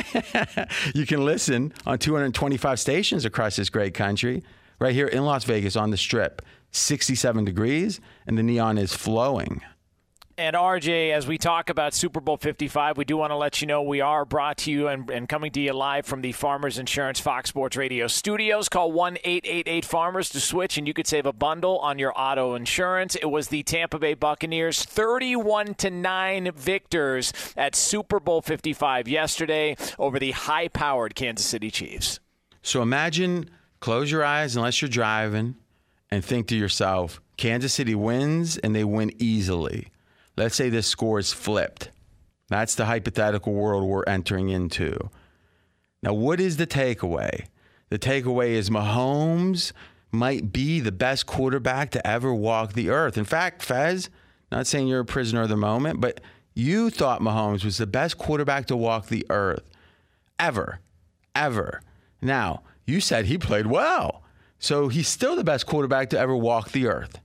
you 0.96 1.06
can 1.06 1.24
listen 1.24 1.74
on 1.86 2.00
225 2.00 2.80
stations 2.80 3.24
across 3.24 3.54
this 3.54 3.70
great 3.70 3.94
country, 3.94 4.42
right 4.80 4.94
here 4.94 5.06
in 5.06 5.24
Las 5.24 5.44
Vegas 5.44 5.76
on 5.76 5.90
the 5.90 5.96
strip. 5.96 6.42
67 6.72 7.44
degrees, 7.44 8.00
and 8.26 8.38
the 8.38 8.42
neon 8.42 8.78
is 8.78 8.94
flowing. 8.94 9.60
And 10.40 10.56
RJ, 10.56 11.12
as 11.12 11.26
we 11.26 11.36
talk 11.36 11.68
about 11.68 11.92
Super 11.92 12.18
Bowl 12.18 12.38
55, 12.38 12.96
we 12.96 13.04
do 13.04 13.18
want 13.18 13.30
to 13.30 13.36
let 13.36 13.60
you 13.60 13.66
know 13.66 13.82
we 13.82 14.00
are 14.00 14.24
brought 14.24 14.56
to 14.58 14.70
you 14.70 14.88
and, 14.88 15.10
and 15.10 15.28
coming 15.28 15.50
to 15.52 15.60
you 15.60 15.74
live 15.74 16.06
from 16.06 16.22
the 16.22 16.32
Farmers 16.32 16.78
Insurance 16.78 17.20
Fox 17.20 17.50
Sports 17.50 17.76
Radio 17.76 18.06
studios. 18.06 18.70
Call 18.70 18.90
1 18.90 19.18
888 19.22 19.84
Farmers 19.84 20.30
to 20.30 20.40
switch, 20.40 20.78
and 20.78 20.88
you 20.88 20.94
could 20.94 21.06
save 21.06 21.26
a 21.26 21.32
bundle 21.34 21.78
on 21.80 21.98
your 21.98 22.14
auto 22.16 22.54
insurance. 22.54 23.16
It 23.16 23.26
was 23.26 23.48
the 23.48 23.62
Tampa 23.64 23.98
Bay 23.98 24.14
Buccaneers 24.14 24.82
31 24.82 25.74
to 25.74 25.90
9 25.90 26.52
victors 26.56 27.34
at 27.54 27.74
Super 27.74 28.18
Bowl 28.18 28.40
55 28.40 29.08
yesterday 29.08 29.76
over 29.98 30.18
the 30.18 30.30
high 30.30 30.68
powered 30.68 31.14
Kansas 31.14 31.44
City 31.44 31.70
Chiefs. 31.70 32.18
So 32.62 32.80
imagine, 32.80 33.50
close 33.80 34.10
your 34.10 34.24
eyes 34.24 34.56
unless 34.56 34.80
you're 34.80 34.88
driving, 34.88 35.56
and 36.10 36.24
think 36.24 36.48
to 36.48 36.56
yourself 36.56 37.20
Kansas 37.36 37.72
City 37.72 37.94
wins 37.94 38.58
and 38.58 38.74
they 38.74 38.84
win 38.84 39.12
easily. 39.18 39.88
Let's 40.36 40.56
say 40.56 40.68
this 40.68 40.86
score 40.86 41.18
is 41.18 41.32
flipped. 41.32 41.90
That's 42.48 42.74
the 42.74 42.86
hypothetical 42.86 43.52
world 43.52 43.84
we're 43.84 44.04
entering 44.04 44.48
into. 44.48 45.10
Now, 46.02 46.14
what 46.14 46.40
is 46.40 46.56
the 46.56 46.66
takeaway? 46.66 47.46
The 47.90 47.98
takeaway 47.98 48.50
is 48.50 48.70
Mahomes 48.70 49.72
might 50.10 50.52
be 50.52 50.80
the 50.80 50.92
best 50.92 51.26
quarterback 51.26 51.90
to 51.90 52.06
ever 52.06 52.34
walk 52.34 52.72
the 52.72 52.90
earth. 52.90 53.16
In 53.16 53.24
fact, 53.24 53.62
Fez, 53.62 54.10
not 54.50 54.66
saying 54.66 54.88
you're 54.88 55.00
a 55.00 55.04
prisoner 55.04 55.42
of 55.42 55.48
the 55.48 55.56
moment, 55.56 56.00
but 56.00 56.20
you 56.54 56.90
thought 56.90 57.20
Mahomes 57.20 57.64
was 57.64 57.78
the 57.78 57.86
best 57.86 58.18
quarterback 58.18 58.66
to 58.66 58.76
walk 58.76 59.06
the 59.06 59.26
earth 59.30 59.70
ever, 60.38 60.80
ever. 61.34 61.80
Now, 62.22 62.62
you 62.86 63.00
said 63.00 63.26
he 63.26 63.38
played 63.38 63.66
well. 63.66 64.22
So 64.58 64.88
he's 64.88 65.08
still 65.08 65.36
the 65.36 65.44
best 65.44 65.66
quarterback 65.66 66.10
to 66.10 66.18
ever 66.18 66.36
walk 66.36 66.72
the 66.72 66.86
earth. 66.86 67.18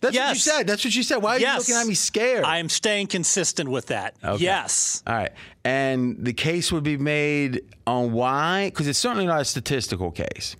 That's 0.00 0.16
what 0.16 0.28
you 0.28 0.34
said. 0.36 0.66
That's 0.68 0.84
what 0.84 0.94
you 0.94 1.02
said. 1.02 1.16
Why 1.16 1.36
are 1.36 1.40
yes. 1.40 1.68
you 1.68 1.74
looking 1.74 1.82
at 1.82 1.88
me 1.88 1.94
scared? 1.94 2.44
I 2.44 2.58
am 2.58 2.68
staying 2.68 3.08
consistent 3.08 3.68
with 3.68 3.86
that. 3.86 4.14
Okay. 4.22 4.44
Yes. 4.44 5.02
All 5.06 5.14
right. 5.14 5.32
And 5.64 6.24
the 6.24 6.32
case 6.32 6.70
would 6.70 6.84
be 6.84 6.96
made 6.96 7.62
on 7.86 8.12
why? 8.12 8.70
Because 8.70 8.86
it's 8.86 8.98
certainly 8.98 9.26
not 9.26 9.40
a 9.40 9.44
statistical 9.44 10.12
case. 10.12 10.54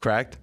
Correct? 0.00 0.38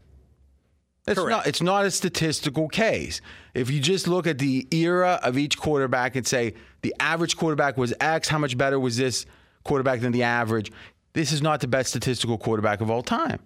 It's 1.07 1.19
Correct. 1.19 1.29
not 1.31 1.47
it's 1.47 1.61
not 1.63 1.85
a 1.85 1.91
statistical 1.91 2.67
case. 2.67 3.21
If 3.55 3.71
you 3.71 3.79
just 3.79 4.07
look 4.07 4.27
at 4.27 4.37
the 4.37 4.67
era 4.71 5.19
of 5.23 5.35
each 5.35 5.57
quarterback 5.57 6.15
and 6.15 6.25
say 6.25 6.53
the 6.83 6.93
average 6.99 7.35
quarterback 7.37 7.75
was 7.75 7.91
X, 7.99 8.27
how 8.27 8.37
much 8.37 8.55
better 8.55 8.79
was 8.79 8.97
this 8.97 9.25
quarterback 9.63 10.01
than 10.01 10.11
the 10.11 10.23
average? 10.23 10.71
This 11.13 11.31
is 11.31 11.41
not 11.41 11.59
the 11.59 11.67
best 11.67 11.89
statistical 11.89 12.37
quarterback 12.37 12.81
of 12.81 12.89
all 12.89 13.01
time. 13.01 13.39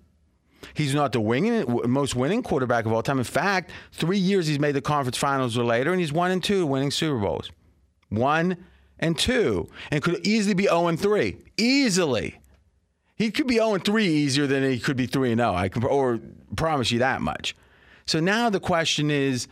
He's 0.74 0.96
not 0.96 1.12
the 1.12 1.22
winning, 1.22 1.66
most 1.90 2.16
winning 2.16 2.42
quarterback 2.42 2.86
of 2.86 2.94
all 2.94 3.04
time. 3.04 3.20
In 3.20 3.24
fact, 3.24 3.72
three 3.92 4.18
years 4.18 4.48
he's 4.48 4.60
made 4.60 4.74
the 4.74 4.82
conference 4.82 5.18
finals 5.18 5.58
or 5.58 5.64
later, 5.64 5.92
and 5.92 6.00
he's 6.00 6.12
one 6.14 6.32
and 6.32 6.44
two 6.44 6.66
winning 6.66 6.92
Super 6.92 7.20
Bowls. 7.20 7.52
One 8.10 8.58
and 9.00 9.18
two, 9.18 9.70
and 9.92 10.02
could 10.02 10.26
easily 10.26 10.54
be 10.54 10.64
zero 10.64 10.88
and 10.88 11.00
three. 11.00 11.38
Easily, 11.58 12.40
he 13.16 13.30
could 13.30 13.48
be 13.48 13.56
zero 13.56 13.74
and 13.74 13.84
three 13.84 14.08
easier 14.08 14.48
than 14.48 14.64
he 14.64 14.80
could 14.80 14.98
be 14.98 15.06
three 15.06 15.32
and 15.32 15.40
zero. 15.40 15.54
I 15.54 15.70
can, 15.70 15.84
or 15.84 16.20
promise 16.56 16.92
you 16.92 17.00
that 17.00 17.22
much. 17.22 17.56
So 18.06 18.20
now 18.20 18.50
the 18.50 18.60
question 18.60 19.12
is, 19.12 19.48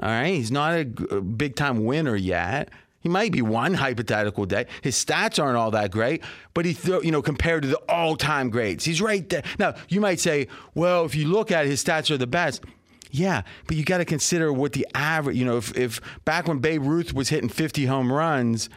all 0.00 0.08
right, 0.08 0.34
he's 0.34 0.52
not 0.52 0.78
a 0.78 0.84
big 0.84 1.56
time 1.56 1.84
winner 1.84 2.16
yet. 2.16 2.70
He 3.04 3.10
might 3.10 3.32
be 3.32 3.42
one 3.42 3.74
hypothetical 3.74 4.46
day. 4.46 4.64
His 4.80 4.96
stats 4.96 5.40
aren't 5.40 5.58
all 5.58 5.70
that 5.72 5.90
great, 5.90 6.24
but 6.54 6.64
he, 6.64 6.74
you 7.02 7.10
know, 7.12 7.20
compared 7.20 7.62
to 7.62 7.68
the 7.68 7.76
all-time 7.86 8.48
greats, 8.48 8.82
he's 8.82 9.02
right 9.02 9.28
there. 9.28 9.42
Now 9.58 9.74
you 9.90 10.00
might 10.00 10.20
say, 10.20 10.48
well, 10.74 11.04
if 11.04 11.14
you 11.14 11.28
look 11.28 11.52
at 11.52 11.66
it, 11.66 11.68
his 11.68 11.84
stats 11.84 12.10
are 12.10 12.16
the 12.16 12.26
best. 12.26 12.64
Yeah, 13.10 13.42
but 13.66 13.76
you 13.76 13.84
got 13.84 13.98
to 13.98 14.06
consider 14.06 14.52
what 14.54 14.72
the 14.72 14.86
average. 14.94 15.36
You 15.36 15.44
know, 15.44 15.58
if, 15.58 15.76
if 15.76 16.00
back 16.24 16.48
when 16.48 16.60
Babe 16.60 16.82
Ruth 16.82 17.12
was 17.12 17.28
hitting 17.28 17.50
50 17.50 17.84
home 17.84 18.10
runs, 18.10 18.70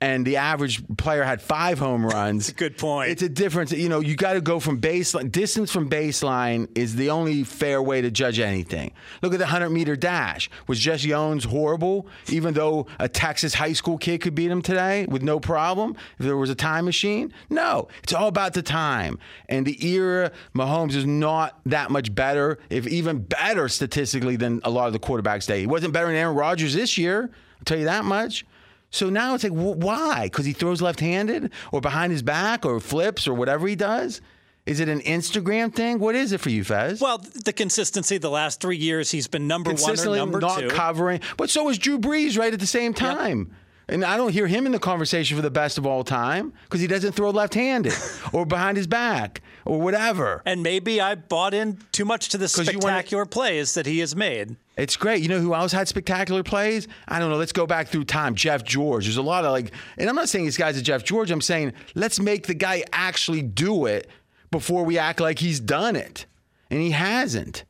and 0.00 0.26
the 0.26 0.38
average 0.38 0.82
player 0.96 1.22
had 1.22 1.42
five 1.42 1.78
home 1.78 2.06
runs. 2.06 2.48
a 2.48 2.54
good 2.54 2.78
point. 2.78 3.10
It's 3.10 3.22
a 3.22 3.28
difference. 3.28 3.70
You 3.72 3.88
know, 3.88 4.00
you 4.00 4.16
got 4.16 4.32
to 4.32 4.40
go 4.40 4.58
from 4.58 4.80
baseline. 4.80 5.30
Distance 5.30 5.70
from 5.70 5.90
baseline 5.90 6.68
is 6.74 6.96
the 6.96 7.10
only 7.10 7.44
fair 7.44 7.82
way 7.82 8.00
to 8.00 8.10
judge 8.10 8.38
anything. 8.40 8.92
Look 9.22 9.34
at 9.34 9.38
the 9.38 9.44
100 9.44 9.68
meter 9.70 9.96
dash. 9.96 10.48
Was 10.66 10.78
Jesse 10.78 11.12
Owens 11.12 11.44
horrible, 11.44 12.06
even 12.28 12.54
though 12.54 12.86
a 12.98 13.08
Texas 13.08 13.54
high 13.54 13.74
school 13.74 13.98
kid 13.98 14.22
could 14.22 14.34
beat 14.34 14.50
him 14.50 14.62
today 14.62 15.06
with 15.06 15.22
no 15.22 15.38
problem 15.38 15.96
if 16.18 16.24
there 16.24 16.36
was 16.36 16.48
a 16.50 16.54
time 16.54 16.86
machine? 16.86 17.32
No. 17.50 17.88
It's 18.02 18.14
all 18.14 18.28
about 18.28 18.54
the 18.54 18.62
time. 18.62 19.18
And 19.48 19.66
the 19.66 19.86
era, 19.86 20.32
Mahomes 20.54 20.94
is 20.94 21.04
not 21.04 21.60
that 21.66 21.90
much 21.90 22.14
better, 22.14 22.58
if 22.70 22.86
even 22.86 23.18
better 23.18 23.68
statistically 23.68 24.36
than 24.36 24.60
a 24.64 24.70
lot 24.70 24.86
of 24.86 24.94
the 24.94 24.98
quarterbacks 24.98 25.42
today. 25.42 25.60
He 25.60 25.66
wasn't 25.66 25.92
better 25.92 26.06
than 26.06 26.16
Aaron 26.16 26.36
Rodgers 26.36 26.72
this 26.74 26.96
year. 26.96 27.30
I'll 27.58 27.64
tell 27.64 27.78
you 27.78 27.84
that 27.84 28.06
much. 28.06 28.46
So 28.90 29.08
now 29.08 29.34
it's 29.34 29.44
like, 29.44 29.52
wh- 29.52 29.78
why? 29.78 30.24
Because 30.24 30.44
he 30.46 30.52
throws 30.52 30.82
left 30.82 31.00
handed 31.00 31.52
or 31.72 31.80
behind 31.80 32.12
his 32.12 32.22
back 32.22 32.66
or 32.66 32.80
flips 32.80 33.26
or 33.28 33.34
whatever 33.34 33.66
he 33.68 33.76
does? 33.76 34.20
Is 34.66 34.78
it 34.80 34.88
an 34.88 35.00
Instagram 35.00 35.74
thing? 35.74 35.98
What 35.98 36.14
is 36.14 36.32
it 36.32 36.40
for 36.40 36.50
you, 36.50 36.64
Fez? 36.64 37.00
Well, 37.00 37.18
the 37.18 37.52
consistency 37.52 38.18
the 38.18 38.30
last 38.30 38.60
three 38.60 38.76
years, 38.76 39.10
he's 39.10 39.26
been 39.26 39.46
number 39.48 39.72
one 39.72 39.98
or 40.06 40.16
number 40.16 40.38
not 40.40 40.60
two. 40.60 40.68
covering, 40.68 41.20
but 41.36 41.50
so 41.50 41.68
is 41.70 41.78
Drew 41.78 41.98
Brees 41.98 42.38
right 42.38 42.52
at 42.52 42.60
the 42.60 42.66
same 42.66 42.92
time. 42.92 43.54
And 43.88 44.04
I 44.04 44.16
don't 44.16 44.30
hear 44.32 44.46
him 44.46 44.66
in 44.66 44.72
the 44.72 44.78
conversation 44.78 45.36
for 45.36 45.42
the 45.42 45.50
best 45.50 45.76
of 45.76 45.84
all 45.84 46.04
time 46.04 46.52
because 46.64 46.80
he 46.80 46.86
doesn't 46.86 47.12
throw 47.12 47.30
left-handed 47.30 47.92
or 48.32 48.46
behind 48.46 48.76
his 48.76 48.86
back 48.86 49.40
or 49.64 49.80
whatever. 49.80 50.42
and 50.46 50.62
maybe 50.62 51.00
I 51.00 51.16
bought 51.16 51.54
in 51.54 51.78
too 51.90 52.04
much 52.04 52.28
to 52.28 52.38
the 52.38 52.44
you 52.56 52.64
wanna- 52.78 52.80
spectacular 52.80 53.26
plays 53.26 53.74
that 53.74 53.86
he 53.86 53.98
has 54.00 54.14
made. 54.14 54.54
It's 54.80 54.96
great. 54.96 55.20
You 55.22 55.28
know 55.28 55.40
who 55.40 55.54
else 55.54 55.72
had 55.72 55.88
spectacular 55.88 56.42
plays? 56.42 56.88
I 57.06 57.18
don't 57.18 57.28
know. 57.28 57.36
Let's 57.36 57.52
go 57.52 57.66
back 57.66 57.88
through 57.88 58.04
time. 58.04 58.34
Jeff 58.34 58.64
George. 58.64 59.04
There's 59.04 59.18
a 59.18 59.22
lot 59.22 59.44
of 59.44 59.52
like, 59.52 59.72
and 59.98 60.08
I'm 60.08 60.14
not 60.14 60.30
saying 60.30 60.46
these 60.46 60.56
guys 60.56 60.78
are 60.78 60.82
Jeff 60.82 61.04
George. 61.04 61.30
I'm 61.30 61.42
saying 61.42 61.74
let's 61.94 62.18
make 62.18 62.46
the 62.46 62.54
guy 62.54 62.84
actually 62.90 63.42
do 63.42 63.84
it 63.84 64.08
before 64.50 64.82
we 64.84 64.96
act 64.96 65.20
like 65.20 65.38
he's 65.38 65.60
done 65.60 65.96
it. 65.96 66.24
And 66.70 66.80
he 66.80 66.92
hasn't. 66.92 67.64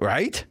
Right? 0.00 0.42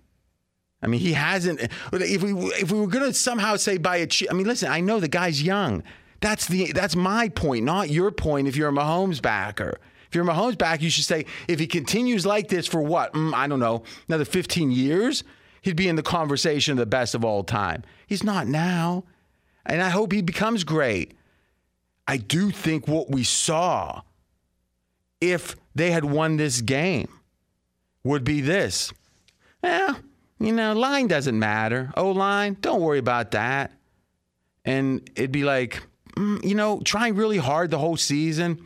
I 0.84 0.88
mean, 0.88 0.99
he 0.99 1.13
hasn't. 1.13 1.60
If 1.93 2.21
we 2.21 2.32
if 2.54 2.71
we 2.71 2.80
were 2.80 2.88
gonna 2.88 3.13
somehow 3.13 3.56
say 3.56 3.80
by 3.80 3.97
a, 3.97 4.08
I 4.30 4.34
mean, 4.34 4.45
listen. 4.45 4.69
I 4.69 4.82
know 4.82 4.99
the 4.99 5.08
guy's 5.08 5.41
young. 5.41 5.82
That's 6.21 6.45
the 6.45 6.73
that's 6.73 6.95
my 6.95 7.30
point, 7.30 7.65
not 7.65 7.89
your 7.89 8.12
point. 8.12 8.47
If 8.47 8.56
you're 8.56 8.69
a 8.69 8.71
Mahomes 8.71 9.19
backer, 9.19 9.80
if 10.08 10.13
you're 10.13 10.23
a 10.23 10.28
Mahomes 10.28 10.60
backer, 10.60 10.84
you 10.84 10.91
should 10.91 11.06
say 11.06 11.25
if 11.47 11.60
he 11.60 11.65
continues 11.65 12.23
like 12.23 12.49
this 12.49 12.67
for 12.67 12.84
what 12.84 13.13
mm, 13.13 13.34
I 13.34 13.47
don't 13.47 13.60
know, 13.60 13.84
another 14.08 14.25
15 14.25 14.71
years, 14.71 15.23
he'd 15.65 15.75
be 15.75 15.88
in 15.88 15.95
the 15.95 16.04
conversation 16.04 16.73
of 16.73 16.78
the 16.78 16.86
best 16.86 17.15
of 17.15 17.25
all 17.25 17.43
time. 17.43 17.84
He's 18.06 18.23
not 18.23 18.45
now, 18.45 19.04
and 19.65 19.82
I 19.82 19.89
hope 19.89 20.12
he 20.12 20.21
becomes 20.21 20.63
great. 20.63 21.15
I 22.08 22.17
do 22.17 22.51
think 22.51 22.88
what 22.88 23.10
we 23.10 23.23
saw, 23.23 24.04
if 25.19 25.56
they 25.73 25.89
had 25.89 26.06
won 26.06 26.38
this 26.38 26.62
game, 26.62 27.10
would 28.04 28.23
be 28.23 28.41
this. 28.41 28.93
Well, 29.63 29.97
you 30.39 30.51
know, 30.51 30.73
line 30.73 31.08
doesn't 31.08 31.38
matter. 31.38 31.91
O 31.97 32.12
line, 32.12 32.58
don't 32.62 32.82
worry 32.82 32.99
about 32.99 33.32
that. 33.32 33.71
And 34.65 35.10
it'd 35.15 35.32
be 35.32 35.45
like, 35.45 35.82
mm, 36.15 36.45
you 36.45 36.54
know, 36.54 36.80
trying 36.86 37.15
really 37.15 37.39
hard 37.39 37.71
the 37.71 37.80
whole 37.80 37.97
season. 37.97 38.63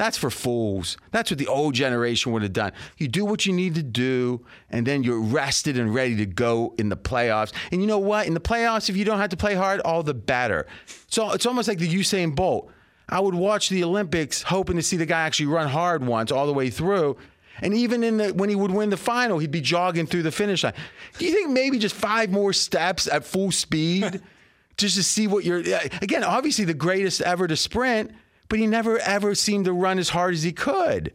That's 0.00 0.16
for 0.16 0.30
fools. 0.30 0.96
That's 1.10 1.30
what 1.30 1.36
the 1.36 1.46
old 1.46 1.74
generation 1.74 2.32
would 2.32 2.40
have 2.40 2.54
done. 2.54 2.72
You 2.96 3.06
do 3.06 3.26
what 3.26 3.44
you 3.44 3.52
need 3.52 3.74
to 3.74 3.82
do, 3.82 4.46
and 4.70 4.86
then 4.86 5.02
you're 5.02 5.20
rested 5.20 5.76
and 5.76 5.94
ready 5.94 6.16
to 6.16 6.24
go 6.24 6.72
in 6.78 6.88
the 6.88 6.96
playoffs. 6.96 7.52
And 7.70 7.82
you 7.82 7.86
know 7.86 7.98
what? 7.98 8.26
In 8.26 8.32
the 8.32 8.40
playoffs, 8.40 8.88
if 8.88 8.96
you 8.96 9.04
don't 9.04 9.18
have 9.18 9.28
to 9.28 9.36
play 9.36 9.54
hard, 9.54 9.78
all 9.82 10.02
the 10.02 10.14
better. 10.14 10.66
So 11.08 11.32
it's 11.32 11.44
almost 11.44 11.68
like 11.68 11.76
the 11.76 11.86
Usain 11.86 12.34
Bolt. 12.34 12.72
I 13.10 13.20
would 13.20 13.34
watch 13.34 13.68
the 13.68 13.84
Olympics 13.84 14.40
hoping 14.40 14.76
to 14.76 14.82
see 14.82 14.96
the 14.96 15.04
guy 15.04 15.20
actually 15.20 15.48
run 15.48 15.68
hard 15.68 16.02
once 16.02 16.32
all 16.32 16.46
the 16.46 16.54
way 16.54 16.70
through. 16.70 17.18
And 17.60 17.74
even 17.74 18.02
in 18.02 18.16
the 18.16 18.32
when 18.32 18.48
he 18.48 18.56
would 18.56 18.70
win 18.70 18.88
the 18.88 18.96
final, 18.96 19.38
he'd 19.38 19.50
be 19.50 19.60
jogging 19.60 20.06
through 20.06 20.22
the 20.22 20.32
finish 20.32 20.64
line. 20.64 20.72
Do 21.18 21.26
you 21.26 21.32
think 21.32 21.50
maybe 21.50 21.78
just 21.78 21.94
five 21.94 22.30
more 22.30 22.54
steps 22.54 23.06
at 23.06 23.26
full 23.26 23.52
speed 23.52 24.22
just 24.78 24.96
to 24.96 25.02
see 25.02 25.26
what 25.26 25.44
you're 25.44 25.58
again, 25.58 26.24
obviously 26.24 26.64
the 26.64 26.72
greatest 26.72 27.20
ever 27.20 27.46
to 27.46 27.54
sprint, 27.54 28.12
but 28.50 28.58
he 28.58 28.66
never 28.66 28.98
ever 28.98 29.34
seemed 29.34 29.64
to 29.64 29.72
run 29.72 29.98
as 29.98 30.10
hard 30.10 30.34
as 30.34 30.42
he 30.42 30.52
could. 30.52 31.14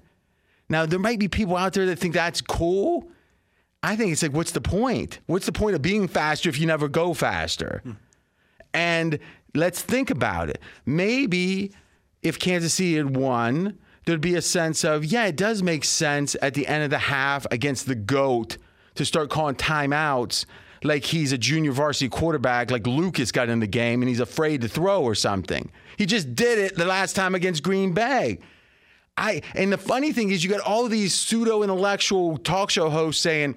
Now 0.67 0.87
there 0.87 0.97
might 0.97 1.19
be 1.19 1.27
people 1.27 1.55
out 1.55 1.73
there 1.73 1.85
that 1.85 1.99
think 1.99 2.15
that's 2.15 2.41
cool. 2.41 3.11
I 3.83 3.95
think 3.95 4.11
it's 4.11 4.23
like, 4.23 4.33
what's 4.33 4.53
the 4.53 4.61
point? 4.61 5.19
What's 5.27 5.45
the 5.45 5.51
point 5.51 5.75
of 5.75 5.83
being 5.83 6.07
faster 6.07 6.49
if 6.49 6.59
you 6.59 6.65
never 6.65 6.87
go 6.87 7.13
faster? 7.13 7.83
And 8.73 9.19
let's 9.53 9.81
think 9.81 10.09
about 10.09 10.49
it. 10.49 10.59
Maybe 10.87 11.71
if 12.23 12.39
Kansas 12.39 12.73
City 12.73 12.95
had 12.95 13.15
won, 13.15 13.77
there'd 14.05 14.21
be 14.21 14.33
a 14.35 14.41
sense 14.41 14.83
of, 14.83 15.05
yeah, 15.05 15.25
it 15.25 15.35
does 15.35 15.61
make 15.61 15.83
sense 15.83 16.35
at 16.41 16.55
the 16.55 16.65
end 16.65 16.83
of 16.83 16.89
the 16.89 16.97
half 16.97 17.45
against 17.51 17.85
the 17.85 17.95
GOAT 17.95 18.57
to 18.95 19.05
start 19.05 19.29
calling 19.29 19.55
timeouts 19.55 20.45
like 20.85 21.03
he's 21.03 21.31
a 21.31 21.37
junior 21.37 21.71
varsity 21.71 22.09
quarterback, 22.09 22.71
like 22.71 22.85
Lucas 22.85 23.31
got 23.31 23.49
in 23.49 23.59
the 23.59 23.67
game 23.67 24.01
and 24.01 24.09
he's 24.09 24.19
afraid 24.19 24.61
to 24.61 24.67
throw 24.67 25.01
or 25.01 25.15
something. 25.15 25.71
He 25.97 26.05
just 26.05 26.35
did 26.35 26.59
it 26.59 26.75
the 26.75 26.85
last 26.85 27.15
time 27.15 27.35
against 27.35 27.63
Green 27.63 27.93
Bay. 27.93 28.39
I 29.17 29.41
and 29.53 29.71
the 29.71 29.77
funny 29.77 30.11
thing 30.11 30.31
is 30.31 30.43
you 30.43 30.49
got 30.49 30.61
all 30.61 30.87
these 30.87 31.13
pseudo 31.13 31.63
intellectual 31.63 32.37
talk 32.37 32.69
show 32.69 32.89
hosts 32.89 33.21
saying, 33.21 33.55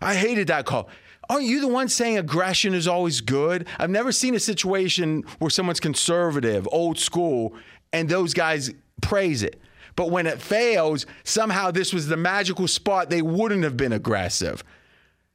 I 0.00 0.14
hated 0.14 0.48
that 0.48 0.66
call. 0.66 0.88
Aren't 1.28 1.44
you 1.44 1.60
the 1.60 1.68
one 1.68 1.88
saying 1.88 2.18
aggression 2.18 2.74
is 2.74 2.86
always 2.86 3.20
good? 3.20 3.66
I've 3.78 3.90
never 3.90 4.12
seen 4.12 4.34
a 4.34 4.40
situation 4.40 5.24
where 5.38 5.50
someone's 5.50 5.80
conservative, 5.80 6.68
old 6.70 6.98
school, 6.98 7.54
and 7.92 8.08
those 8.08 8.32
guys 8.32 8.72
praise 9.00 9.42
it. 9.42 9.60
But 9.96 10.10
when 10.10 10.26
it 10.26 10.40
fails, 10.40 11.06
somehow 11.24 11.70
this 11.70 11.92
was 11.92 12.06
the 12.06 12.16
magical 12.16 12.68
spot 12.68 13.10
they 13.10 13.22
wouldn't 13.22 13.64
have 13.64 13.76
been 13.76 13.92
aggressive. 13.92 14.62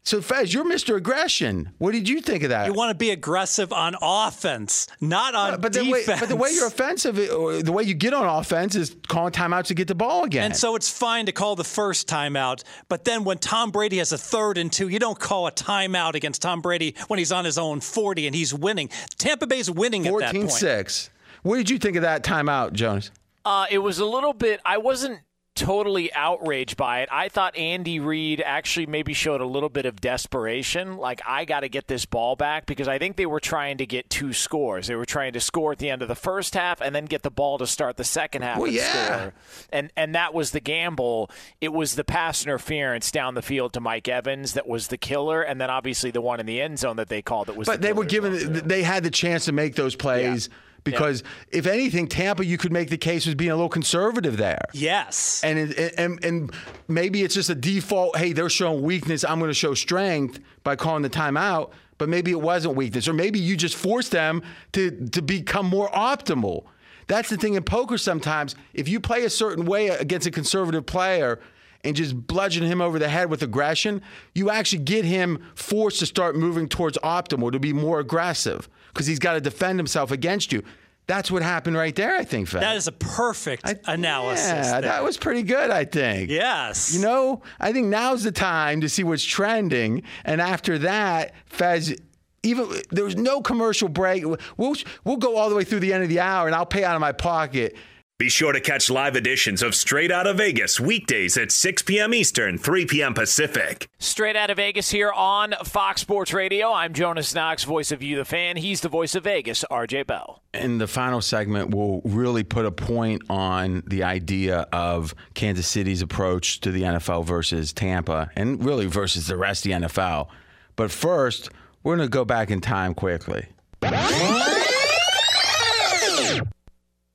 So, 0.04 0.20
Fez, 0.20 0.52
you're 0.52 0.66
Mr. 0.66 0.96
Aggression. 0.96 1.70
What 1.78 1.92
did 1.92 2.10
you 2.10 2.22
think 2.22 2.42
of 2.42 2.50
that? 2.50 2.66
You 2.66 2.74
want 2.74 2.90
to 2.90 2.96
be 2.96 3.12
aggressive 3.12 3.72
on 3.72 3.96
offense, 4.02 4.88
not 5.00 5.36
on 5.36 5.62
but 5.62 5.74
the, 5.74 5.84
defense. 5.84 6.08
way, 6.08 6.16
but 6.20 6.28
the 6.28 6.36
way 6.36 6.50
you're 6.52 6.66
offensive, 6.66 7.16
the 7.18 7.72
way 7.72 7.84
you 7.84 7.94
get 7.94 8.12
on 8.12 8.26
offense 8.26 8.76
is 8.76 8.96
calling 9.08 9.32
timeouts 9.32 9.66
to 9.66 9.76
get 9.76 9.88
the 9.88 9.94
ball 9.94 10.24
again. 10.24 10.46
And 10.46 10.56
so 10.56 10.76
it's 10.76 10.90
fine 10.90 11.28
to 11.28 11.32
call 11.32 11.56
the 11.56 11.64
first 11.64 12.10
timeout, 12.10 12.64
but 12.90 13.06
then 13.06 13.24
when 13.24 13.38
Tom 13.38 13.70
Brady 13.70 14.00
has 14.00 14.12
a 14.12 14.18
third 14.18 14.58
and 14.58 14.74
two, 14.74 14.88
you 14.88 14.98
don't 14.98 15.20
call 15.20 15.46
a 15.46 15.52
timeout 15.52 16.16
against 16.16 16.42
Tom 16.42 16.62
Brady 16.62 16.96
when 17.08 17.20
he's 17.20 17.32
on 17.32 17.46
his 17.46 17.60
own 17.60 17.80
40 17.80 18.26
and 18.26 18.36
he's 18.36 18.56
winning. 18.56 18.90
Tampa 19.20 19.46
Bay's 19.46 19.70
winning 19.70 20.08
at 20.08 20.14
that 20.18 20.32
14 20.32 20.42
point. 20.42 20.52
6. 20.52 21.10
What 21.44 21.58
did 21.58 21.70
you 21.70 21.78
think 21.78 21.96
of 21.96 22.02
that 22.02 22.24
timeout, 22.24 22.74
Jonas? 22.74 23.12
Uh, 23.46 23.68
it 23.70 23.80
was 23.80 24.00
a 24.00 24.06
little 24.06 24.34
bit. 24.34 24.62
I 24.66 24.80
wasn't 24.80 25.20
totally 25.62 26.12
outraged 26.14 26.76
by 26.76 27.02
it. 27.02 27.10
I 27.12 27.30
thought 27.30 27.56
Andy 27.56 28.00
Reid 28.00 28.42
actually 28.44 28.88
maybe 28.88 29.14
showed 29.14 29.42
a 29.42 29.46
little 29.46 29.70
bit 29.70 29.86
of 29.86 30.02
desperation. 30.02 30.98
Like, 30.98 31.22
I 31.26 31.46
got 31.46 31.60
to 31.60 31.70
get 31.70 31.88
this 31.88 32.06
ball 32.06 32.36
back 32.36 32.66
because 32.66 32.88
I 32.88 32.98
think 32.98 33.16
they 33.16 33.28
were 33.28 33.40
trying 33.40 33.78
to 33.78 33.86
get 33.86 34.10
two 34.10 34.34
scores. 34.34 34.88
They 34.88 34.96
were 34.96 35.06
trying 35.06 35.34
to 35.34 35.40
score 35.40 35.72
at 35.74 35.78
the 35.78 35.92
end 35.92 36.02
of 36.02 36.08
the 36.08 36.16
first 36.16 36.56
half 36.56 36.82
and 36.82 36.96
then 36.96 37.06
get 37.06 37.22
the 37.22 37.30
ball 37.30 37.60
to 37.60 37.68
start 37.68 37.98
the 37.98 38.04
second 38.04 38.42
half 38.42 38.58
Well, 38.58 38.66
and 38.66 38.76
yeah. 38.76 39.16
score. 39.16 39.34
And, 39.72 39.92
and 39.96 40.16
that 40.16 40.34
was 40.34 40.50
the 40.52 40.60
gamble. 40.60 41.30
It 41.60 41.74
was 41.74 41.96
the 41.96 42.04
pass 42.04 42.44
interference 42.44 43.12
down 43.12 43.36
the 43.36 43.44
field 43.44 43.74
to 43.74 43.80
Mike 43.80 44.08
Evans 44.08 44.54
that 44.54 44.68
was 44.68 44.88
the 44.88 44.98
killer. 44.98 45.44
And 45.44 45.62
then 45.62 45.70
obviously 45.70 46.10
the 46.10 46.22
one 46.22 46.40
in 46.40 46.48
the 46.48 46.60
end 46.60 46.80
zone 46.80 46.96
that 46.96 47.10
they 47.10 47.22
called 47.22 47.48
that 47.48 47.56
was 47.56 47.68
But 47.68 47.82
the 47.82 47.88
they 47.88 47.94
were 47.94 48.06
given, 48.06 48.68
they 48.68 48.82
had 48.82 49.04
the 49.04 49.12
chance 49.12 49.46
to 49.46 49.52
make 49.52 49.76
those 49.76 49.96
plays 49.96 50.50
because 50.84 51.24
if 51.50 51.68
anything, 51.68 52.08
Tampa, 52.08 52.46
you 52.46 52.58
could 52.58 52.72
make 52.72 52.90
the 52.90 52.98
case 52.98 53.26
was 53.26 53.36
being 53.36 53.52
a 53.52 53.56
little 53.56 53.70
conservative 53.70 54.38
there. 54.38 54.66
Yes. 54.74 55.44
And, 55.44 55.60
it, 55.60 55.94
and 55.98 56.24
and 56.24 56.54
maybe 56.88 57.24
it's 57.24 57.36
just 57.36 57.50
a 57.50 57.56
default. 57.56 58.18
Hey, 58.18 58.34
they're 58.34 58.50
showing 58.50 58.82
weakness. 58.82 59.24
I'm 59.24 59.40
going 59.40 59.50
to 59.50 59.56
show 59.56 59.74
strength 59.74 60.40
by 60.64 60.76
calling 60.76 61.04
the 61.04 61.10
timeout. 61.10 61.72
But 61.98 62.10
maybe 62.10 62.32
it 62.32 62.42
wasn't 62.42 62.76
weakness, 62.76 63.08
or 63.08 63.14
maybe 63.14 63.38
you 63.38 63.56
just 63.56 63.76
forced 63.76 64.12
them 64.12 64.42
to 64.72 64.90
to 65.10 65.22
become 65.22 65.68
more 65.68 65.88
optimal. 65.90 66.64
That's 67.06 67.30
the 67.30 67.38
thing 67.38 67.54
in 67.54 67.62
poker. 67.62 68.00
Sometimes, 68.00 68.56
if 68.74 68.88
you 68.88 69.00
play 69.00 69.24
a 69.24 69.30
certain 69.30 69.66
way 69.66 69.90
against 69.90 70.26
a 70.26 70.32
conservative 70.32 70.88
player 70.88 71.40
and 71.84 71.96
just 71.96 72.16
bludgeon 72.28 72.64
him 72.64 72.82
over 72.82 72.98
the 72.98 73.10
head 73.10 73.30
with 73.30 73.44
aggression, 73.44 74.02
you 74.34 74.50
actually 74.50 74.82
get 74.82 75.06
him 75.06 75.44
forced 75.54 76.00
to 76.00 76.08
start 76.08 76.36
moving 76.36 76.68
towards 76.68 76.98
optimal, 77.04 77.52
to 77.52 77.60
be 77.60 77.74
more 77.74 78.00
aggressive, 78.00 78.68
because 78.94 79.08
he's 79.08 79.20
got 79.20 79.34
to 79.34 79.42
defend 79.42 79.80
himself 79.80 80.12
against 80.12 80.52
you. 80.52 80.64
That's 81.08 81.30
what 81.32 81.42
happened 81.42 81.76
right 81.76 81.96
there, 81.96 82.16
I 82.16 82.24
think, 82.24 82.48
Fed. 82.48 82.62
that 82.62 82.78
is 82.78 82.88
a 82.88 82.92
perfect 82.92 83.66
analysis. 83.86 84.48
Yeah, 84.48 84.72
there. 84.72 84.82
that 84.82 85.04
was 85.04 85.18
pretty 85.18 85.44
good, 85.44 85.70
I 85.70 85.84
think. 85.84 86.30
Yes. 86.30 86.94
You 86.94 87.02
know, 87.02 87.42
I 87.60 87.74
think 87.74 87.88
now's 87.88 88.24
the 88.24 88.32
time 88.32 88.82
to 88.82 88.88
see 88.88 89.04
what's 89.04 89.24
trending, 89.24 90.04
and 90.24 90.40
after 90.40 90.78
that, 90.80 91.34
Fez. 91.48 91.96
Even 92.44 92.70
there 92.90 93.04
was 93.04 93.16
no 93.16 93.40
commercial 93.42 93.88
break. 93.88 94.24
We'll 94.58 94.76
we'll 95.04 95.18
go 95.18 95.38
all 95.38 95.50
the 95.50 95.56
way 95.56 95.64
through 95.64 95.82
the 95.82 95.94
end 95.94 96.02
of 96.02 96.10
the 96.10 96.22
hour, 96.22 96.48
and 96.48 96.56
I'll 96.56 96.66
pay 96.66 96.84
out 96.84 96.96
of 96.96 97.02
my 97.02 97.12
pocket. 97.12 97.76
Be 98.22 98.30
sure 98.30 98.52
to 98.52 98.62
catch 98.62 98.92
live 98.92 99.16
editions 99.16 99.64
of 99.64 99.74
Straight 99.74 100.12
Out 100.12 100.28
of 100.28 100.38
Vegas 100.38 100.80
weekdays 100.80 101.36
at 101.38 101.52
6 101.52 101.82
p.m. 101.82 102.14
Eastern, 102.14 102.56
3 102.60 102.86
p.m. 102.86 103.16
Pacific. 103.16 103.90
Straight 103.98 104.36
out 104.36 104.52
of 104.52 104.58
Vegas 104.58 104.92
here 104.92 105.12
on 105.12 105.56
Fox 105.64 106.02
Sports 106.02 106.32
Radio. 106.32 106.72
I'm 106.72 106.94
Jonas 106.94 107.34
Knox, 107.34 107.64
voice 107.64 107.92
of 107.92 108.04
You, 108.04 108.18
the 108.18 108.24
fan. 108.24 108.58
He's 108.58 108.82
the 108.82 108.90
voice 108.90 109.16
of 109.16 109.24
Vegas, 109.24 109.66
RJ 109.72 110.06
Bell. 110.06 110.44
In 110.54 110.78
the 110.78 110.86
final 110.86 111.20
segment, 111.20 111.74
we'll 111.74 112.02
really 112.06 112.44
put 112.44 112.68
a 112.68 112.72
point 112.72 113.24
on 113.28 113.82
the 113.88 114.04
idea 114.04 114.68
of 114.72 115.16
Kansas 115.34 115.66
City's 115.66 116.04
approach 116.04 116.60
to 116.60 116.70
the 116.70 116.84
NFL 116.84 117.26
versus 117.26 117.74
Tampa, 117.74 118.30
and 118.36 118.64
really 118.64 118.86
versus 118.86 119.26
the 119.26 119.36
rest 119.36 119.66
of 119.66 119.72
the 119.72 119.88
NFL. 119.88 120.28
But 120.76 120.92
first, 120.92 121.50
we're 121.82 121.96
going 121.96 122.08
to 122.08 122.12
go 122.12 122.24
back 122.24 122.52
in 122.52 122.62
time 122.62 122.94
quickly. 122.94 123.48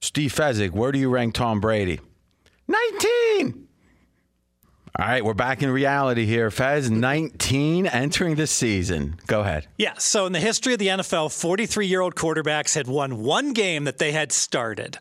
Steve 0.01 0.33
Fezzik, 0.33 0.71
where 0.71 0.93
do 0.93 0.99
you 0.99 1.09
rank 1.09 1.35
Tom 1.35 1.61
Brady? 1.61 2.01
19. 2.69 3.67
All 4.99 5.07
right, 5.07 5.23
we're 5.23 5.35
back 5.35 5.63
in 5.63 5.71
reality 5.71 6.25
here. 6.25 6.51
Fez, 6.51 6.91
19 6.91 7.87
entering 7.87 8.37
the 8.37 8.47
season. 8.47 9.17
Go 9.27 9.41
ahead. 9.43 9.67
Yeah. 9.77 9.93
So 9.99 10.25
in 10.25 10.33
the 10.33 10.41
history 10.41 10.73
of 10.73 10.79
the 10.79 10.87
NFL, 10.87 11.39
43 11.39 11.87
year 11.87 12.01
old 12.01 12.15
quarterbacks 12.15 12.75
had 12.75 12.87
won 12.87 13.23
one 13.23 13.53
game 13.53 13.85
that 13.85 13.99
they 13.99 14.13
had 14.13 14.33
started. 14.33 14.99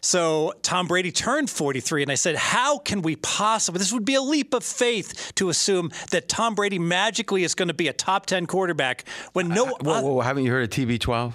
So 0.00 0.54
Tom 0.62 0.86
Brady 0.86 1.10
turned 1.10 1.50
43, 1.50 2.02
and 2.02 2.12
I 2.12 2.14
said, 2.14 2.36
How 2.36 2.78
can 2.78 3.02
we 3.02 3.16
possibly? 3.16 3.78
This 3.78 3.92
would 3.92 4.04
be 4.04 4.14
a 4.14 4.22
leap 4.22 4.54
of 4.54 4.62
faith 4.64 5.32
to 5.34 5.48
assume 5.48 5.90
that 6.12 6.28
Tom 6.28 6.54
Brady 6.54 6.78
magically 6.78 7.44
is 7.44 7.54
going 7.54 7.68
to 7.68 7.74
be 7.74 7.88
a 7.88 7.92
top 7.92 8.26
10 8.26 8.46
quarterback 8.46 9.04
when 9.32 9.48
no. 9.48 9.66
Uh, 9.66 9.74
whoa, 9.80 10.00
whoa, 10.02 10.20
haven't 10.20 10.44
you 10.44 10.50
heard 10.50 10.64
of 10.64 10.70
TB12? 10.70 11.34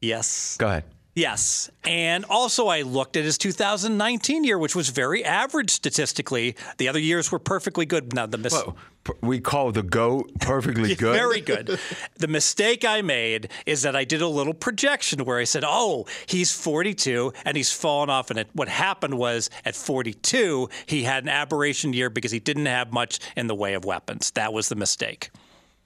yes. 0.00 0.56
Go 0.56 0.68
ahead. 0.68 0.84
Yes. 1.14 1.70
And 1.84 2.24
also, 2.24 2.68
I 2.68 2.82
looked 2.82 3.18
at 3.18 3.24
his 3.24 3.36
2019 3.36 4.44
year, 4.44 4.58
which 4.58 4.74
was 4.74 4.88
very 4.88 5.22
average 5.24 5.70
statistically. 5.70 6.56
The 6.78 6.88
other 6.88 6.98
years 6.98 7.30
were 7.30 7.38
perfectly 7.38 7.84
good. 7.84 8.14
Now, 8.14 8.24
the 8.24 8.38
Whoa, 8.38 8.74
we 9.20 9.38
call 9.38 9.72
the 9.72 9.82
goat 9.82 10.30
perfectly 10.40 10.94
good. 10.96 11.14
Very 11.14 11.42
good. 11.42 11.78
the 12.16 12.28
mistake 12.28 12.84
I 12.86 13.02
made 13.02 13.50
is 13.66 13.82
that 13.82 13.94
I 13.94 14.04
did 14.04 14.22
a 14.22 14.28
little 14.28 14.54
projection 14.54 15.24
where 15.26 15.38
I 15.38 15.44
said, 15.44 15.64
oh, 15.66 16.06
he's 16.24 16.50
42 16.52 17.34
and 17.44 17.58
he's 17.58 17.72
fallen 17.72 18.08
off. 18.08 18.30
And 18.30 18.38
it, 18.38 18.48
what 18.54 18.68
happened 18.68 19.18
was 19.18 19.50
at 19.66 19.74
42, 19.74 20.70
he 20.86 21.02
had 21.02 21.24
an 21.24 21.28
aberration 21.28 21.92
year 21.92 22.08
because 22.08 22.30
he 22.30 22.40
didn't 22.40 22.66
have 22.66 22.90
much 22.90 23.18
in 23.36 23.48
the 23.48 23.54
way 23.54 23.74
of 23.74 23.84
weapons. 23.84 24.30
That 24.30 24.54
was 24.54 24.70
the 24.70 24.76
mistake. 24.76 25.30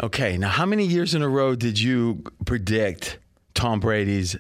Okay, 0.01 0.37
now 0.37 0.51
how 0.51 0.67
many 0.67 0.85
years 0.87 1.15
in 1.15 1.23
a 1.23 1.29
row 1.29 1.57
did 1.57 1.81
you 1.81 2.23
predict 2.45 3.19
Tom 3.55 3.81
Brady's 3.81 4.37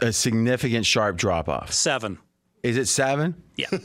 a 0.00 0.12
significant 0.12 0.86
sharp 0.86 1.16
drop 1.16 1.48
off? 1.48 1.72
Seven. 1.72 2.18
Is 2.62 2.76
it 2.76 2.86
seven? 2.86 3.34
Yeah. 3.56 3.66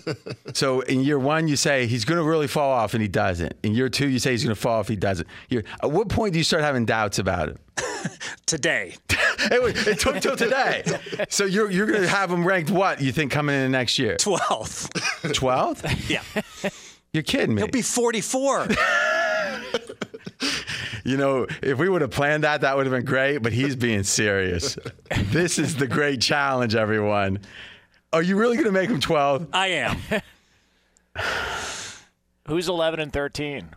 So 0.54 0.80
in 0.82 1.02
year 1.02 1.20
one, 1.20 1.48
you 1.48 1.56
say 1.56 1.86
he's 1.88 2.04
going 2.06 2.18
to 2.18 2.24
really 2.24 2.48
fall 2.48 2.72
off, 2.72 2.94
and 2.96 3.02
he 3.02 3.08
doesn't. 3.08 3.54
In 3.62 3.76
year 3.76 3.90
two, 3.90 4.08
you 4.08 4.18
say 4.18 4.32
he's 4.32 4.44
going 4.44 4.56
to 4.56 4.60
fall 4.60 4.80
off, 4.80 4.88
he 4.88 4.96
doesn't. 4.96 5.28
Year, 5.50 5.64
at 5.84 5.92
what 5.92 6.10
point 6.10 6.34
do 6.34 6.40
you 6.40 6.44
start 6.44 6.64
having 6.64 6.86
doubts 6.86 7.20
about 7.20 7.50
it? 7.50 7.58
Today. 8.48 8.96
it, 9.10 9.62
was- 9.62 9.86
it 9.88 10.00
took 10.00 10.20
till 10.20 10.36
today. 10.38 10.84
So 11.30 11.46
you're 11.46 11.70
you're 11.70 11.86
going 11.86 12.02
to 12.02 12.08
have 12.08 12.32
him 12.32 12.48
ranked 12.48 12.72
what 12.72 13.02
you 13.02 13.12
think 13.12 13.32
coming 13.32 13.56
in 13.56 13.72
next 13.72 14.00
year? 14.00 14.16
12th. 14.16 15.34
Twelfth? 15.34 16.10
Yeah. 16.10 16.22
You're 17.14 17.24
kidding 17.24 17.54
me. 17.56 17.62
He'll 17.62 17.70
be 17.70 17.82
44. 17.82 18.68
You 21.08 21.15
know, 21.15 21.48
if 21.62 21.78
we 21.78 21.88
would 21.88 22.02
have 22.02 22.12
planned 22.12 22.43
that, 22.43 22.62
that 22.62 22.76
would 22.76 22.86
have 22.86 22.91
been 22.93 23.06
great, 23.06 23.38
but 23.38 23.54
he's 23.54 23.78
being 23.78 24.04
serious. 24.04 24.78
this 25.32 25.58
is 25.58 25.78
the 25.78 25.88
great 25.88 26.20
challenge, 26.20 26.76
everyone. 26.76 27.39
Are 28.12 28.22
you 28.22 28.36
really 28.36 28.58
going 28.58 28.65
to 28.65 28.74
make 28.74 28.89
him 28.89 29.00
12? 29.00 29.48
I 29.54 29.67
am. 29.67 29.98
Who's 32.48 32.67
11 32.67 33.00
and 33.00 33.13
13? 33.13 33.70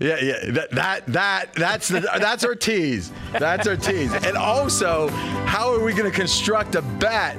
Yeah, 0.00 0.18
yeah. 0.20 0.50
That 0.50 0.70
that 0.72 1.06
that 1.06 1.54
that's 1.54 1.88
the 1.88 2.00
that's 2.00 2.44
our 2.44 2.56
tease. 2.56 3.12
That's 3.32 3.68
our 3.68 3.76
tease. 3.76 4.12
And 4.12 4.36
also, 4.36 5.08
how 5.46 5.72
are 5.72 5.78
we 5.82 5.92
going 5.92 6.10
to 6.10 6.16
construct 6.16 6.74
a 6.74 6.82
bet 6.82 7.36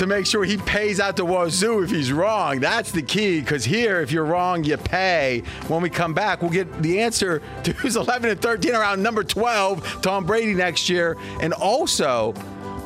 to 0.00 0.06
make 0.06 0.24
sure 0.24 0.44
he 0.44 0.56
pays 0.56 0.98
out 0.98 1.14
the 1.14 1.24
wazoo 1.26 1.82
if 1.82 1.90
he's 1.90 2.10
wrong? 2.10 2.58
That's 2.58 2.90
the 2.90 3.02
key. 3.02 3.40
Because 3.40 3.66
here, 3.66 4.00
if 4.00 4.10
you're 4.10 4.24
wrong, 4.24 4.64
you 4.64 4.78
pay. 4.78 5.42
When 5.68 5.82
we 5.82 5.90
come 5.90 6.14
back, 6.14 6.40
we'll 6.40 6.50
get 6.50 6.82
the 6.82 7.02
answer 7.02 7.42
to 7.64 7.72
who's 7.74 7.96
11 7.96 8.30
and 8.30 8.40
13 8.40 8.74
around 8.74 9.02
number 9.02 9.22
12, 9.22 10.00
Tom 10.00 10.24
Brady 10.24 10.54
next 10.54 10.88
year, 10.88 11.18
and 11.42 11.52
also 11.52 12.32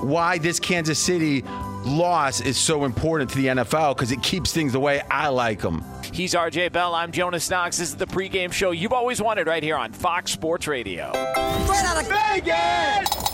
why 0.00 0.38
this 0.38 0.59
Kansas 0.59 0.98
City 0.98 1.42
loss 1.87 2.40
is 2.40 2.57
so 2.57 2.85
important 2.85 3.31
to 3.31 3.37
the 3.37 3.46
NFL 3.46 3.94
because 3.94 4.11
it 4.11 4.20
keeps 4.20 4.53
things 4.53 4.72
the 4.72 4.81
way 4.81 5.00
I 5.09 5.29
like 5.29 5.61
them. 5.61 5.85
He's 6.12 6.35
RJ 6.35 6.72
Bell. 6.72 6.96
I'm 6.96 7.12
Jonas 7.12 7.48
Knox. 7.48 7.79
This 7.79 7.90
is 7.90 7.94
the 7.94 8.09
pregame 8.09 8.53
show 8.53 8.72
you've 8.72 8.92
always 8.92 9.22
wanted 9.22 9.46
right 9.46 9.62
here 9.62 9.77
on 9.77 9.92
Fox 9.92 10.33
Sports 10.33 10.66
Radio. 10.66 11.11
Straight 11.12 11.85
out 11.85 12.03
of 12.03 12.09
Vegas! 12.09 13.33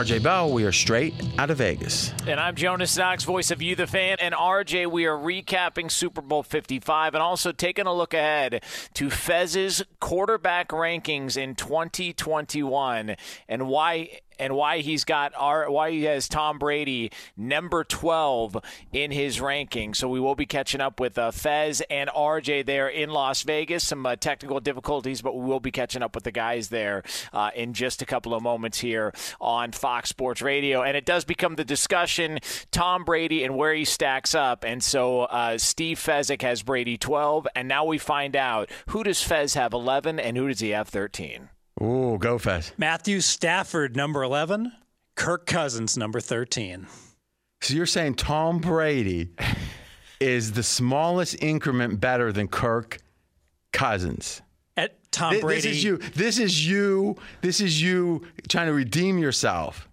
RJ 0.00 0.22
Bell. 0.22 0.50
We 0.50 0.64
are 0.64 0.72
straight 0.72 1.12
out 1.36 1.50
of 1.50 1.58
Vegas. 1.58 2.14
And 2.26 2.40
I'm 2.40 2.56
Jonas 2.56 2.96
Knox, 2.96 3.24
voice 3.24 3.50
of 3.50 3.60
You, 3.60 3.76
the 3.76 3.86
fan. 3.86 4.16
And 4.18 4.34
RJ, 4.34 4.90
we 4.90 5.04
are 5.04 5.14
recapping 5.14 5.90
Super 5.90 6.22
Bowl 6.22 6.42
55 6.42 7.12
and 7.12 7.22
also 7.22 7.52
taking 7.52 7.84
a 7.84 7.92
look 7.92 8.14
ahead 8.14 8.64
to 8.94 9.10
Fez's 9.10 9.82
quarterback 10.00 10.70
rankings 10.70 11.36
in 11.36 11.54
2021 11.54 13.16
and 13.46 13.68
why 13.68 14.20
and 14.40 14.56
why 14.56 14.78
he's 14.78 15.04
got 15.04 15.32
our 15.36 15.70
why 15.70 15.90
he 15.90 16.04
has 16.04 16.28
Tom 16.28 16.58
Brady 16.58 17.12
number 17.36 17.84
12 17.84 18.56
in 18.92 19.10
his 19.10 19.40
ranking. 19.40 19.94
So 19.94 20.08
we 20.08 20.18
will 20.18 20.34
be 20.34 20.46
catching 20.46 20.80
up 20.80 20.98
with 20.98 21.18
uh, 21.18 21.30
Fez 21.30 21.82
and 21.90 22.08
RJ 22.10 22.66
there 22.66 22.88
in 22.88 23.10
Las 23.10 23.42
Vegas. 23.42 23.86
Some 23.86 24.04
uh, 24.06 24.16
technical 24.16 24.58
difficulties, 24.58 25.20
but 25.22 25.36
we 25.36 25.44
will 25.44 25.60
be 25.60 25.70
catching 25.70 26.02
up 26.02 26.14
with 26.14 26.24
the 26.24 26.32
guys 26.32 26.70
there 26.70 27.02
uh, 27.32 27.50
in 27.54 27.74
just 27.74 28.02
a 28.02 28.06
couple 28.06 28.34
of 28.34 28.42
moments 28.42 28.80
here 28.80 29.12
on 29.40 29.72
Fox 29.72 30.08
Sports 30.08 30.40
Radio. 30.40 30.82
And 30.82 30.96
it 30.96 31.04
does 31.04 31.24
become 31.24 31.56
the 31.56 31.64
discussion 31.64 32.38
Tom 32.70 33.04
Brady 33.04 33.44
and 33.44 33.56
where 33.56 33.74
he 33.74 33.84
stacks 33.84 34.34
up. 34.34 34.64
And 34.64 34.82
so 34.82 35.22
uh, 35.22 35.58
Steve 35.58 35.98
Fezzik 35.98 36.42
has 36.42 36.62
Brady 36.62 36.96
12, 36.96 37.46
and 37.54 37.68
now 37.68 37.84
we 37.84 37.98
find 37.98 38.34
out 38.34 38.70
who 38.88 39.04
does 39.04 39.22
Fez 39.22 39.54
have 39.54 39.74
11 39.74 40.18
and 40.18 40.36
who 40.36 40.48
does 40.48 40.60
he 40.60 40.70
have 40.70 40.88
13. 40.88 41.50
Ooh, 41.82 42.18
go 42.18 42.38
fast. 42.38 42.74
Matthew 42.78 43.20
Stafford, 43.20 43.96
number 43.96 44.22
11. 44.22 44.72
Kirk 45.14 45.46
Cousins, 45.46 45.96
number 45.96 46.20
13. 46.20 46.86
So 47.62 47.74
you're 47.74 47.86
saying 47.86 48.14
Tom 48.14 48.58
Brady 48.58 49.30
is 50.20 50.52
the 50.52 50.62
smallest 50.62 51.42
increment 51.42 52.00
better 52.00 52.32
than 52.32 52.48
Kirk 52.48 52.98
Cousins? 53.72 54.42
At 54.76 55.10
Tom 55.12 55.40
Brady. 55.40 55.62
This 55.62 55.76
is 55.76 55.84
you. 55.84 55.96
This 55.98 56.38
is 56.38 56.66
you. 56.66 57.16
This 57.42 57.60
is 57.60 57.82
you 57.82 58.26
trying 58.48 58.66
to 58.66 58.72
redeem 58.72 59.18
yourself. 59.18 59.88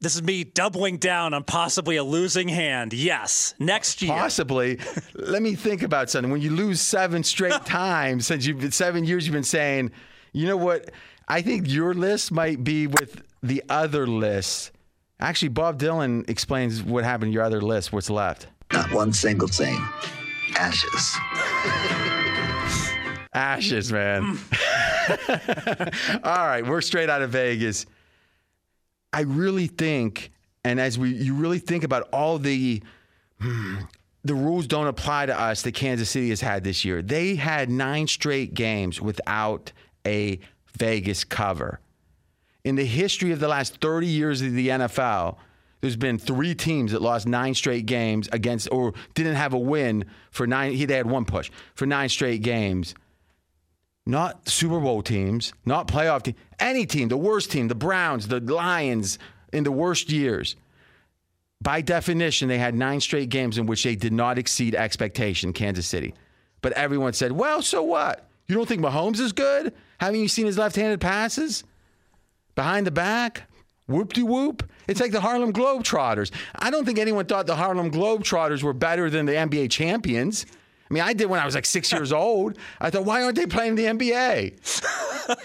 This 0.00 0.16
is 0.16 0.22
me 0.22 0.44
doubling 0.44 0.98
down 0.98 1.32
on 1.32 1.44
possibly 1.44 1.96
a 1.96 2.04
losing 2.04 2.48
hand. 2.48 2.92
Yes, 2.92 3.54
next 3.58 4.02
year. 4.02 4.12
Possibly. 4.12 4.78
Let 5.14 5.40
me 5.40 5.54
think 5.54 5.82
about 5.82 6.10
something. 6.10 6.30
When 6.30 6.42
you 6.42 6.50
lose 6.50 6.80
seven 6.80 7.22
straight 7.22 7.52
times 7.64 8.26
since 8.26 8.44
you've 8.44 8.60
been 8.60 8.70
seven 8.70 9.04
years, 9.04 9.26
you've 9.26 9.32
been 9.32 9.42
saying, 9.42 9.92
you 10.32 10.46
know 10.46 10.58
what? 10.58 10.90
I 11.28 11.42
think 11.42 11.68
your 11.68 11.94
list 11.94 12.32
might 12.32 12.62
be 12.62 12.86
with 12.86 13.22
the 13.42 13.62
other 13.68 14.06
list. 14.06 14.72
Actually, 15.20 15.48
Bob 15.48 15.78
Dylan 15.78 16.28
explains 16.28 16.82
what 16.82 17.04
happened 17.04 17.30
to 17.30 17.34
your 17.34 17.42
other 17.42 17.60
list. 17.60 17.92
What's 17.92 18.10
left? 18.10 18.48
Not 18.72 18.92
one 18.92 19.12
single 19.12 19.48
thing. 19.48 19.78
Ashes. 20.56 21.16
Ashes, 23.32 23.92
man. 23.92 24.38
All 26.24 26.46
right, 26.46 26.62
we're 26.66 26.80
straight 26.80 27.10
out 27.10 27.22
of 27.22 27.30
Vegas. 27.30 27.86
I 29.12 29.22
really 29.22 29.66
think, 29.66 30.30
and 30.64 30.80
as 30.80 30.98
we 30.98 31.10
you 31.10 31.34
really 31.34 31.58
think 31.58 31.84
about 31.84 32.08
all 32.12 32.38
the 32.38 32.82
hmm, 33.40 33.76
the 34.24 34.34
rules 34.34 34.66
don't 34.66 34.86
apply 34.86 35.26
to 35.26 35.38
us 35.38 35.62
that 35.62 35.72
Kansas 35.72 36.10
City 36.10 36.30
has 36.30 36.40
had 36.40 36.64
this 36.64 36.84
year. 36.84 37.02
They 37.02 37.36
had 37.36 37.70
nine 37.70 38.06
straight 38.06 38.54
games 38.54 39.00
without 39.00 39.72
a 40.06 40.40
Vegas 40.78 41.24
cover. 41.24 41.80
In 42.64 42.76
the 42.76 42.84
history 42.84 43.32
of 43.32 43.40
the 43.40 43.48
last 43.48 43.80
30 43.80 44.06
years 44.06 44.40
of 44.40 44.52
the 44.52 44.68
NFL, 44.68 45.36
there's 45.80 45.96
been 45.96 46.18
three 46.18 46.54
teams 46.54 46.92
that 46.92 47.02
lost 47.02 47.26
nine 47.26 47.54
straight 47.54 47.84
games 47.84 48.28
against 48.32 48.68
or 48.72 48.94
didn't 49.14 49.34
have 49.34 49.52
a 49.52 49.58
win 49.58 50.06
for 50.30 50.46
nine. 50.46 50.74
They 50.86 50.96
had 50.96 51.06
one 51.06 51.26
push 51.26 51.50
for 51.74 51.84
nine 51.84 52.08
straight 52.08 52.42
games 52.42 52.94
not 54.06 54.48
Super 54.48 54.80
Bowl 54.80 55.02
teams, 55.02 55.52
not 55.64 55.88
playoff 55.88 56.22
team, 56.22 56.34
any 56.58 56.86
team, 56.86 57.08
the 57.08 57.16
worst 57.16 57.50
team, 57.50 57.68
the 57.68 57.74
Browns, 57.74 58.28
the 58.28 58.40
Lions 58.40 59.18
in 59.52 59.64
the 59.64 59.72
worst 59.72 60.10
years. 60.10 60.56
By 61.62 61.80
definition, 61.80 62.48
they 62.48 62.58
had 62.58 62.74
nine 62.74 63.00
straight 63.00 63.30
games 63.30 63.56
in 63.56 63.66
which 63.66 63.82
they 63.82 63.96
did 63.96 64.12
not 64.12 64.38
exceed 64.38 64.74
expectation, 64.74 65.52
Kansas 65.52 65.86
City. 65.86 66.14
But 66.60 66.72
everyone 66.72 67.14
said, 67.14 67.32
well, 67.32 67.62
so 67.62 67.82
what? 67.82 68.26
You 68.46 68.54
don't 68.56 68.68
think 68.68 68.82
Mahomes 68.82 69.20
is 69.20 69.32
good? 69.32 69.72
Haven't 70.04 70.20
you 70.20 70.28
seen 70.28 70.46
his 70.46 70.58
left 70.58 70.76
handed 70.76 71.00
passes? 71.00 71.64
Behind 72.54 72.86
the 72.86 72.90
back? 72.90 73.48
Whoop 73.86 74.12
de 74.12 74.22
whoop. 74.22 74.62
It's 74.86 75.00
like 75.00 75.12
the 75.12 75.20
Harlem 75.20 75.52
Globetrotters. 75.52 76.30
I 76.58 76.70
don't 76.70 76.84
think 76.84 76.98
anyone 76.98 77.26
thought 77.26 77.46
the 77.46 77.56
Harlem 77.56 77.90
Globetrotters 77.90 78.62
were 78.62 78.72
better 78.74 79.08
than 79.08 79.26
the 79.26 79.32
NBA 79.32 79.70
champions. 79.70 80.44
I 80.90 80.94
mean, 80.94 81.02
I 81.02 81.14
did 81.14 81.26
when 81.26 81.40
I 81.40 81.46
was 81.46 81.54
like 81.54 81.64
six 81.64 81.90
years 81.90 82.12
old. 82.24 82.58
I 82.80 82.90
thought, 82.90 83.04
why 83.04 83.22
aren't 83.22 83.36
they 83.36 83.46
playing 83.46 83.76
the 83.76 83.84
NBA? 83.84 85.36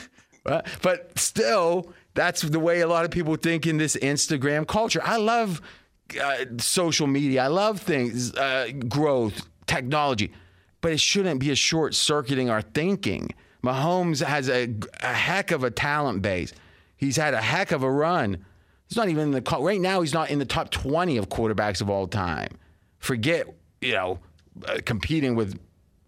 but, 0.44 0.68
but 0.82 1.18
still, 1.18 1.94
that's 2.14 2.42
the 2.42 2.60
way 2.60 2.82
a 2.82 2.88
lot 2.88 3.06
of 3.06 3.12
people 3.12 3.36
think 3.38 3.66
in 3.66 3.78
this 3.78 3.96
Instagram 3.96 4.68
culture. 4.68 5.02
I 5.04 5.18
love 5.18 5.62
uh, 6.22 6.46
social 6.58 7.08
media. 7.08 7.44
I 7.44 7.48
love 7.48 7.80
things, 7.80 8.34
uh, 8.36 8.70
growth, 8.90 9.48
technology. 9.68 10.34
but 10.82 10.92
it 10.92 11.00
shouldn't 11.00 11.40
be 11.40 11.52
a 11.52 11.56
short 11.56 11.96
circuiting 11.96 12.50
our 12.50 12.62
thinking. 12.62 13.34
Mahomes 13.64 14.24
has 14.24 14.50
a, 14.50 14.74
a 15.02 15.14
heck 15.14 15.52
of 15.52 15.64
a 15.64 15.72
talent 15.72 16.22
base. 16.22 16.54
He's 16.96 17.18
had 17.18 17.34
a 17.34 17.42
heck 17.42 17.72
of 17.72 17.84
a 17.84 17.92
run. 17.92 18.46
He's 18.88 18.98
not 18.98 19.10
even 19.10 19.34
in 19.36 19.44
the 19.44 19.58
right 19.60 19.80
now. 19.80 20.02
He's 20.02 20.14
not 20.14 20.30
in 20.30 20.40
the 20.40 20.46
top 20.46 20.72
twenty 20.72 21.18
of 21.18 21.30
quarterbacks 21.30 21.82
of 21.82 21.90
all 21.90 22.08
time. 22.08 22.58
Forget 22.98 23.48
you 23.82 23.94
know 23.94 24.20
uh, 24.68 24.80
competing 24.86 25.36
with 25.36 25.60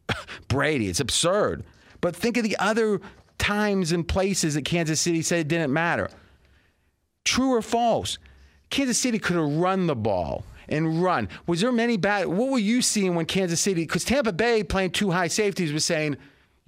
Brady. 0.48 0.88
It's 0.88 1.00
absurd. 1.00 1.64
But 2.00 2.16
think 2.16 2.38
of 2.38 2.44
the 2.44 2.58
other 2.58 3.00
times 3.38 3.92
and 3.92 4.08
places 4.08 4.56
that 4.56 4.66
Kansas 4.66 5.00
City 5.00 5.22
said 5.22 5.40
it 5.40 5.48
didn't 5.48 5.74
matter. 5.74 6.10
True 7.24 7.54
or 7.54 7.62
false? 7.62 8.18
Kansas 8.70 8.98
City 8.98 9.20
could 9.20 9.36
have 9.36 9.58
run 9.58 9.88
the 9.88 9.96
ball 9.96 10.44
and 10.68 11.04
run. 11.04 11.30
Was 11.46 11.62
there 11.62 11.72
many 11.72 11.98
bad? 11.98 12.28
What 12.28 12.50
were 12.50 12.60
you 12.60 12.82
seeing 12.82 13.16
when 13.16 13.26
Kansas 13.26 13.60
City? 13.60 13.84
Because 13.84 14.04
Tampa 14.04 14.34
Bay 14.34 14.64
playing 14.64 14.92
two 14.92 15.12
high 15.12 15.28
safeties 15.28 15.74
was 15.74 15.86
saying 15.86 16.18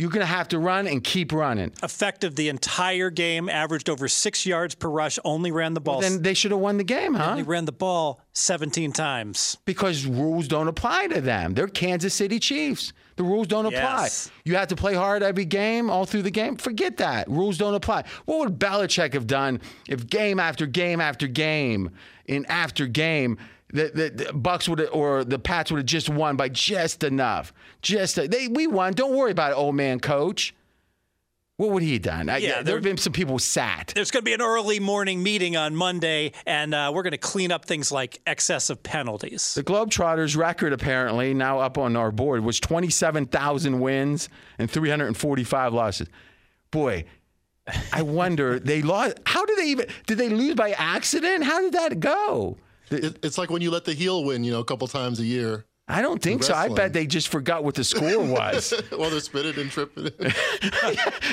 you're 0.04 0.12
going 0.12 0.20
to 0.20 0.26
have 0.26 0.50
to 0.50 0.60
run 0.60 0.86
and 0.86 1.02
keep 1.02 1.32
running. 1.32 1.72
Effective 1.82 2.36
the 2.36 2.50
entire 2.50 3.10
game, 3.10 3.48
averaged 3.48 3.90
over 3.90 4.10
six 4.10 4.46
yards 4.46 4.76
per 4.76 4.90
rush, 4.90 5.18
only 5.24 5.50
ran 5.50 5.76
the 5.76 5.80
ball. 5.80 6.00
Well, 6.00 6.10
then 6.10 6.22
they 6.22 6.34
should 6.34 6.52
have 6.52 6.60
won 6.60 6.76
the 6.76 6.84
game, 6.84 7.14
huh? 7.14 7.30
Only 7.32 7.44
ran 7.44 7.64
the 7.64 7.72
ball 7.72 8.20
17 8.34 8.92
times. 8.92 9.58
Because 9.64 10.06
rules 10.06 10.50
don't 10.50 10.68
apply 10.68 11.08
to 11.08 11.22
them. 11.22 11.54
They're 11.54 11.70
Kansas 11.70 12.14
City 12.14 12.38
Chiefs. 12.38 12.92
The 13.16 13.24
rules 13.24 13.48
don't 13.48 13.66
apply. 13.66 14.02
Yes. 14.02 14.30
You 14.44 14.58
have 14.58 14.68
to 14.68 14.76
play 14.76 14.94
hard 14.94 15.24
every 15.24 15.46
game, 15.46 15.90
all 15.90 16.06
through 16.06 16.24
the 16.24 16.32
game. 16.32 16.58
Forget 16.58 16.98
that. 16.98 17.30
Rules 17.30 17.58
don't 17.58 17.74
apply. 17.74 18.04
What 18.26 18.40
would 18.40 18.60
Belichick 18.60 19.14
have 19.14 19.26
done 19.26 19.62
if 19.88 20.08
game 20.08 20.38
after 20.38 20.66
game 20.66 21.00
after 21.00 21.28
game, 21.28 21.92
in 22.26 22.46
after 22.48 22.88
game, 22.88 23.38
the, 23.74 23.92
the, 23.94 24.24
the 24.26 24.34
Bucks 24.34 24.70
would 24.70 24.80
or 24.90 25.24
the 25.26 25.40
Pats 25.40 25.72
would 25.72 25.80
have 25.80 25.86
just 25.86 26.08
won 26.10 26.38
by 26.38 26.48
just 26.50 27.04
enough. 27.04 27.52
Just 27.82 28.16
they 28.16 28.48
we 28.48 28.68
won. 28.68 28.94
Don't 28.94 29.14
worry 29.16 29.32
about 29.32 29.52
it, 29.52 29.56
old 29.56 29.76
man 29.76 30.00
coach. 30.00 30.54
What 31.58 31.70
would 31.70 31.84
he 31.84 31.94
have 31.94 32.02
done? 32.02 32.30
I- 32.30 32.38
Yeah, 32.38 32.54
there 32.56 32.64
there- 32.64 32.76
have 32.78 32.84
been 32.84 32.98
some 32.98 33.14
people 33.14 33.38
sat. 33.38 33.92
There's 33.94 34.10
going 34.10 34.22
to 34.22 34.26
be 34.26 34.34
an 34.34 34.42
early 34.42 34.80
morning 34.80 35.22
meeting 35.22 35.56
on 35.56 35.76
Monday, 35.76 36.32
and 36.48 36.74
uh, 36.74 36.92
we're 36.94 37.04
going 37.04 37.12
to 37.12 37.18
clean 37.20 37.52
up 37.52 37.66
things 37.66 37.92
like 37.92 38.20
excessive 38.26 38.82
penalties. 38.82 39.54
The 39.54 39.64
Globetrotters 39.64 40.36
record, 40.36 40.74
apparently, 40.74 41.34
now 41.36 41.60
up 41.60 41.78
on 41.78 41.96
our 41.96 42.12
board, 42.12 42.44
was 42.44 42.60
27,000 42.60 43.80
wins 43.80 44.30
and 44.58 44.70
345 44.70 45.74
losses. 45.74 46.08
Boy, 46.72 47.06
I 47.94 48.02
wonder, 48.02 48.60
they 48.60 48.82
lost. 48.82 49.20
How 49.28 49.46
did 49.46 49.58
they 49.60 49.68
even, 49.68 49.86
did 50.08 50.18
they 50.18 50.30
lose 50.30 50.56
by 50.56 50.72
accident? 50.72 51.44
How 51.44 51.62
did 51.62 51.74
that 51.74 52.00
go? 52.00 52.58
It, 52.94 53.20
it's 53.24 53.38
like 53.38 53.50
when 53.50 53.62
you 53.62 53.72
let 53.72 53.86
the 53.86 53.94
heel 53.94 54.24
win, 54.24 54.44
you 54.44 54.52
know, 54.52 54.60
a 54.60 54.66
couple 54.66 54.88
times 54.88 55.20
a 55.20 55.26
year. 55.26 55.66
I 55.88 56.02
don't 56.02 56.22
think 56.22 56.44
so. 56.44 56.54
I 56.54 56.70
bet 56.70 56.94
they 56.94 57.06
just 57.06 57.28
forgot 57.28 57.64
what 57.64 57.76
the 57.76 57.84
score 57.84 58.20
was. 58.24 58.74
Well, 58.92 59.10
they're 59.10 59.20
spinning 59.20 59.60
and 59.60 59.70
tripping. 59.70 60.10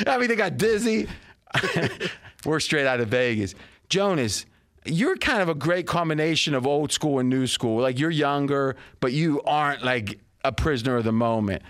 I 0.07 0.17
mean, 0.19 0.29
they 0.29 0.37
got 0.37 0.57
dizzy. 0.57 1.09
We're 2.45 2.61
straight 2.61 2.87
out 2.87 3.01
of 3.01 3.09
Vegas. 3.09 3.55
Jonas, 3.89 4.47
you're 4.85 5.17
kind 5.17 5.43
of 5.43 5.49
a 5.49 5.55
great 5.55 5.87
combination 5.87 6.55
of 6.55 6.67
old 6.67 6.91
school 6.91 7.19
and 7.19 7.29
new 7.29 7.47
school. 7.47 7.83
Like 7.83 7.99
you're 7.99 8.11
younger, 8.11 8.77
but 9.01 9.13
you 9.13 9.41
aren't 9.43 9.85
like 9.85 10.21
a 10.45 10.53
prisoner 10.53 10.97
of 10.97 11.05
the 11.05 11.13
moment. 11.13 11.63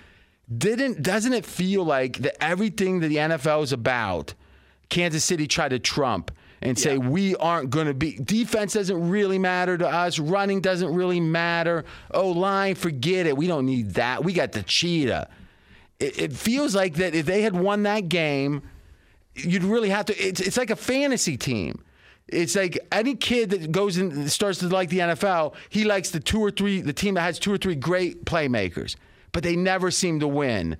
Didn't 0.57 1.03
doesn't 1.03 1.33
it 1.33 1.47
feel 1.47 1.85
like 1.85 2.19
that 2.19 2.43
everything 2.43 3.01
that 3.01 3.09
the 3.09 3.17
NFL 3.17 3.63
is 3.63 3.73
about, 3.73 4.35
Kansas 4.89 5.25
City 5.25 5.47
tried 5.47 5.71
to 5.71 5.79
trump 5.79 6.31
and 6.63 6.79
say 6.79 6.99
we 6.99 7.35
aren't 7.37 7.71
going 7.71 7.87
to 7.87 7.95
be 7.95 8.17
defense 8.17 8.75
doesn't 8.75 9.09
really 9.09 9.39
matter 9.39 9.79
to 9.79 9.89
us, 9.89 10.19
running 10.19 10.61
doesn't 10.61 10.93
really 10.93 11.21
matter. 11.21 11.85
Oh, 12.11 12.31
line, 12.31 12.75
forget 12.75 13.27
it. 13.27 13.37
We 13.37 13.47
don't 13.47 13.67
need 13.67 13.95
that. 13.95 14.25
We 14.25 14.33
got 14.33 14.53
the 14.53 14.63
cheetah 14.63 15.29
it, 16.01 16.19
it 16.19 16.33
feels 16.33 16.75
like 16.75 16.95
that 16.95 17.15
if 17.15 17.27
they 17.27 17.43
had 17.43 17.55
won 17.55 17.85
that 17.85 18.09
game, 18.09 18.63
you'd 19.35 19.63
really 19.63 19.91
have 19.91 20.07
to. 20.07 20.17
It's, 20.17 20.41
it's 20.41 20.57
like 20.57 20.71
a 20.71 20.77
fantasy 20.77 21.37
team. 21.37 21.85
It's 22.27 22.57
like 22.57 22.79
any 22.91 23.15
kid 23.15 23.51
that 23.51 23.71
goes 23.71 23.97
and 23.97 24.31
starts 24.31 24.59
to 24.61 24.69
like 24.69 24.89
the 24.89 25.01
NFL, 25.01 25.55
he 25.69 25.85
likes 25.85 26.11
the 26.11 26.21
two 26.21 26.41
or 26.41 26.51
three, 26.51 26.81
the 26.81 26.93
team 26.93 27.15
that 27.15 27.23
has 27.23 27.39
two 27.39 27.53
or 27.53 27.59
three 27.59 27.75
great 27.75 28.25
playmakers, 28.25 28.97
but 29.33 29.43
they 29.43 29.57
never 29.57 29.91
seem 29.91 30.21
to 30.21 30.29
win. 30.29 30.77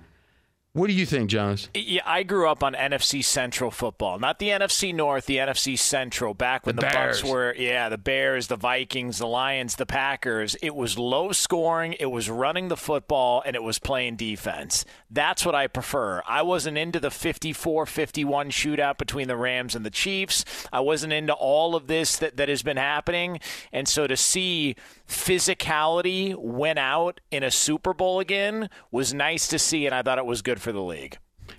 What 0.73 0.87
do 0.87 0.93
you 0.93 1.05
think, 1.05 1.29
Jones? 1.29 1.69
Yeah, 1.75 2.01
I 2.05 2.23
grew 2.23 2.47
up 2.47 2.63
on 2.63 2.75
NFC 2.75 3.21
Central 3.25 3.71
football, 3.71 4.19
not 4.19 4.39
the 4.39 4.47
NFC 4.47 4.95
North, 4.95 5.25
the 5.25 5.35
NFC 5.35 5.77
Central. 5.77 6.33
Back 6.33 6.65
when 6.65 6.77
The 6.77 6.81
the, 6.83 6.85
Bucks 6.87 7.21
Bears. 7.21 7.23
were, 7.25 7.53
yeah, 7.57 7.89
the 7.89 7.97
Bears, 7.97 8.47
the 8.47 8.55
Vikings, 8.55 9.17
the 9.17 9.27
Lions, 9.27 9.75
the 9.75 9.85
Packers. 9.85 10.55
It 10.61 10.73
was 10.73 10.97
low 10.97 11.33
scoring, 11.33 11.93
it 11.99 12.05
was 12.05 12.29
running 12.29 12.69
the 12.69 12.77
football, 12.77 13.43
and 13.45 13.53
it 13.53 13.63
was 13.63 13.79
playing 13.79 14.15
defense. 14.15 14.85
That's 15.09 15.45
what 15.45 15.55
I 15.55 15.67
prefer. 15.67 16.21
I 16.25 16.41
wasn't 16.41 16.77
into 16.77 17.01
the 17.01 17.09
54-51 17.09 18.25
shootout 18.51 18.97
between 18.97 19.27
the 19.27 19.35
Rams 19.35 19.75
and 19.75 19.85
the 19.85 19.89
Chiefs. 19.89 20.45
I 20.71 20.79
wasn't 20.79 21.11
into 21.11 21.33
all 21.33 21.75
of 21.75 21.87
this 21.87 22.15
that, 22.19 22.37
that 22.37 22.47
has 22.47 22.63
been 22.63 22.77
happening, 22.77 23.41
and 23.73 23.89
so 23.89 24.07
to 24.07 24.15
see 24.15 24.77
physicality 25.05 26.33
went 26.37 26.79
out 26.79 27.19
in 27.29 27.43
a 27.43 27.51
Super 27.51 27.93
Bowl 27.93 28.21
again 28.21 28.69
was 28.89 29.13
nice 29.13 29.49
to 29.49 29.59
see, 29.59 29.85
and 29.85 29.93
I 29.93 30.01
thought 30.01 30.17
it 30.17 30.25
was 30.25 30.41
good 30.41 30.60
for 30.61 30.71
the 30.71 30.81
league. 30.81 31.17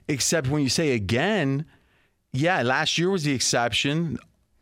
Except 0.09 0.49
when 0.49 0.63
you 0.63 0.69
say 0.69 0.93
again, 0.93 1.67
yeah, 2.33 2.63
last 2.63 2.97
year 2.99 3.11
was 3.11 3.25
the 3.25 3.35
exception. 3.35 4.19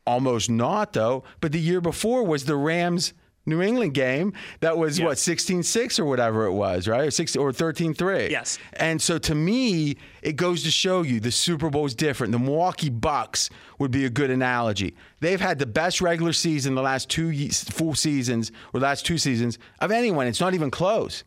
Almost 0.07 0.51
not, 0.51 0.93
though. 0.93 1.25
But 1.41 1.53
the 1.53 1.61
year 1.61 1.81
before 1.81 2.25
was 2.25 2.45
the 2.47 2.57
Rams 2.57 3.13
New 3.47 3.63
England 3.63 3.95
game 3.95 4.33
that 4.61 4.77
was 4.77 5.01
what 5.01 5.17
16-6 5.17 5.99
or 5.99 6.05
whatever 6.05 6.47
it 6.47 6.53
was, 6.53 6.87
right? 6.87 7.07
Or 7.07 7.11
6 7.11 7.37
or 7.37 7.53
13-3. 7.53 8.31
Yes. 8.31 8.59
And 8.75 9.01
so 9.01 9.19
to 9.19 9.35
me, 9.35 9.97
it 10.23 10.37
goes 10.37 10.63
to 10.65 10.71
show 10.71 11.03
you 11.03 11.21
the 11.21 11.31
Super 11.31 11.71
Bowl 11.71 11.87
is 11.87 11.95
different. 11.95 12.33
The 12.33 12.39
Milwaukee 12.39 12.91
Bucks 12.91 13.51
would 13.79 13.91
be 13.91 14.05
a 14.05 14.11
good 14.11 14.31
analogy. 14.31 14.95
They've 15.21 15.41
had 15.41 15.59
the 15.59 15.67
best 15.67 16.01
regular 16.01 16.33
season 16.33 16.75
the 16.75 16.83
last 16.83 17.09
two 17.09 17.49
full 17.51 17.95
seasons 17.95 18.53
or 18.73 18.81
last 18.81 19.07
two 19.07 19.19
seasons 19.19 19.59
of 19.81 19.91
anyone. 19.91 20.27
It's 20.27 20.41
not 20.41 20.55
even 20.55 20.71
close 20.71 21.25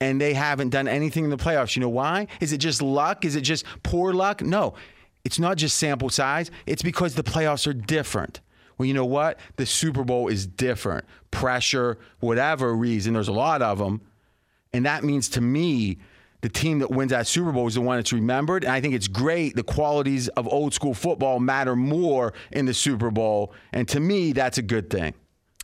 and 0.00 0.20
they 0.20 0.34
haven't 0.34 0.70
done 0.70 0.88
anything 0.88 1.24
in 1.24 1.30
the 1.30 1.36
playoffs. 1.36 1.76
You 1.76 1.80
know 1.80 1.88
why? 1.88 2.28
Is 2.40 2.52
it 2.52 2.58
just 2.58 2.82
luck? 2.82 3.24
Is 3.24 3.36
it 3.36 3.42
just 3.42 3.64
poor 3.82 4.12
luck? 4.12 4.42
No. 4.42 4.74
It's 5.24 5.38
not 5.38 5.56
just 5.56 5.76
sample 5.76 6.08
size. 6.10 6.50
It's 6.66 6.82
because 6.82 7.14
the 7.14 7.24
playoffs 7.24 7.66
are 7.66 7.72
different. 7.72 8.40
Well, 8.76 8.86
you 8.86 8.94
know 8.94 9.04
what? 9.04 9.38
The 9.56 9.66
Super 9.66 10.04
Bowl 10.04 10.28
is 10.28 10.46
different. 10.46 11.04
Pressure, 11.30 11.98
whatever 12.20 12.74
reason, 12.74 13.14
there's 13.14 13.28
a 13.28 13.32
lot 13.32 13.60
of 13.60 13.78
them. 13.78 14.00
And 14.72 14.86
that 14.86 15.02
means 15.02 15.28
to 15.30 15.40
me, 15.40 15.98
the 16.40 16.48
team 16.48 16.78
that 16.78 16.90
wins 16.90 17.10
that 17.10 17.26
Super 17.26 17.50
Bowl 17.50 17.66
is 17.66 17.74
the 17.74 17.80
one 17.80 17.98
that's 17.98 18.12
remembered. 18.12 18.62
And 18.62 18.72
I 18.72 18.80
think 18.80 18.94
it's 18.94 19.08
great. 19.08 19.56
The 19.56 19.64
qualities 19.64 20.28
of 20.28 20.46
old 20.46 20.72
school 20.72 20.94
football 20.94 21.40
matter 21.40 21.74
more 21.74 22.32
in 22.52 22.66
the 22.66 22.74
Super 22.74 23.10
Bowl. 23.10 23.52
And 23.72 23.88
to 23.88 23.98
me, 23.98 24.32
that's 24.32 24.58
a 24.58 24.62
good 24.62 24.88
thing. 24.88 25.14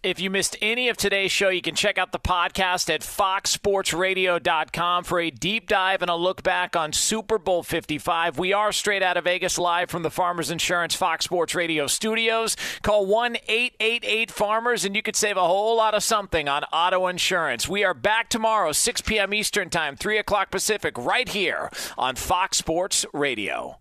If 0.04 0.20
you 0.20 0.28
missed 0.28 0.58
any 0.60 0.90
of 0.90 0.98
today's 0.98 1.32
show, 1.32 1.48
you 1.48 1.62
can 1.62 1.74
check 1.74 1.96
out 1.96 2.12
the 2.12 2.18
podcast 2.18 2.92
at 2.92 3.00
foxsportsradio.com 3.00 5.04
for 5.04 5.18
a 5.18 5.30
deep 5.30 5.66
dive 5.66 6.02
and 6.02 6.10
a 6.10 6.14
look 6.14 6.42
back 6.42 6.76
on 6.76 6.92
Super 6.92 7.38
Bowl 7.38 7.62
55. 7.62 8.38
We 8.38 8.52
are 8.52 8.70
straight 8.70 9.02
out 9.02 9.16
of 9.16 9.24
Vegas 9.24 9.56
live 9.56 9.88
from 9.88 10.02
the 10.02 10.10
Farmers 10.10 10.50
Insurance 10.50 10.94
Fox 10.94 11.24
Sports 11.24 11.54
Radio 11.54 11.86
studios. 11.86 12.54
Call 12.82 13.06
1 13.06 13.38
888 13.48 14.30
Farmers 14.30 14.84
and 14.84 14.94
you 14.94 15.00
could 15.00 15.16
save 15.16 15.38
a 15.38 15.46
whole 15.46 15.78
lot 15.78 15.94
of 15.94 16.02
something 16.02 16.50
on 16.50 16.64
auto 16.64 17.06
insurance. 17.06 17.66
We 17.66 17.82
are 17.82 17.94
back 17.94 18.28
tomorrow, 18.28 18.72
6 18.72 19.00
p.m. 19.00 19.32
Eastern 19.32 19.70
Time, 19.70 19.96
3 19.96 20.18
o'clock 20.18 20.50
Pacific, 20.50 20.98
right 20.98 21.30
here 21.30 21.70
on 21.96 22.16
Fox 22.16 22.58
Sports 22.58 23.06
Radio. 23.14 23.78